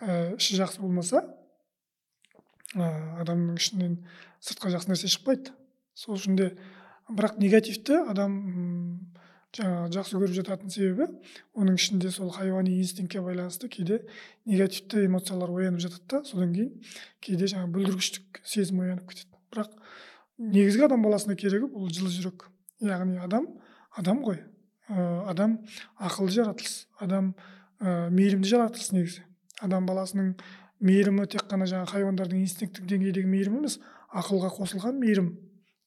Ә, 0.02 0.36
іші 0.38 0.58
жақсы 0.60 0.82
болмаса 0.82 1.24
адамның 2.76 3.58
ішінен 3.60 3.98
сыртқа 4.44 4.72
жақсы 4.76 4.92
нәрсе 4.92 5.12
шықпайды. 5.12 5.56
Сол 5.94 6.16
үшін 6.16 6.38
де 6.40 6.52
бірақ 7.12 7.40
негативті 7.42 8.00
адам 8.10 8.38
жаңағы 9.56 9.92
жақсы 9.98 10.20
көріп 10.22 10.36
жататын 10.38 10.72
себебі 10.72 11.08
оның 11.60 11.76
ішінде 11.80 12.12
сол 12.16 12.32
хайуани 12.32 12.78
инстинктке 12.80 13.20
байланысты 13.24 13.68
кейде 13.68 14.00
негативті 14.46 15.06
эмоциялар 15.06 15.52
оянып 15.52 15.84
жатады 15.84 16.08
да 16.08 16.22
содан 16.24 16.54
кейін 16.56 16.72
кейде 17.20 17.50
жаңағы 17.52 17.74
бүлдіргіштік 17.76 18.42
сезім 18.48 18.80
оянып 18.86 19.12
кетеді. 19.12 19.36
Бірақ 19.52 19.76
негізгі 20.38 20.88
адам 20.88 21.04
баласына 21.04 21.36
керегі 21.36 21.68
бұл 21.68 21.92
жылы 21.92 22.14
жүрек. 22.16 22.48
Яғни 22.80 23.20
адам 23.20 23.50
адам 23.92 24.24
ғой. 24.24 24.40
Ә, 24.88 25.28
адам 25.28 25.60
ақылды 26.00 26.38
жаратылыс 26.40 26.88
адам 27.00 27.34
ә, 27.80 28.08
мейірімді 28.10 28.48
жаратылыс 28.48 28.94
негізі. 28.96 29.26
Адам 29.60 29.86
баласының 29.86 30.34
мейірімі 30.82 31.28
тек 31.30 31.46
қана 31.50 31.68
жаңағы 31.70 31.94
хайуандардың 31.94 32.42
инстинкттік 32.42 32.88
деңгейдегі 32.90 33.30
мейірім 33.30 33.58
емес 33.62 33.78
ақылға 34.12 34.52
қосылған 34.58 34.98
мейірім. 35.02 35.32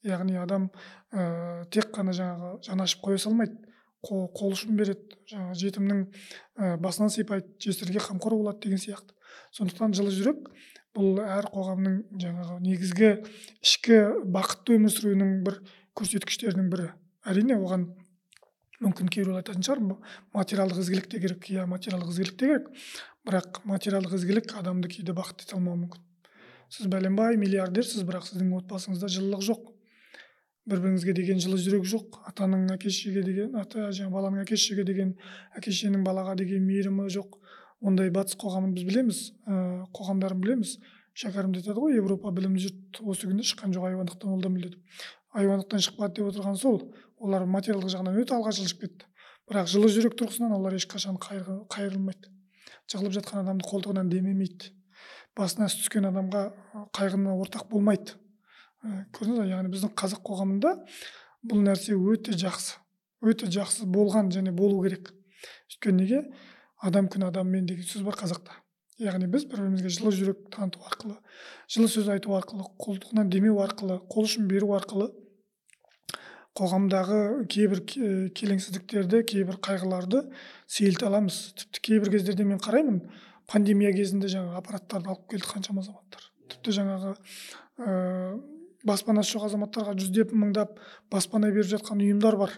Яғни 0.05 0.37
адам 0.39 0.69
ә, 1.13 1.65
тек 1.73 1.91
қана 1.95 2.15
жаңағы 2.17 2.59
жан 2.67 2.85
ашып 2.85 3.03
қоя 3.07 3.19
салмайды 3.19 3.57
қол, 4.05 4.29
қол 4.37 4.53
ұшын 4.55 4.77
береді 4.79 5.19
жаңағы 5.33 5.59
жетімнің 5.63 6.03
ә, 6.05 6.77
басынан 6.83 7.11
сипайды 7.11 7.49
жесірге 7.65 8.03
қамқор 8.05 8.37
болады 8.37 8.67
деген 8.67 8.83
сияқты. 8.83 9.17
Сондықтан 9.57 9.97
жылы 9.97 10.13
жүрек 10.15 10.49
бұл 10.95 11.19
әр 11.25 11.49
қоғамның 11.51 11.99
жаңағы 12.23 12.61
негізгі 12.63 13.11
ішкі 13.65 14.01
бақытты 14.31 14.77
өмір 14.79 14.95
сүруінің 14.95 15.33
бір 15.47 15.59
көрсеткіштерінің 15.99 16.71
бірі. 16.71 16.91
Әрине 17.25 17.57
оған 17.59 17.89
мүмкін 18.85 19.09
кейбіреулер 19.09 19.41
айтатын 19.41 19.65
шығар 19.65 19.83
материалдық 20.35 20.83
ізгілік 20.83 21.09
те 21.11 21.21
керек 21.23 21.49
иә 21.51 21.67
материалдық 21.71 22.13
ізгілік 22.13 22.39
те 22.39 22.51
керек. 22.51 22.69
Бірақ 23.25 23.63
материалдық 23.69 24.17
ізгілік 24.19 24.53
адамды 24.59 24.89
кейде 24.93 25.15
бақытты 25.17 25.47
ете 25.47 25.57
алмауы 25.57 25.85
мүмкін. 25.85 26.03
Сіз 26.69 26.89
бәленбай 26.93 27.39
миллиардерсіз 27.41 28.05
бірақ 28.05 28.27
сіздің 28.29 28.53
отбасыңызда 28.59 29.09
жылылық 29.15 29.45
жоқ. 29.47 29.63
Бір 30.69 30.81
біріңізге 30.81 31.15
деген 31.17 31.41
жылы 31.41 31.59
жүрек 31.61 31.85
жоқ. 31.89 32.19
Атаның 32.29 32.67
әке 32.75 32.93
шешеге 32.93 33.23
деген 33.25 33.57
ата 33.61 33.91
жаңағы 33.91 34.15
баланың 34.17 34.45
әке 34.45 34.57
шешеге 34.57 34.85
деген 34.89 35.15
әке 35.57 35.73
шешенің 35.73 36.05
балаға 36.05 36.37
деген 36.41 36.65
мейірімі 36.69 37.09
жоқ. 37.13 37.39
Ондай 37.85 38.11
батыс 38.13 38.37
қоғамын 38.41 38.73
біз 38.77 38.87
білеміз 38.89 39.19
ә, 39.45 39.85
қоғамдарын 39.93 40.41
білеміз. 40.41 40.79
Шәкәрім 41.15 41.53
де 41.53 41.61
айтады 41.61 41.81
ғой 41.81 41.99
европа 42.01 42.33
білімді 42.33 42.65
жұрт 42.65 43.03
осы 43.05 43.29
күнде 43.29 43.45
шыққан 43.45 43.77
жоқ 43.77 43.91
айуандықтан 43.91 44.33
ол 44.35 44.41
да 44.41 44.49
деп 44.49 44.81
айуандықтан 45.35 45.83
шықпады 45.85 46.17
деп 46.17 46.31
отырған 46.31 46.57
сол 46.59 46.81
олар 47.19 47.45
материалдық 47.47 47.93
жағынан 47.93 48.19
өте 48.23 48.35
алға 48.37 48.55
жылжып 48.55 48.81
кетті. 48.87 49.07
Бірақ 49.51 49.69
жылы 49.71 49.91
жүрек 49.93 50.17
тұрғысынан 50.19 50.55
олар 50.57 50.75
ешқашан 50.79 51.19
қайырылмайды. 51.21 52.31
Жығылып 52.93 53.17
жатқан 53.19 53.45
адамды 53.45 53.67
қолтығынан 53.69 54.11
демемейді. 54.13 54.71
Басына 55.37 55.69
іс 55.71 55.79
түскен 55.81 56.09
адамға 56.11 56.45
қайғына 56.95 57.35
ортақ 57.43 57.69
болмайды. 57.73 58.17
Көрдіңіз 58.85 59.41
ба 59.41 59.47
яғни 59.49 59.73
біздің 59.73 59.95
қазақ 59.99 60.23
қоғамында 60.29 60.75
бұл 61.49 61.63
нәрсе 61.65 61.97
өте 61.97 62.37
жақсы 62.39 62.79
өте 63.25 63.49
жақсы 63.49 63.87
болған 63.89 64.31
және 64.35 64.53
болу 64.53 64.83
керек. 64.85 65.11
Өйткені 65.71 66.03
неге? 66.03 66.21
Адам 66.85 67.09
күн 67.09 67.27
адаммен 67.31 67.67
деген 67.67 67.87
сөз 67.89 68.05
бар 68.05 68.19
қазақта. 68.21 68.59
Яғни 69.01 69.27
біз 69.31 69.47
бір 69.51 69.65
бірімізге 69.65 69.91
жылы 69.91 70.13
жүрек 70.15 70.43
таныту 70.55 70.85
арқылы 70.87 71.17
жылы 71.73 71.89
сөз 71.91 72.11
айту 72.13 72.37
арқылы 72.37 72.67
қолтығынан 72.79 73.31
демеу 73.33 73.59
арқылы 73.65 73.99
қол 74.13 74.29
ұшын 74.29 74.47
беру 74.47 74.71
арқылы 74.77 75.09
қоғамдағы 76.55 77.21
кейбір 77.51 77.81
келеңсіздіктерді 78.39 79.25
кейбір 79.27 79.59
қайғыларды 79.65 80.23
сейілте 80.71 81.09
аламыз. 81.09 81.39
Тіпті 81.59 81.83
кейбір 81.89 82.13
кездерде 82.15 82.47
мен 82.47 82.61
қараймын 82.63 83.01
пандемия 83.51 83.91
кезінде 83.95 84.31
жаңағы 84.31 84.61
аппараттарды 84.61 85.11
алып 85.11 85.27
келді 85.33 85.51
қаншама 85.51 85.83
азаматтар. 85.83 86.29
Тіпті 86.53 86.77
жаңағы 86.79 87.15
ә, 87.83 88.39
баспанасы 88.87 89.35
жоқ 89.35 89.49
азаматтарға 89.51 89.97
жүздеп 89.99 90.31
мыңдап 90.31 90.79
баспана 91.11 91.51
беріп 91.51 91.73
жатқан 91.75 92.05
ұйымдар 92.07 92.39
бар. 92.39 92.55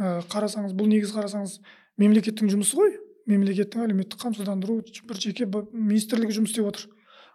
Ә, 0.00 0.22
қарасаңыз 0.32 0.72
бұл 0.72 0.88
негізі 0.88 1.18
қарасаңыз 1.18 1.58
мемлекеттің 2.00 2.54
жұмысы 2.56 2.80
ғой. 2.80 2.96
Мемлекеттің 3.28 3.84
әлеуметтік 3.84 4.20
қамсыздандыру 4.20 4.80
бір 5.08 5.20
жеке 5.20 5.46
министрлігі 5.46 6.40
жұмыс 6.40 6.56
істеп 6.56 6.72
отыр. 6.72 6.88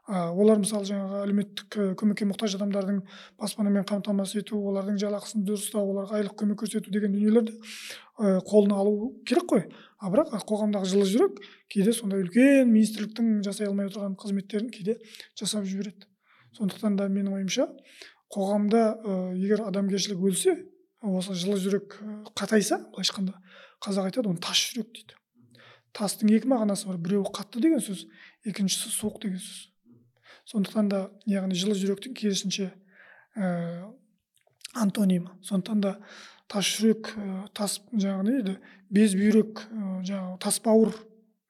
Олар 0.10 0.58
мысалы 0.58 0.88
жаңағы 0.90 1.20
әлеуметтік 1.22 1.76
көмекке 2.00 2.26
мұқтаж 2.26 2.56
адамдардың 2.58 3.04
баспанамен 3.38 3.86
қамтамасыз 3.86 4.42
ету 4.42 4.58
олардың 4.72 4.98
жалақысын 5.04 5.44
дұрыстау 5.46 5.92
оларға 5.92 6.18
айлық 6.18 6.34
көмек 6.40 6.64
көрсету 6.64 6.90
деген 6.90 7.14
дүниелерді 7.14 7.54
ә, 7.54 8.40
қолына 8.42 8.80
алу 8.82 9.12
керек 9.30 9.46
қой. 9.52 9.68
А 10.00 10.10
бірақ 10.10 10.34
қоғамдағы 10.50 10.90
жылы 10.90 11.06
жүрек 11.06 11.38
кейде 11.70 11.94
сондай 11.94 12.24
үлкен 12.24 12.72
министрліктің 12.72 13.44
жасай 13.46 13.70
алмай 13.70 13.92
отырған 13.92 14.18
қызметтерін 14.18 14.74
кейде 14.74 14.98
жасап 15.38 15.70
жібереді. 15.70 16.10
Сондықтан 16.58 16.98
да 16.98 17.06
менің 17.06 17.38
ойымша 17.38 17.70
қоғамда 18.34 18.84
егер 19.38 19.68
адамгершілік 19.70 20.26
өлсе 20.26 20.58
осы 21.06 21.38
жылы 21.38 21.62
жүрек 21.62 22.00
қатайса 22.34 22.82
былайша 22.90 23.14
айтқанда 23.14 23.38
қазақ 23.86 24.10
айтады 24.10 24.34
оны 24.34 24.42
тас 24.42 24.58
жүрек 24.74 24.90
дейді. 24.90 25.16
Тастың 25.94 26.32
екі 26.34 26.50
мағынасы 26.50 26.90
бар 26.90 26.98
біреуі 26.98 27.30
қатты 27.34 27.62
деген 27.64 27.82
сөз 27.82 28.06
екіншісі 28.46 28.92
суық 28.94 29.22
деген 29.24 29.40
сөз. 29.42 29.70
Сондықтан 30.50 30.90
да 30.90 31.02
яғни 31.30 31.58
жылы 31.58 31.78
жүректің 31.78 32.16
керісінше 32.18 32.72
ә, 33.38 33.90
антонимі. 34.74 35.30
Сондықтан 35.46 35.82
да 35.84 35.96
тас 36.50 36.66
жүрек 36.66 37.14
ә, 37.16 37.48
тас 37.54 37.80
жаңағы 37.94 38.26
не 38.26 38.36
дейді 38.40 38.58
без 38.90 39.16
бүйрек 39.18 39.66
ә, 39.70 40.02
жаңағы 40.08 40.40
тас 40.46 40.60
бауыр 40.66 40.96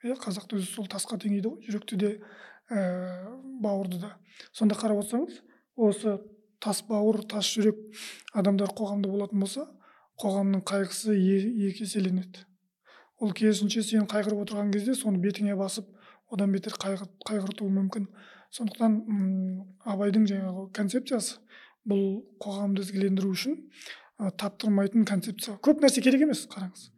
иә 0.03 0.15
қазақта 0.19 0.59
өзі 0.59 0.67
сол 0.73 0.87
тасқа 0.91 1.19
теңейді 1.19 1.53
ғой 1.53 1.71
жүректі 1.71 1.99
де 1.99 2.11
ә, 2.69 2.83
бауырды 3.63 3.99
да. 3.99 4.13
Сонда 4.51 4.75
қарап 4.79 5.03
отырсаңыз 5.03 5.41
осы 5.75 6.19
тас 6.59 6.81
бауыр 6.87 7.23
тас 7.27 7.47
жүрек 7.55 7.79
адамдар 8.33 8.71
қоғамда 8.75 9.11
болатын 9.11 9.43
болса 9.43 9.65
қоғамның 10.19 10.63
қайғысы 10.67 11.15
екі 11.15 11.85
еселенеді. 11.87 12.43
Ол 13.19 13.31
керісінше 13.35 13.83
сен 13.83 14.07
қайғырып 14.07 14.43
отырған 14.45 14.71
кезде 14.73 14.95
соны 14.95 15.19
бетіңе 15.23 15.55
басып 15.59 15.87
одан 16.31 16.51
бетер 16.51 16.75
қайғыртуы 16.79 17.69
мүмкін. 17.71 18.07
Сондықтан 18.55 18.95
абайдың 19.85 20.25
жаңағы 20.29 20.65
концепциясы 20.75 21.37
бұл 21.89 22.21
қоғамды 22.41 22.83
ізгілендіру 22.83 23.31
үшін 23.33 23.55
ә, 24.19 24.31
таптырмайтын 24.31 25.05
концепция. 25.07 25.57
Көп 25.63 25.83
нәрсе 25.83 26.03
керек 26.05 26.25
емес 26.25 26.45
қараңыз. 26.51 26.89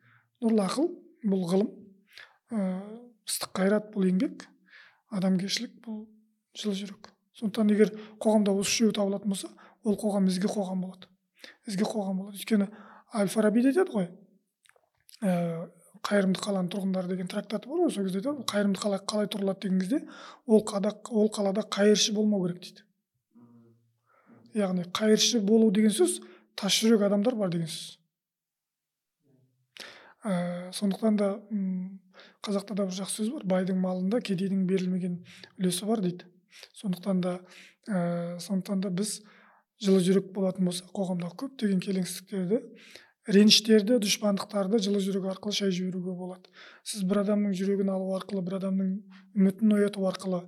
Нұрлы 0.42 0.64
ақыл 0.66 0.90
бұл 1.28 1.46
ғылым. 1.52 1.70
Ә, 2.52 2.62
ыстық 3.28 3.54
қайрат 3.60 3.92
бұл 3.94 4.08
еңбек 4.10 4.48
адамгершілік 5.16 5.76
бұл 5.86 6.06
жылы 6.58 6.78
жүрек. 6.80 7.12
Сондықтан 7.38 7.72
егер 7.76 7.94
қоғамда 8.22 8.56
осы 8.56 8.72
үшеуі 8.72 8.96
табылатын 8.96 9.34
болса 9.34 9.52
ол 9.84 9.98
қоғам 10.00 10.28
ізгі 10.32 10.50
қоғам 10.52 10.84
болады. 10.86 11.08
Ізгі 11.68 11.88
қоғам 11.88 12.24
болады. 12.24 12.40
Өйткені 12.40 12.68
әл 13.18 13.32
фараби 13.32 13.64
де 13.64 13.72
айтады 13.72 13.96
ғой 13.96 14.10
қайырымды 16.06 16.42
қаланың 16.42 16.70
тұрғындары 16.74 17.12
деген 17.14 17.30
трактаты 17.30 17.70
бар 17.70 17.84
ғой 17.84 17.92
сол 17.94 18.08
кезде 18.08 18.22
айтады 18.22 18.46
қайырымды 18.50 18.82
қала 18.82 19.00
қалай 19.06 19.28
тұрылады 19.30 19.68
деген 19.68 19.82
кезде 19.82 20.00
ол 20.48 20.64
қада, 20.66 20.94
ол 21.10 21.30
қалада 21.30 21.62
қайыршы 21.62 22.14
болмау 22.14 22.48
керек 22.48 22.62
дейді. 22.64 22.86
Яғни 24.58 24.86
қайыршы 24.98 25.42
болу 25.46 25.70
деген 25.72 25.94
сөз 25.94 26.20
тас 26.58 26.80
жүрек 26.82 27.06
адамдар 27.06 27.36
бар 27.36 27.54
деген 27.54 27.70
сөз. 27.70 28.00
Ә, 30.26 30.72
сондықтан 30.74 31.18
да 31.18 31.30
қазақта 32.42 32.76
да 32.76 32.88
бір 32.90 32.98
жақсы 32.98 33.22
сөз 33.22 33.30
бар 33.36 33.46
байдың 33.54 33.78
малында 33.82 34.22
кедейдің 34.26 34.66
берілмеген 34.70 35.22
үлесі 35.60 35.86
бар 35.86 36.02
дейді. 36.02 36.26
Сондықтан 36.82 37.22
да 37.22 37.38
ә, 37.88 38.40
сондықтан 38.40 38.82
да 38.82 38.90
біз 38.90 39.20
жылы 39.82 40.02
жүрек 40.06 40.34
болатын 40.34 40.68
болсақ 40.70 40.92
қоғамдағы 40.98 41.38
көптеген 41.46 41.82
келеңсіздіктерді 41.82 42.62
реніштерді 43.30 44.00
дұшпандықтарды 44.02 44.80
жылы 44.82 45.02
жүрек 45.04 45.28
арқылы 45.30 45.54
шай 45.54 45.72
жіберуге 45.72 46.14
болады. 46.18 46.50
Сіз 46.84 47.04
бір 47.06 47.22
адамның 47.22 47.54
жүрегін 47.58 47.92
алу 47.94 48.16
арқылы 48.18 48.42
бір 48.42 48.58
адамның 48.58 48.96
үмітін 49.38 49.76
ояту 49.78 50.08
арқылы 50.10 50.42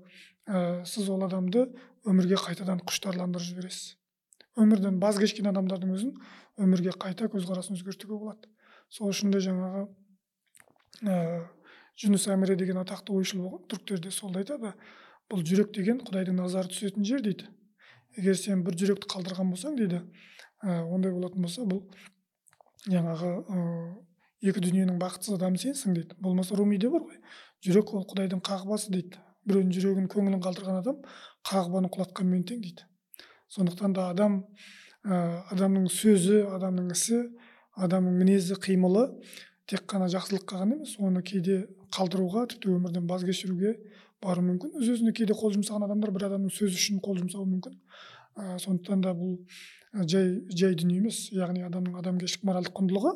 ә, 0.48 0.82
сіз 0.86 1.10
ол 1.14 1.22
адамды 1.28 1.68
өмірге 2.10 2.40
қайтадан 2.42 2.82
құштарландырып 2.82 3.46
жібересіз. 3.46 3.98
Өмірден 4.58 4.98
баз 5.02 5.20
кешкен 5.22 5.50
адамдардың 5.52 5.94
өзін 5.94 6.16
өмірге 6.62 6.96
қайта 6.98 7.30
көзқарасын 7.30 7.78
өзгертуге 7.78 8.18
болады. 8.18 8.50
Сол 8.90 9.14
үшін 9.14 9.34
де 9.34 9.42
жаңағы 9.42 9.86
ә, 11.06 11.46
жүніс 12.02 12.28
әміре 12.34 12.58
деген 12.58 12.82
атақты 12.82 13.14
ойшыл 13.14 13.62
түріктерде 13.70 14.12
солды 14.12 14.42
айтады. 14.42 14.74
Бұл 15.30 15.46
жүрек 15.46 15.72
деген 15.74 16.02
құдайдың 16.02 16.42
назары 16.42 16.74
түсетін 16.74 17.06
жер 17.06 17.22
дейді. 17.26 17.48
Егер 18.18 18.38
сен 18.38 18.62
бір 18.66 18.78
жүректі 18.78 19.10
қалдырған 19.10 19.54
болсаң 19.54 19.78
дейді. 19.80 20.04
Ә, 20.62 20.84
ондай 20.84 21.14
болатын 21.16 21.48
болса 21.48 21.66
бұл 21.66 21.86
жаңағы 22.90 23.32
екі 24.44 24.64
дүниенің 24.64 24.98
бақытсыз 25.00 25.38
адамы 25.38 25.60
сенсің 25.62 25.96
дейді. 25.96 26.18
Болмаса 26.20 26.56
румиде 26.60 26.90
бар 26.92 27.06
ғой. 27.06 27.20
Жүрек 27.64 27.94
ол 27.96 28.04
құдайдың 28.10 28.42
қағбасы 28.44 28.92
дейді. 28.92 29.22
Біреудің 29.48 29.72
жүрегін 29.78 30.10
көңілін 30.12 30.44
қалдырған 30.44 30.82
адам 30.82 31.00
қағбаны 31.48 31.92
құлатқанмен 31.94 32.44
тең 32.48 32.62
дейді. 32.64 32.88
Сондықтан 33.52 33.96
да 33.96 34.10
адам 34.12 34.42
ә, 35.04 35.44
адамның 35.54 35.88
сөзі 35.92 36.44
адамның 36.58 36.92
ісі 36.96 37.22
адамның 37.76 38.20
мінезі 38.20 38.60
қимылы 38.60 39.08
тек 39.68 39.86
қана 39.88 40.10
жақсылыққа 40.12 40.60
ғана 40.64 40.78
емес 40.80 40.96
оны 41.00 41.24
кейде 41.24 41.64
қалдыруға 41.96 42.48
тіпті 42.52 42.74
өмірден 42.76 43.08
баз 43.08 43.24
кешіруге 43.28 43.78
баруы 44.24 44.48
мүмкін. 44.48 44.76
Өз 44.80 44.94
өзіне 44.96 45.14
кейде 45.16 45.36
қол 45.38 45.54
жұмсаған 45.56 45.88
адамдар 45.88 46.12
бір 46.16 46.28
адамның 46.30 46.52
сөзі 46.56 46.80
үшін 46.80 47.00
қол 47.04 47.20
жұмсауы 47.20 47.48
мүмкін. 47.48 47.76
Ә, 48.36 48.58
сондықтан 48.60 49.02
да 49.04 49.14
бұл 49.18 49.40
жай 49.94 50.40
жай 50.50 50.76
дүние 50.76 51.00
емес. 51.02 51.30
Яғни 51.34 51.64
адамның 51.68 51.98
адамгершілік 52.02 52.46
моральдық 52.50 52.76
құндылығы 52.80 53.14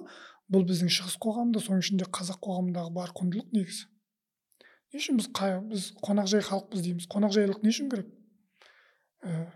бұл 0.53 0.65
біздің 0.70 0.91
шығыс 0.93 1.18
қоғамында 1.24 1.61
соның 1.63 1.84
ішінде 1.84 2.07
қазақ 2.13 2.39
қоғамындағы 2.45 2.93
бар 2.95 3.13
құндылық 3.18 3.53
негізі. 3.55 3.88
Не 4.93 5.01
үшін 5.01 5.20
біз 5.20 5.30
қай, 5.36 5.57
біз 5.68 5.89
қонақжай 5.99 6.43
халықпыз 6.47 6.84
дейміз? 6.86 7.07
Қонақжайлық 7.11 7.63
не 7.63 7.74
үшін 7.74 7.89
керек? 7.91 8.07
Ә, 9.20 9.49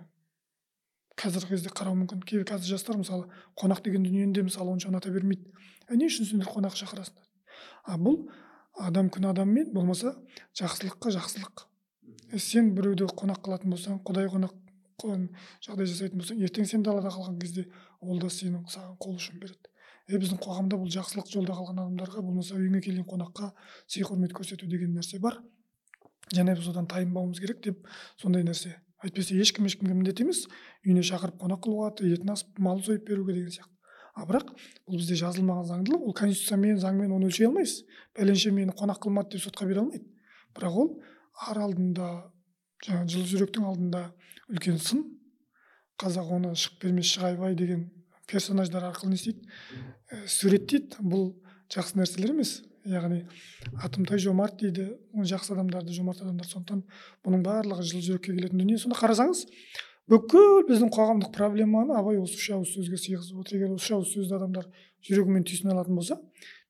қазіргі 1.15 1.53
кезде 1.53 1.71
қарау 1.71 1.95
мүмкін. 1.95 2.25
Кейбір 2.27 2.49
қазір 2.49 2.75
жастар 2.75 2.99
мысалы 2.99 3.29
қонақ 3.55 3.83
деген 3.85 4.03
дүниені 4.03 4.35
де 4.35 4.43
мысалы 4.43 4.73
онша 4.73 4.91
ұната 4.91 5.13
бермейді. 5.13 5.47
Ә, 5.87 5.95
не 5.95 6.09
үшін 6.11 6.27
сендер 6.27 6.51
қонақ 6.51 6.75
шақырасыңдар? 6.75 7.29
А 7.87 7.95
бұл 7.95 8.25
адам 8.75 9.07
күн 9.13 9.29
адаммен 9.31 9.71
болмаса 9.71 10.17
жақсылыққа 10.59 11.15
жақсылық. 11.15 11.63
Сен 12.35 12.73
біреуді 12.75 13.07
қонақ 13.15 13.39
қылатын 13.45 13.71
болсаң 13.71 14.01
құдай 14.03 14.27
қонақ 14.31 14.55
жағдай 15.01 15.89
жасайтын 15.89 16.21
болсаң 16.21 16.41
ертең 16.45 16.67
сен 16.69 16.83
далада 16.85 17.09
қалған 17.13 17.39
кезде 17.41 17.65
ол 18.01 18.19
да 18.21 18.29
сенің 18.29 18.67
саған 18.69 18.97
қол 19.01 19.17
ұшын 19.17 19.39
береді. 19.41 19.71
Е 20.09 20.19
біздің 20.19 20.39
қоғамда 20.43 20.77
бұл 20.81 20.91
жақсылық 20.91 21.29
жолда 21.31 21.55
қалған 21.57 21.81
адамдарға 21.83 22.21
болмаса 22.21 22.55
үйіңе 22.57 22.81
келген 22.83 23.05
қонаққа 23.07 23.51
сый 23.87 24.03
құрмет 24.03 24.33
көрсету 24.35 24.67
деген 24.67 24.95
нәрсе 24.97 25.19
бар. 25.19 25.39
Және 26.33 26.55
біз 26.57 26.67
одан 26.71 26.87
тайынбауымыз 26.87 27.39
керек 27.39 27.61
деп 27.63 27.87
сондай 28.21 28.43
нәрсе. 28.43 28.75
Әйтпесе 29.01 29.37
ешкім 29.39 29.65
ешкімге 29.69 29.95
міндет 29.95 30.21
емес 30.21 30.45
үйіне 30.85 31.03
шақырып 31.05 31.39
қонақ 31.41 31.63
қылуға 31.65 31.93
етін 32.05 32.33
асып 32.33 32.59
мал 32.59 32.81
сойып 32.83 33.07
беруге 33.07 33.33
деген 33.33 33.53
сияқты. 33.55 33.71
А 34.13 34.25
бірақ 34.27 34.51
бұл 34.85 34.99
бізде 34.99 35.15
жазылмаған 35.21 35.69
заңдылық 35.69 36.03
ол 36.09 36.13
конституциямен 36.13 36.77
заңмен 36.81 37.13
оны 37.15 37.29
өлшей 37.29 37.47
алмайсыз. 37.47 37.85
Пәленше 38.13 38.51
мені 38.51 38.75
қонақ 38.75 38.99
қылмады 39.05 39.37
деп 39.37 39.45
сотқа 39.45 39.65
бере 39.65 39.79
алмайды. 39.79 40.05
Бірақ 40.53 40.77
ол 40.83 40.91
ар 41.47 41.61
алдында 41.63 42.09
жаңағы 42.85 43.13
жылы 43.15 43.29
жүректің 43.31 43.67
алдында 43.69 44.03
үлкен 44.51 44.77
сын 44.81 45.03
қазақ 46.01 46.31
оны 46.35 46.53
шық 46.57 46.79
бермес 46.81 47.11
шығайбай 47.13 47.55
деген 47.55 47.87
персонаждар 48.31 48.85
арқылы 48.89 49.13
не 49.13 49.19
істейді? 49.19 49.47
Ә, 50.11 50.25
суреттейді. 50.27 51.03
Бұл 51.03 51.31
жақсы 51.71 51.99
нәрселер 51.99 52.33
емес. 52.33 52.61
Яғни 52.87 53.25
атымтай 53.83 54.19
жомарт 54.23 54.59
дейді. 54.61 54.87
Жақсы 55.13 55.53
адамдарды 55.55 55.93
жомарт 55.95 56.23
адамдар. 56.23 56.47
Сондықтан 56.47 56.83
бұның 57.25 57.43
барлығы 57.45 57.85
жылы 57.91 58.03
жүрекке 58.07 58.33
келетін 58.33 58.61
дүние. 58.63 58.79
Сонда 58.81 58.97
қарасаңыз 58.99 59.45
бүкіл 60.11 60.65
біздің 60.69 60.91
қоғамдық 60.95 61.31
проблеманы 61.35 61.95
абай 61.97 62.19
осы 62.19 62.39
үш 62.39 62.49
ауыз 62.55 62.73
сөзге 62.75 62.99
сыйғызып 62.99 63.43
отыр. 63.43 63.59
Егер 63.59 63.75
үш 63.75 63.91
ауыз 63.95 64.11
сөзді 64.15 64.37
адамдар 64.39 64.67
жүрегімен 65.07 65.45
түйсіне 65.47 65.75
алатын 65.75 65.99
болса 65.99 66.17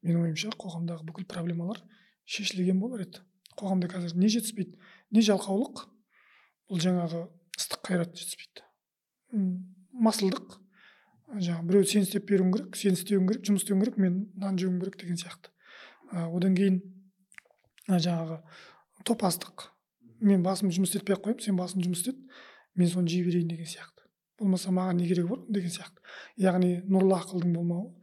менің 0.04 0.28
ойымша 0.28 0.52
қоғамдағы 0.60 1.08
бүкіл 1.08 1.28
проблемалар 1.32 1.82
шешілген 2.26 2.80
болар 2.82 3.06
еді. 3.06 3.24
Қоғамда 3.58 3.90
қазір 3.92 4.18
не 4.20 4.30
жетіспейді? 4.30 4.78
Не 5.16 5.24
жалқаулық? 5.26 5.86
Бұл 6.70 6.84
жаңағы 6.84 7.26
қайрат 7.92 8.16
жетіспейді. 8.16 8.64
Масылдық. 9.92 10.58
Жаңағы 11.32 11.68
біреу 11.68 11.88
сен 11.88 12.06
істеп 12.06 12.26
беруің 12.30 12.52
керек 12.56 12.80
сен 12.80 12.96
істеуің 12.96 13.28
керек 13.30 13.46
жұмыс 13.48 13.64
істеуің 13.64 13.84
керек 13.84 14.00
мен 14.00 14.18
нан 14.40 14.58
жеуім 14.60 14.80
керек 14.82 14.98
деген 15.00 15.20
сияқты. 15.20 15.52
Ә, 16.12 16.26
одан 16.28 16.56
кейін 16.56 16.82
ә, 17.88 18.00
жаңағы 18.00 18.42
топастық. 19.08 19.70
Мен 20.20 20.44
басым 20.44 20.72
жұмыс 20.72 20.92
істетпей 20.92 21.16
ақ 21.16 21.24
қоямын 21.28 21.46
сен 21.46 21.60
басым 21.60 21.84
жұмыс 21.86 22.04
істет 22.04 22.20
мен 22.76 22.92
соны 22.92 23.08
жей 23.08 23.24
берейін 23.24 23.48
деген 23.48 23.68
сияқты. 23.68 24.08
Болмаса 24.40 24.76
маған 24.76 25.00
не 25.00 25.08
керегі 25.08 25.32
бар 25.32 25.46
деген 25.48 25.72
сияқты. 25.72 26.04
Яғни 26.36 26.82
нұрлы 26.92 27.16
ақылдың 27.16 27.56
болмауы 27.56 27.94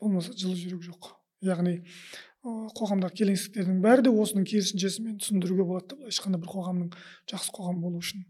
болмаса 0.00 0.36
жылы 0.36 0.60
жүрек 0.60 0.84
жоқ. 0.84 1.14
Яғни 1.44 1.80
қоғамдағы 2.44 3.16
келеңсіздіктердің 3.22 3.80
бәрі 3.80 4.04
де 4.04 4.12
осының 4.12 4.44
керісіншесімен 4.50 5.16
түсіндіруге 5.22 5.64
болады 5.64 5.96
да 5.96 6.10
айтқанда 6.10 6.40
бір 6.42 6.50
қоғамның 6.52 6.90
жақсы 7.32 7.54
қоғам 7.56 7.80
болу 7.80 8.02
үшін. 8.04 8.26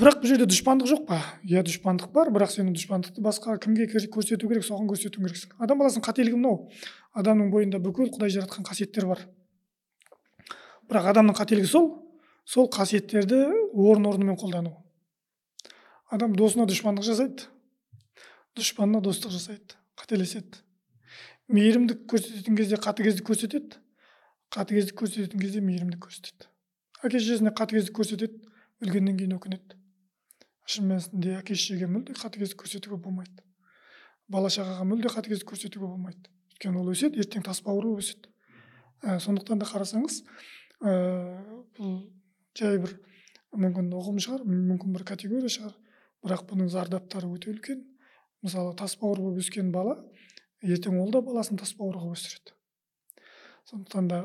Бірақ 0.00 0.22
бұл 0.22 0.30
жерде 0.30 0.46
дұшпандық 0.48 0.88
жоқ 0.88 1.02
па? 1.08 1.18
Иә 1.44 1.60
дұшпандық 1.66 2.12
бар 2.14 2.30
бірақ 2.32 2.54
сен 2.54 2.70
дұшпандықты 2.72 3.20
басқа 3.20 3.58
кімге 3.60 3.84
көрсету 3.92 4.48
керек 4.48 4.64
соған 4.64 4.88
көрсетуің 4.88 5.26
керексің. 5.26 5.52
Адам 5.60 5.82
баласының 5.82 6.06
қателігі 6.06 6.38
мынау 6.38 6.70
адамның 7.12 7.50
бойында 7.52 7.80
бүкіл 7.82 8.08
құдай 8.14 8.32
жаратқан 8.32 8.64
қасиеттер 8.64 9.04
бар. 9.10 9.20
Бірақ 10.88 11.10
адамның 11.12 11.36
қателігі 11.36 11.68
сол 11.68 11.90
сол 12.48 12.70
қасиеттерді 12.72 13.42
орын 13.72 14.08
орнымен 14.08 14.38
қолдану. 14.40 14.72
Адам 16.08 16.32
досына 16.36 16.64
дұшпандық 16.70 17.04
жасайды. 17.04 17.50
Дұшпанына 18.56 19.02
достық 19.04 19.36
жасайды 19.36 19.76
қателеседі. 20.00 20.62
Мейірімдік 21.52 22.06
көрсететін 22.08 22.56
кезде 22.56 22.80
қатыгездік 22.80 23.28
көрсетеді 23.28 23.76
қатыгездік 24.52 24.96
көрсететін 25.00 25.40
кезде 25.40 25.60
мейірімдік 25.64 26.00
көрсетеді. 26.04 26.48
Әке 27.04 27.20
шешесіне 27.20 27.52
қатыгездік 27.56 27.96
көрсетеді 27.96 28.40
өлгеннен 28.84 29.16
кейін 29.16 29.36
өкінеді. 29.38 29.81
Шын 30.68 30.88
мәнісінде 30.90 31.36
әке 31.40 31.56
шешеге 31.58 31.88
мүлде 31.90 32.14
қатыгездік 32.18 32.62
көрсетуге 32.62 32.98
болмайды. 33.02 33.42
Бала 34.30 34.50
шағаға 34.52 34.86
мүлде 34.86 35.10
қатыгездік 35.12 35.50
көрсетуге 35.50 35.86
болмайды. 35.86 36.30
Өйткені 36.52 36.80
ол 36.80 36.90
өседі 36.92 37.22
ертең 37.22 37.44
тасбауыр 37.46 37.88
болып 37.88 38.04
өседі. 38.04 38.30
Ә, 39.02 39.18
сондықтан 39.18 39.58
да 39.58 39.66
қарасаңыз 39.66 40.20
ә, 40.82 40.92
бұл 41.76 41.96
жай 42.58 42.78
бір 42.78 42.94
мүмкін 43.52 43.90
ұғым 43.98 44.20
шығар 44.22 44.44
мүмкін 44.46 44.94
бір 44.94 45.06
категория 45.08 45.50
шығар. 45.50 45.74
Бірақ 46.22 46.46
бұның 46.52 46.70
зардаптары 46.70 47.26
өте 47.34 47.50
үлкен. 47.50 47.82
Мысалы 48.46 48.76
тасбауыр 48.78 49.24
болып 49.24 49.42
өскен 49.42 49.72
бала 49.74 49.98
ертең 50.62 51.00
ол 51.02 51.10
да 51.10 51.20
баласын 51.22 51.58
тасбауыр 51.58 51.98
қылып 51.98 52.14
өсіреді. 52.14 52.54
Сондықтан 53.66 54.08
да 54.08 54.20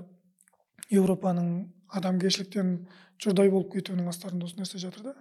еуропаның 0.93 1.49
адамгершіліктен 1.97 2.73
жұрдай 3.21 3.49
болып 3.49 3.73
кетуінің 3.73 4.09
астарында 4.11 4.45
осы 4.45 4.59
нәрсе 4.61 4.81
жатыр 4.81 5.09
да 5.09 5.15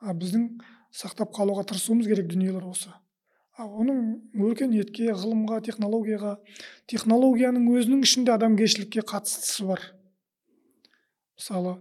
а 0.00 0.14
біздің 0.14 0.48
сақтап 0.96 1.32
қалуға 1.36 1.64
тырысуымыз 1.68 2.08
керек 2.08 2.28
дүниелер 2.30 2.64
осы. 2.68 2.92
А 3.56 3.64
оның 3.64 4.00
өркениетке 4.36 5.14
ғылымға 5.16 5.62
технологияға 5.64 6.34
технологияның 6.92 7.70
өзінің 7.72 8.02
ішінде 8.04 8.34
адамгершілікке 8.34 9.04
қатыстысы 9.08 9.64
бар. 9.68 9.80
Мысалы 11.40 11.78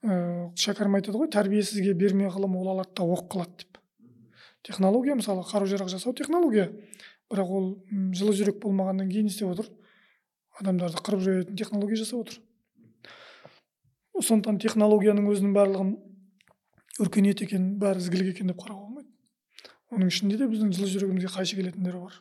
ә, 0.00 0.48
шәкәрім 0.56 0.96
айтады 0.96 1.20
ғой 1.20 1.28
тәрбиесізге 1.34 1.92
берме 1.92 2.30
ғылым 2.32 2.56
ол 2.56 2.72
алады 2.72 2.96
да 2.96 3.04
оқ 3.04 3.28
қылады 3.34 3.60
деп. 3.60 3.78
Технология 4.64 5.18
мысалы 5.20 5.44
қару 5.44 5.68
жарақ 5.68 5.92
жасау 5.92 6.14
технология. 6.16 6.70
Бірақ 7.28 7.52
ол 7.52 7.70
жылы 8.16 8.32
жүрек 8.32 8.62
болмағаннан 8.64 9.12
кейін 9.12 9.28
не 9.28 9.32
істеп 9.34 9.52
отыр. 9.52 9.68
Адамдарды 10.58 11.04
қырып 11.04 11.20
жоятын 11.20 11.56
технология 11.60 12.00
жасап 12.00 12.24
отыр. 12.24 12.40
Сондықтан 14.18 14.58
технологияның 14.64 15.28
өзінің 15.30 15.52
барлығын 15.54 15.92
өркениет 17.02 17.42
екен 17.44 17.76
бәрі 17.80 18.02
ізгілік 18.02 18.32
екен 18.34 18.50
деп 18.50 18.58
қарауға 18.62 18.86
болмайды. 18.86 19.10
Оның 19.94 20.10
ішінде 20.12 20.38
де 20.40 20.48
біздің 20.50 20.72
жылы 20.76 20.90
жүрегімізге 20.92 21.30
қайшы 21.32 21.56
келетіндері 21.58 22.02
бар. 22.02 22.18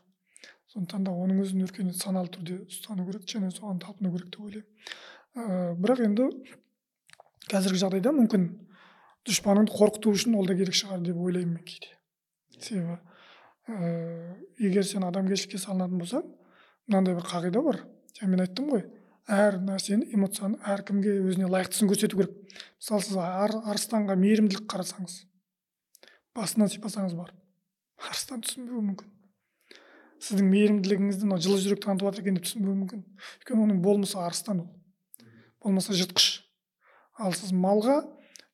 Сондықтан 0.71 1.07
да 1.07 1.11
оның 1.11 1.41
өзін 1.43 1.65
өркениет 1.65 1.97
саналы 1.99 2.29
түрде 2.31 2.61
ұстану 2.67 3.05
керек 3.07 3.25
және 3.27 3.51
соған 3.51 3.81
талпыну 3.83 4.11
керек 4.13 4.29
деп 4.31 4.45
ойлаймын. 4.45 4.67
Ә, 5.37 5.75
бірақ 5.81 6.03
енді 6.05 6.27
қазіргі 7.51 7.81
жағдайда 7.83 8.13
мүмкін 8.15 8.47
дұшпаныңды 9.27 9.73
қорқыту 9.73 10.13
үшін 10.15 10.37
ол 10.39 10.47
да 10.47 10.55
керек 10.55 10.77
шығар 10.77 11.01
деп 11.03 11.17
ойлаймын 11.17 11.57
мен 11.57 11.65
кейде. 11.67 11.91
Себебі 12.59 12.99
ә, 13.67 14.35
егер 14.59 14.85
сен 14.87 15.07
адамгершілікке 15.07 15.59
салынатын 15.59 15.99
болсаң 16.03 16.27
мынандай 16.87 17.17
бір 17.17 17.27
қағида 17.27 17.63
бар. 17.63 17.81
Жаңа 18.17 18.31
мен 18.31 18.45
айттым 18.45 18.71
ғой 18.71 18.85
әр 19.27 19.59
нәрсені 19.63 20.07
эмоцияны 20.15 20.59
әркімге 20.63 21.17
өзіне 21.27 21.49
лайықтысын 21.51 21.89
көрсету 21.91 22.19
керек. 22.19 22.37
Мысалы 22.79 23.03
сіз 23.03 23.17
ар, 23.19 23.53
арыстанға 23.67 24.15
мейірімділік 24.19 24.69
қарасаңыз 24.71 25.19
басынан 26.37 26.71
сипасаңыз 26.71 27.15
барып 27.17 28.07
арыстан 28.07 28.43
түсінбеуі 28.45 28.83
мүмкін. 28.91 29.13
Сіздің 30.21 30.49
мейірімділігіңізді 30.51 31.27
мынау 31.27 31.41
жылы 31.41 31.59
жүрек 31.61 31.81
танытып 31.83 32.09
жатыр 32.09 32.23
екен 32.23 32.37
деп 32.37 32.45
түсінбеуі 32.47 32.77
мүмкін. 32.77 33.03
Өйткені 33.41 33.63
оның 33.65 33.81
болмысы 33.85 34.17
арыстан 34.21 34.63
ол. 34.63 34.69
Болмаса 35.63 35.97
жыртқыш. 35.97 36.27
Ал 37.17 37.33
сіз 37.37 37.53
малға 37.53 37.99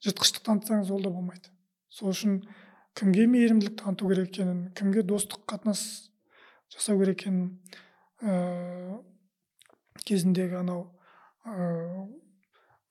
жыртқыштық 0.04 0.46
танытсаңыз 0.48 0.92
ол 0.92 1.04
да 1.04 1.12
болмайды. 1.12 1.52
Сол 1.92 2.12
үшін 2.12 2.42
кімге 3.00 3.28
мейірімділік 3.32 3.78
таныту 3.80 4.10
керек 4.12 4.32
екенін 4.32 4.68
кімге 4.76 5.04
достық 5.08 5.46
қатынас 5.50 5.84
жасау 6.74 7.00
керек 7.00 7.22
екенін 7.22 7.60
ә, 8.22 9.00
кезіндегі 10.08 10.60
анау 10.62 10.86
ә, 11.46 12.08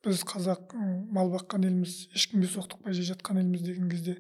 біз 0.05 0.25
қазақ 0.29 0.75
мал 1.15 1.33
баққан 1.33 1.67
елміз 1.69 2.09
ешкімге 2.17 2.51
соқтықпай 2.51 2.97
жей 2.97 3.09
жатқан 3.13 3.41
елміз 3.43 3.63
деген 3.67 3.91
кезде 3.91 4.17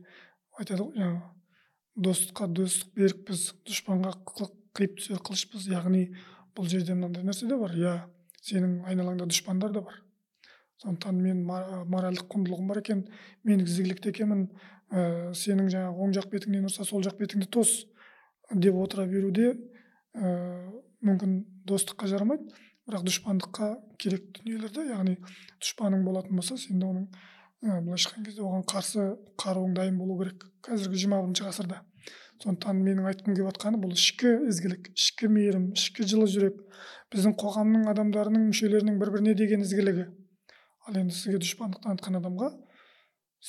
айтады 0.59 0.85
ғой 0.85 0.99
жаңағы 1.01 2.07
достыққа 2.07 2.49
достық 2.57 2.95
берікпіз 2.97 3.47
дұшпанға 3.69 4.15
қиып 4.77 4.97
түсер 5.01 5.21
қылышпыз 5.27 5.69
яғни 5.73 6.07
бұл 6.57 6.69
жерде 6.69 6.95
мынандай 6.95 7.27
нәрсе 7.27 7.49
де 7.49 7.59
бар 7.61 7.75
иә 7.77 7.97
сенің 8.43 8.83
айналаңда 8.89 9.29
дұшпандар 9.29 9.75
да 9.75 9.83
бар 9.85 9.99
сондықтан 10.83 11.19
мен 11.23 11.43
моральдық 11.45 12.29
құндылығым 12.33 12.71
бар 12.71 12.81
екен 12.83 13.05
мен 13.45 13.63
ізгілікте 13.65 14.11
екенмін 14.11 14.47
ә, 14.91 15.33
сенің 15.37 15.69
жаңағы 15.73 16.07
оң 16.07 16.15
жақ 16.17 16.31
бетіңнен 16.33 16.67
ұрса 16.69 16.87
сол 16.89 17.05
жақ 17.05 17.21
бетіңді 17.21 17.49
тос 17.53 17.75
деп 18.51 18.77
отыра 18.77 19.07
беруде 19.07 19.53
ә, 20.15 20.33
мүмкін 21.03 21.39
достыққа 21.69 22.09
жарамайды. 22.11 22.51
Бірақ 22.89 23.05
дұшпандыққа 23.07 23.69
керек 24.03 24.33
дүниелер 24.39 24.73
да 24.75 24.85
яғни 24.89 25.17
дұшпаның 25.63 26.03
болатын 26.07 26.39
болса 26.39 26.57
сен 26.59 26.81
де 26.83 26.89
оның 26.89 27.07
ә, 27.63 27.81
былайша 27.85 28.11
айтқан 28.11 28.27
кезде 28.27 28.43
оған 28.43 28.65
қарсы 28.67 29.05
қаруың 29.39 29.77
дайын 29.77 29.99
болу 30.01 30.19
керек. 30.19 30.49
Қазіргі 30.67 30.99
жиырма 31.05 31.21
бірінші 31.23 31.47
ғасырда. 31.47 31.83
Сондықтан 32.43 32.81
менің 32.83 33.07
айтқым 33.07 33.37
келіп 33.37 33.53
жатқаны 33.53 33.79
бұл 33.83 33.95
ішкі 33.95 34.33
ізгілік 34.51 34.91
ішкі 34.97 35.31
мейірім 35.31 35.69
ішкі 35.77 36.07
жылы 36.11 36.27
жүрек 36.33 36.59
біздің 37.15 37.37
қоғамның 37.39 37.87
адамдарының 37.93 38.49
мүшелерінің 38.49 38.99
бір 38.99 39.13
біріне 39.15 39.37
деген 39.39 39.63
ізгілігі. 39.63 40.09
Ал 40.89 40.99
енді 40.99 41.15
сізге 41.15 41.39
дұшпандық 41.45 41.85
танытқан 41.87 42.19
адамға 42.19 42.51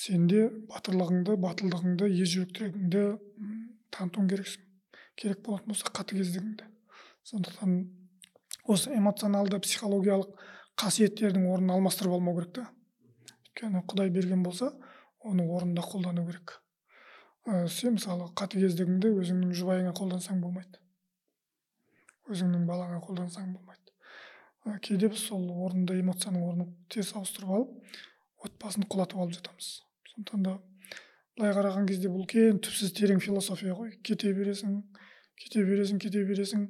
сен 0.04 0.28
де 0.30 0.46
батырлығыңды 0.70 1.40
батылдығыңды 1.42 2.12
ержүректілігіңді 2.22 3.04
танытуың 3.98 4.30
керексің. 4.30 4.70
Керек 5.18 5.42
болатын 5.46 5.74
болса 5.74 5.90
қатыгездігіңді. 5.90 6.70
Сондықтан 7.30 7.76
осы 8.64 8.94
эмоционалды 8.96 9.60
психологиялық 9.64 10.40
қасиеттердің 10.80 11.48
орнын 11.52 11.76
алмастырып 11.76 12.16
алмау 12.16 12.38
керек 12.40 12.54
та. 12.56 12.68
Өйткені 13.44 13.84
құдай 13.90 14.10
берген 14.10 14.44
болса 14.44 14.72
оны 15.22 15.46
орнында 15.46 15.84
қолдану 15.84 16.26
керек. 16.28 16.60
Ә, 17.46 17.68
сен 17.68 17.98
мысалы 17.98 18.30
қатыгездігіңді 18.40 19.12
өзіңнің 19.20 19.54
жұбайыңа 19.60 19.94
қолдансаң 19.98 20.40
болмайды. 20.42 20.80
Өзіңнің 22.32 22.66
балаңа 22.70 23.02
қолдансаң 23.04 23.52
болмайды. 23.52 23.92
Ә, 24.66 24.80
кейде 24.80 25.10
біз 25.12 25.28
сол 25.28 25.50
орынды 25.66 26.00
эмоцияның 26.00 26.48
орнын 26.48 26.76
тез 26.90 27.12
ауыстырып 27.20 27.52
алып 27.52 28.48
отбасын 28.48 28.88
құлатып 28.88 29.20
алып 29.20 29.36
жатамыз. 29.36 29.70
Сондықтан 30.14 30.46
да 30.48 30.58
былай 31.38 31.54
қараған 31.58 31.88
кезде 31.90 32.12
бұл 32.12 32.24
үлкен 32.24 32.62
түпсіз 32.64 32.94
терең 32.96 33.20
философия 33.24 33.76
ғой. 33.76 33.98
Кете 34.08 34.32
бересің 34.38 34.80
кете 35.40 35.66
бересің 35.68 36.00
кете 36.00 36.24
бересің. 36.30 36.70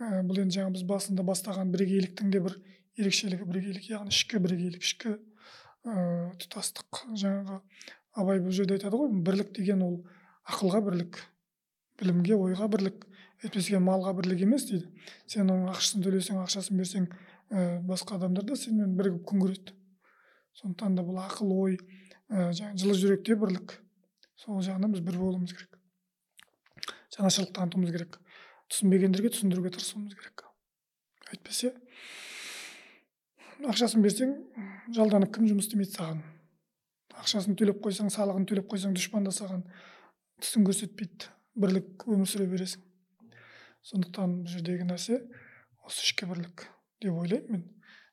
Ә, 0.00 0.22
бұл 0.26 0.42
енді 0.42 0.58
жаңа 0.58 0.74
біз 0.76 0.84
басында 0.88 1.24
бастаған 1.26 1.72
бірегейліктің 1.74 2.32
де 2.34 2.42
бір 2.44 2.58
ерекшелігі 3.00 3.48
бірегейлік 3.48 3.90
яғни 3.90 4.14
ішкі 4.14 4.40
бірегейлік 4.44 4.84
ішкі 4.84 5.16
ә, 5.16 5.96
тұтастық 6.42 7.02
жаңағы 7.14 7.60
абай 8.16 8.40
бұл 8.44 8.56
жерде 8.56 8.76
айтады 8.76 9.00
ғой 9.00 9.12
бірлік 9.26 9.52
деген 9.56 9.84
ол 9.86 9.98
ақылға 10.48 10.82
бірлік 10.86 11.20
білімге 12.00 12.36
ойға 12.36 12.68
бірлік 12.72 13.06
әйтпесе 13.44 13.80
малға 13.82 14.14
бірлік 14.16 14.42
емес 14.46 14.66
дейді. 14.70 14.88
Сен 15.28 15.50
оның 15.50 15.72
ақшасын 15.74 16.04
төлесең 16.04 16.40
ақшасын 16.42 16.80
берсең 16.80 17.08
ә, 17.50 17.80
басқа 17.84 18.16
адамдар 18.16 18.46
да 18.48 18.56
сенімен 18.56 18.96
бірігіп 18.96 19.24
күн 19.28 19.42
көреді. 19.44 19.74
Сондықтан 20.56 20.96
да 20.96 21.04
бұл 21.04 21.20
ақыл 21.20 21.52
ой 21.52 21.76
ә, 21.76 22.50
жаңағы 22.56 22.80
жылы 22.80 22.96
жүректе 23.02 23.36
бірлік. 23.36 23.76
Сол 24.40 24.62
жағынан 24.64 24.94
біз 24.94 25.04
бір 25.04 25.18
болуымыз 25.20 25.52
керек. 25.56 25.76
Жанашырлық 27.16 27.52
танытуымыз 27.56 27.92
керек. 27.92 28.18
Түсінбегендерге 28.72 29.32
түсіндіруге 29.34 29.72
тырысуымыз 29.76 30.16
керек. 30.18 30.44
Әйтпесе 31.30 31.72
ақшасын 33.64 34.02
берсең 34.04 34.34
жалданып 34.94 35.32
кім 35.34 35.48
жұмыс 35.50 35.66
істемейді 35.68 35.96
саған? 35.96 36.20
Ақшасын 37.16 37.56
төлеп 37.58 37.80
қойсаң 37.84 38.10
салығын 38.12 38.44
төлеп 38.48 38.68
қойсаң 38.70 38.94
дұшпан 38.96 39.24
да 39.26 39.32
саған 39.32 39.64
түсін 40.42 40.66
көрсетпейді 40.68 41.30
бірлік 41.56 42.04
өмір 42.12 42.28
сүре 42.28 42.46
бересің. 42.50 42.82
Сондықтан 43.86 44.40
бұл 44.42 44.52
жердегі 44.52 44.86
нәрсе 44.88 45.22
осы 45.86 46.04
ішкі 46.04 46.28
бірлік 46.28 46.66
деп 47.00 47.16
ойлаймын 47.16 47.52
мен. 47.56 47.64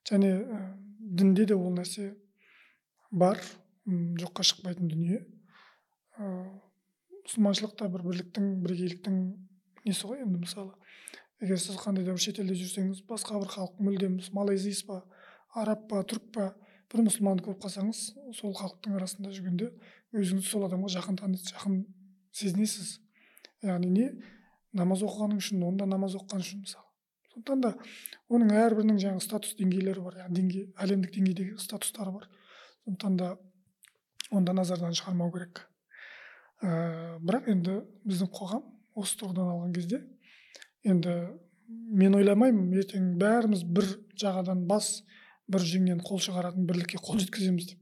Және 0.08 0.30
ә, 0.40 0.60
дінде 1.00 1.48
де 1.50 1.58
ол 1.58 1.74
нәрсе 1.76 2.14
бар 3.12 3.42
жоққа 3.86 4.46
шықпайтын 4.48 4.92
дүние. 4.92 5.24
Ә, 6.16 6.30
мұсылманшылық 7.24 7.76
та 7.80 7.90
бір 7.92 8.06
бірліктің 8.08 8.50
бірегейліктің 8.64 9.20
несі 9.86 10.08
ғой 10.08 10.24
енді 10.24 10.44
мысалы? 10.44 10.74
Егер 11.42 11.60
сіз 11.60 11.78
қандай 11.82 12.06
да 12.06 12.14
бір 12.16 12.24
шетелде 12.24 12.56
жүрсеңіз 12.56 13.04
басқа 13.10 13.40
бір 13.42 13.50
халық 13.52 13.80
мүлдем 13.84 14.20
малайзиец 14.36 14.86
па 14.88 15.02
араб 15.60 15.88
па 15.90 16.04
түрік 16.08 16.30
па 16.36 16.46
бір 16.94 17.04
мұсылманды 17.08 17.44
көріп 17.48 17.64
қалсаңыз 17.66 18.02
сол 18.38 18.54
халықтың 18.56 18.96
арасында 19.00 19.34
жүргенде 19.34 19.72
өзіңізді 20.14 20.48
сол 20.48 20.68
адамға 20.68 20.92
жақын 20.94 21.18
тани 21.20 21.40
жақын 21.42 21.80
сезінесіз. 22.38 23.00
Яғни 23.66 23.90
не? 23.90 24.08
Намаз 24.78 25.04
оқығаның 25.06 25.42
үшін 25.42 25.64
онда 25.68 25.88
намаз 25.90 26.16
оқыған 26.20 26.44
үшін 26.46 26.64
мысалы. 26.64 26.86
Сондықтан 27.34 27.64
да 27.66 27.74
оның 28.30 28.54
әрбірінің 28.62 29.00
жаңағы 29.02 29.26
статус 29.26 29.56
деңгейлері 29.58 30.06
бар 30.06 30.20
яғни 30.24 30.40
деңгей 30.40 30.68
әлемдік 30.86 31.14
деңгейдегі 31.18 31.58
статустары 31.62 32.14
бар. 32.14 32.30
Сондықтан 32.86 33.18
да 33.18 33.32
онда 34.32 34.54
назардан 34.54 34.94
шығармау 34.98 35.34
керек. 35.34 35.66
Ә, 36.62 37.20
бірақ 37.22 37.50
енді 37.54 37.80
біздің 38.06 38.30
қоғам 38.34 38.66
осы 39.00 39.18
тұрғыдан 39.20 39.50
алған 39.54 39.74
кезде 39.76 40.02
енді 40.88 41.16
мен 42.00 42.16
ойламаймын 42.18 42.74
ертең 42.82 43.14
бәріміз 43.22 43.64
бір 43.76 43.88
жағадан 44.20 44.66
бас 44.70 45.04
бір 45.52 45.66
жеңнен 45.68 46.02
қол 46.06 46.22
шығаратын 46.24 46.68
бірлікке 46.68 47.00
қол 47.02 47.20
жеткіземіз 47.22 47.74
деп. 47.74 47.80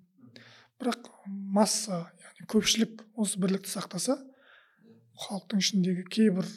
Бірақ 0.82 1.10
масса 1.28 2.06
яғни 2.22 2.48
көпшілік 2.50 3.04
осы 3.20 3.40
бірлікті 3.42 3.70
сақтаса 3.70 4.18
халықтың 5.26 5.62
ішіндегі 5.62 6.08
кейбір 6.10 6.48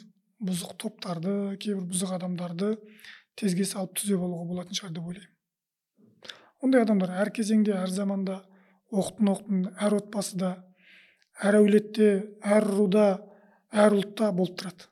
бұзық 0.45 0.75
топтарды 0.81 1.35
кейбір 1.61 1.85
бұзық 1.91 2.15
адамдарды 2.17 2.75
тезге 3.37 3.67
салып 3.67 3.95
түзеп 3.99 4.23
алуға 4.25 4.47
болатын 4.49 4.79
шығар 4.79 4.95
деп 4.95 5.09
ойлаймын. 5.11 5.31
Ондай 6.63 6.85
адамдар 6.85 7.13
әр 7.21 7.31
кезеңде 7.35 7.75
әр 7.77 7.91
заманда 7.93 8.39
оқтын 8.91 9.31
оқтын 9.33 9.63
әр 9.85 9.97
отбасыда 9.99 10.55
әр 11.43 11.59
әулетте 11.59 12.09
әр 12.41 12.65
руда 12.65 13.07
әр 13.71 13.97
ұлтта 13.97 14.31
болып 14.35 14.57
тұрады. 14.59 14.89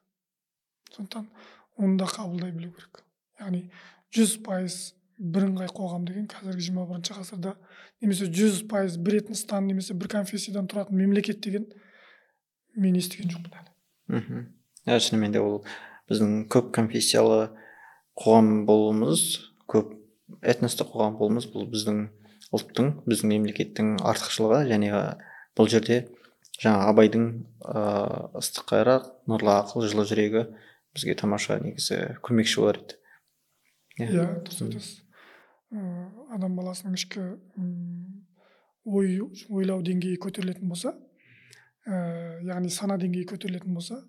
Сондықтан 0.95 1.29
оны 1.77 1.97
да 1.97 2.07
қабылдай 2.09 2.51
білу 2.55 2.71
керек. 2.73 3.03
Яғни 3.39 3.63
жүз 4.13 4.37
пайыз 4.45 4.77
бірыңғай 5.19 5.69
қоғам 5.73 6.05
деген 6.07 6.27
қазіргі 6.31 6.67
жиырма 6.67 6.85
бірінші 6.89 7.15
ғасырда 7.17 7.53
немесе 8.01 8.27
жүз 8.33 8.63
пайыз 8.69 8.97
бір 8.97 9.19
этностан 9.21 9.67
немесе 9.69 9.95
бір 9.97 10.09
конфессиядан 10.11 10.67
тұратын 10.69 10.97
мемлекет 10.99 11.41
деген 11.45 11.67
мен 12.75 12.97
естіген 12.97 13.31
жоқпын 13.31 13.59
әлі. 13.61 13.73
Мхм. 14.13 14.45
Иә 14.87 14.99
шынымен 14.99 15.35
де 15.35 15.41
ол 15.41 15.61
біздің 16.11 16.47
көп 16.51 16.73
конфессиялы 16.75 17.53
қоғам 18.19 18.65
болуымыз 18.67 19.23
көп 19.69 19.93
этностық 20.41 20.91
қоғам 20.93 21.17
болуымыз 21.19 21.47
бұл 21.53 21.69
біздің 21.71 22.03
ұлттың 22.53 22.91
біздің 23.07 23.33
мемлекеттің 23.33 23.95
артықшылығы. 24.03 24.65
Және 24.73 24.91
бұл 25.57 25.69
жерде 25.71 26.03
жаңа 26.63 26.89
абайдың 26.91 27.29
ыыы 27.67 28.39
ыстық 28.39 28.69
қайрақ 28.71 29.07
нұрлы 29.29 29.53
ақыл 29.59 29.85
жылы 29.87 30.05
жүрегі 30.09 30.45
бізге 30.95 31.15
тамаша 31.19 31.59
негізі 31.59 32.17
көмекші 32.23 32.61
болар 32.63 32.79
еді. 32.79 32.99
Иә 33.99 34.27
дұрыс 34.45 34.61
айтасыз 34.65 34.93
адам 36.33 36.55
баласының 36.57 36.95
ішкі 36.97 37.23
ой 38.85 39.19
ойлау 39.49 39.81
деңгейі 39.85 40.19
көтерілетін 40.21 40.69
болса 40.69 40.93
ә, 41.87 42.41
яғни 42.45 42.69
сана 42.73 42.97
деңгейі 43.01 43.27
көтерілетін 43.31 43.73
болса 43.73 43.99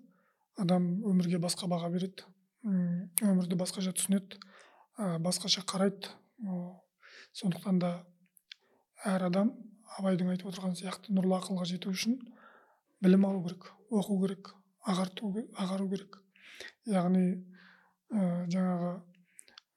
адам 0.61 0.87
өмірге 1.03 1.39
басқа 1.41 1.67
баға 1.71 1.89
береді. 1.91 2.27
Өмірді 2.65 3.57
басқаша 3.59 3.93
түсінеді 3.95 4.39
ә, 4.97 5.17
басқаша 5.23 5.65
қарайды. 5.67 6.11
Сондықтан 7.35 7.79
да 7.81 7.91
әр 9.05 9.27
адам 9.29 9.51
абайдың 9.99 10.31
айтып 10.33 10.51
отырған 10.51 10.75
сияқты 10.79 11.13
нұрлы 11.15 11.37
ақылға 11.39 11.67
жету 11.69 11.91
үшін 11.91 12.19
білім 13.03 13.25
алу 13.25 13.43
керек 13.45 13.71
оқу 13.91 14.19
керек 14.21 14.53
ағарту 14.85 15.31
ағару 15.57 15.89
керек. 15.89 16.17
Яғни 16.85 17.25
ә, 18.13 18.45
жаңағы 18.51 18.91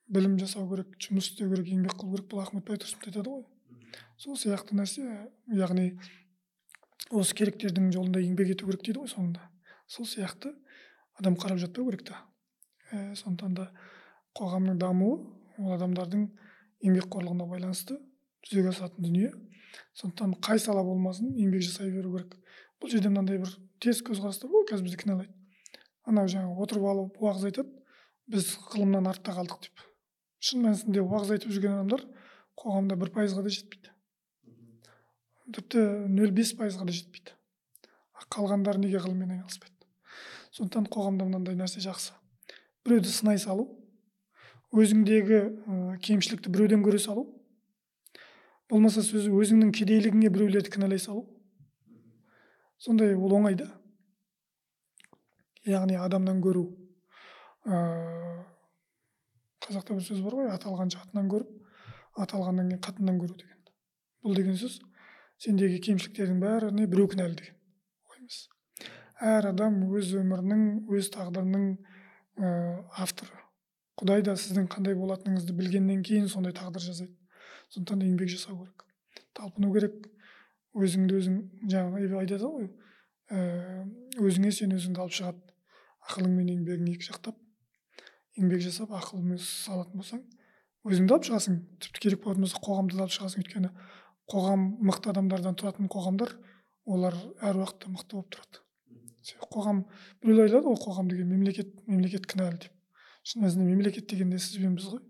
білім 0.09 0.39
жасау 0.41 0.69
керек 0.71 0.97
жұмыс 1.01 1.31
істеу 1.33 1.51
керек 1.53 1.69
еңбек 1.73 1.97
қылу 1.99 2.17
керек 2.17 2.31
бұл 2.33 2.43
ахмет 2.45 2.67
байтұрсынов 2.69 3.09
айтады 3.09 3.31
ғой. 3.31 3.45
Сол 4.19 4.37
сияқты 4.37 4.77
нәрсе 4.77 5.05
яғни 5.53 5.91
осы 7.11 7.37
керектердің 7.39 7.91
жолында 7.95 8.21
еңбек 8.21 8.53
ету 8.55 8.69
керек 8.69 8.85
дейді 8.85 9.05
ғой 9.05 9.13
соңында. 9.13 9.49
Сол 9.87 10.07
сияқты 10.07 10.53
адам 11.19 11.37
қарап 11.41 11.61
жатпау 11.63 11.89
керек 11.89 12.05
та. 12.09 12.23
Ә, 12.93 13.15
сондықтан 13.17 13.55
да 13.57 13.71
қоғамның 14.39 14.79
дамуы 14.81 15.19
ол 15.59 15.75
адамдардың 15.75 16.29
еңбекқорлығына 16.85 17.49
байланысты 17.49 17.99
жүзеге 18.47 18.73
асатын 18.73 19.05
дүние. 19.05 19.33
Сондықтан 19.99 20.37
қай 20.45 20.61
сала 20.63 20.85
болмасын 20.85 21.33
еңбек 21.37 21.65
жасай 21.65 21.91
беру 21.93 22.15
керек. 22.17 22.37
Бұл 22.79 22.93
жерде 22.93 23.11
мынандай 23.11 23.41
бір 23.43 23.55
теріс 23.83 24.03
көзқарастар 24.07 24.51
ғой 24.53 24.67
қазір 24.71 24.87
бізді 24.87 25.01
кінәлайды. 25.03 25.33
Анау 26.09 26.29
жаңағы 26.31 26.65
отырып 26.65 26.87
алып 26.89 27.19
уағыз 27.23 27.49
айтады 27.51 27.73
біз 28.31 28.51
ғылымнан 28.73 29.09
артта 29.11 29.35
қалдық 29.37 29.67
деп. 29.67 29.83
Шын 30.39 30.63
мәнісінде 30.67 31.03
уағыз 31.03 31.35
айтып 31.37 31.55
жүрген 31.55 31.75
адамдар 31.79 32.05
қоғамда 32.59 32.99
бір 33.01 33.13
пайызға 33.17 33.43
да 33.43 33.53
жетпейді. 33.53 33.93
Тіпті 35.57 35.85
нөл 36.13 36.33
бес 36.37 36.55
пайызға 36.59 36.87
да 36.87 36.95
жетпейді. 36.95 37.35
А 38.15 38.27
қалғандары 38.31 38.83
неге 38.83 39.03
ғылыммен 39.03 39.35
айналыспайды? 39.39 39.75
Сондықтан 40.53 40.89
қоғамда 40.93 41.27
мынандай 41.29 41.59
нәрсе 41.59 41.83
жақсы. 41.85 42.15
Біреуді 42.85 43.13
сынай 43.13 43.39
салу 43.41 43.69
өзіңдегі 44.73 45.39
ә, 45.41 45.97
кемшілікті 46.05 46.53
біреуден 46.53 46.83
көре 46.85 47.01
салу 47.01 47.25
болмаса 48.69 49.01
сөз 49.05 49.29
өзіңнің 49.33 49.73
кедейлігіңе 49.73 50.29
біреулерді 50.29 50.75
кінәлай 50.75 51.01
салу. 51.01 51.25
Сондай 52.79 53.15
ол 53.15 53.35
оңай 53.39 53.59
да 53.59 53.69
яғни 55.69 55.99
адамнан 56.01 56.41
көру 56.45 56.65
ә, 57.67 57.79
қазақта 59.67 59.99
бір 59.99 60.07
сөз 60.09 60.23
бар 60.25 60.39
ғой 60.41 60.53
аталғанша 60.55 61.05
атынан 61.05 61.31
көріп 61.33 61.55
аталғаннан 62.25 62.73
кейін 62.73 62.83
қатыннан 62.83 63.21
көру 63.21 63.37
деген. 63.39 63.59
Бұл 64.25 64.35
деген 64.39 64.57
сөз 64.59 64.81
сендегі 65.39 65.79
кемшіліктердің 65.87 66.41
бәріне 66.43 66.89
біреу 66.91 67.11
кінәлі 67.13 67.37
деген 67.39 67.59
әр 69.19 69.51
адам 69.51 69.81
өз 69.99 70.13
өмірінің 70.19 70.91
өз 70.95 71.11
тағдырының 71.15 71.65
ә, 72.39 72.51
авторы. 73.03 73.35
Құдай 73.99 74.23
да 74.23 74.37
сіздің 74.39 74.69
қандай 74.71 74.95
болатыныңызды 74.95 75.57
білгеннен 75.59 76.05
кейін 76.07 76.29
сондай 76.31 76.55
тағдыр 76.55 76.85
жасайды. 76.85 77.17
Сондықтан 77.75 77.99
да 77.99 78.07
еңбек 78.07 78.31
жасау 78.31 78.61
керек. 78.61 78.85
Талпыну 79.35 79.73
керек. 79.75 80.07
Өзіңді 80.77 81.19
өзің 81.21 81.39
жаңағы 81.73 82.21
айтады 82.23 82.49
ғой. 82.49 82.69
Ә, 83.29 83.39
өзіңе 84.21 84.53
сен 84.53 84.75
өзіңді 84.77 85.05
алып 85.05 85.17
шығады 85.19 85.55
ақылың 86.09 86.35
мен 86.37 86.51
еңбегің 86.55 86.91
екі 86.95 87.09
жақтап. 87.11 87.37
Еңбек 88.39 88.63
жасап 88.65 88.93
ақылмен 88.97 89.41
салатын 89.43 90.01
болсаң 90.01 90.23
өзіңді 90.89 91.15
алып 91.15 91.27
шығасың. 91.29 91.59
Тіпті 91.83 92.05
керек 92.05 92.23
болатын 92.25 92.47
болса 92.47 92.61
қоғамды 92.65 92.97
да 92.97 93.05
алып 93.05 93.15
шығасың. 93.17 93.45
Өйткені 93.45 93.73
қоғам 94.33 94.65
мықты 94.89 95.13
адамдардан 95.13 95.59
тұратын 95.59 95.91
қоғамдар 95.93 96.33
олар 96.89 97.17
әр 97.45 97.61
уақытта 97.61 97.93
мықты 97.93 98.17
болып 98.17 98.33
тұрады. 98.37 98.63
Қоғам 99.53 99.83
біреулер 100.23 100.49
айтады 100.49 100.71
ғой 100.71 100.79
қоғам 100.87 101.11
деген 101.11 101.29
мемлекет 101.29 101.75
мемлекет 101.87 102.29
кінәлі 102.31 102.63
деп. 102.65 102.73
Шын 103.25 103.43
мәнісінде 103.45 103.67
мемлекет 103.69 104.09
деген 104.09 104.31
де 104.33 104.39
сіз 104.41 104.63
бен 104.63 104.77
біз 104.79 104.89
ғой. 104.95 105.03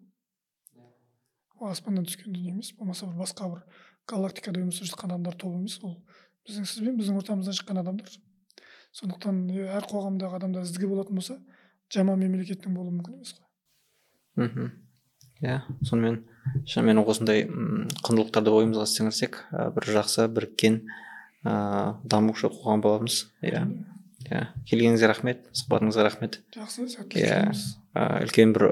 Ол 1.58 1.70
аспаннан 1.70 2.06
түскен 2.08 2.32
дүние 2.32 2.56
емес 2.56 2.72
болмаса 2.78 3.06
бір 3.06 3.20
басқа 3.22 3.50
бір 3.52 3.62
галактикада 4.08 4.62
өмір 4.62 4.74
сүріп 4.74 4.92
жатқан 4.92 5.12
адамдар 5.12 5.36
тобы 5.38 5.60
емес 5.60 5.78
ол. 5.82 5.98
Біздің 6.48 6.66
сіз 6.68 6.84
бен 6.84 6.98
біздің 6.98 7.20
ортамыздан 7.20 7.56
шыққан 7.58 7.80
адамдар. 7.82 8.10
Сондықтан 8.96 9.40
әр 9.68 9.86
қоғамдағы 9.88 10.38
адамдар 10.40 10.64
ізгі 10.66 10.88
болатын 10.90 11.20
болса 11.20 11.38
жаман 11.92 12.20
мемлекеттің 12.22 12.74
болуы 12.74 12.94
мүмкін 12.96 13.18
емес 13.18 13.34
қой. 13.36 13.44
Мхм. 14.44 14.70
Иә 15.42 15.60
сонымен 15.86 16.22
шынымен 16.66 17.02
осындай 17.04 17.44
құндылықтарды 17.46 18.54
ойымызға 18.54 18.88
сіңірсек 18.90 19.42
бір 19.76 19.90
жақсы 19.98 20.26
біріккен 20.34 20.80
ыыы 21.44 21.92
дамушы 22.08 22.50
қоғам 22.50 22.82
боламыз. 22.82 23.28
Иә. 23.42 23.62
Иә. 24.26 24.48
Келгеніңізге 24.66 25.10
рахмет 25.12 25.44
сұхбатыңызға 25.52 26.08
рахмет. 26.08 26.40
Жақсы 26.56 26.88
сәттілік 26.96 27.28
Иә. 27.28 27.52
үлкен 28.24 28.56
бір 28.56 28.66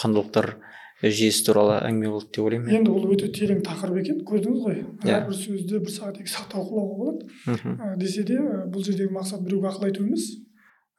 құндылықтар 0.00 0.54
жүйесі 1.02 1.44
туралы 1.44 1.76
әңгіме 1.84 2.08
болды 2.14 2.30
деп 2.32 2.46
ойлаймын 2.46 2.70
мен 2.70 2.78
енді 2.78 2.92
ол 2.94 3.10
өте 3.12 3.28
терең 3.36 3.60
тақырып 3.66 3.98
екен 4.00 4.22
көрдіңіз 4.24 4.62
ғой? 4.64 4.78
Иә. 5.04 5.18
әрбір 5.18 5.36
сөзді 5.36 5.80
бір 5.84 5.92
сағат 5.92 6.20
екі 6.22 6.32
сағат 6.32 6.54
талқылауға 6.54 6.96
болады. 6.96 7.28
Мхм. 7.44 7.74
Ә, 7.76 7.96
десе 8.00 8.24
де 8.24 8.38
ә, 8.40 8.64
бұл 8.72 8.84
жердегі 8.86 9.12
мақсат 9.12 9.44
біреуге 9.44 9.68
ақыл 9.68 9.90
айту 9.90 10.06
емес 10.06 10.24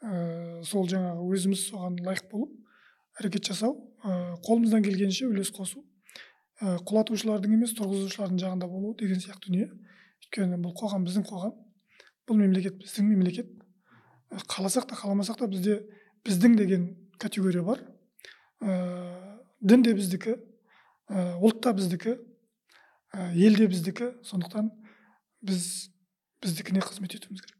ә, 0.05 0.61
сол 0.63 0.85
жаңағы 0.85 1.25
өзіміз 1.33 1.63
соған 1.71 1.97
лайық 2.05 2.29
болып 2.29 2.53
әрекет 3.17 3.49
жасау. 3.49 3.73
Ә, 4.05 4.37
қолымыздан 4.45 4.85
келгенше 4.85 5.25
үлес 5.31 5.49
қосу. 5.49 5.81
Ә, 6.61 6.77
құлатушылардың 6.85 7.57
емес 7.57 7.73
тұрғызушылардың 7.77 8.41
жағында 8.43 8.69
болу 8.69 8.93
деген 8.99 9.17
сияқты 9.21 9.49
дүние. 9.49 9.71
Өйткені 10.21 10.61
бұл 10.61 10.75
қоғам 10.77 11.05
біздің 11.09 11.25
қоғам. 11.25 11.55
Бұл 12.29 12.37
мемлекет 12.37 12.77
біздің 12.83 13.09
мемлекет. 13.09 13.49
Қаласақ 14.45 14.89
та 14.91 14.97
қаламасақ 14.99 15.41
та 15.41 15.47
бізде 15.49 15.81
біздің 16.25 16.57
деген 16.57 16.87
категория 17.17 17.63
бар. 17.63 17.81
Ә, 18.61 19.37
дін 19.59 19.81
де 19.81 19.93
біздікі 19.93 20.35
ұлт 21.41 21.61
та 21.61 21.73
біздікі 21.73 22.17
ел 23.13 23.55
де 23.55 23.67
біздікі. 23.67 24.11
Сондықтан 24.23 24.71
біз 25.41 25.89
біздікіне 26.41 26.79
қызмет 26.79 27.15
етуіміз 27.15 27.41
керек. 27.41 27.56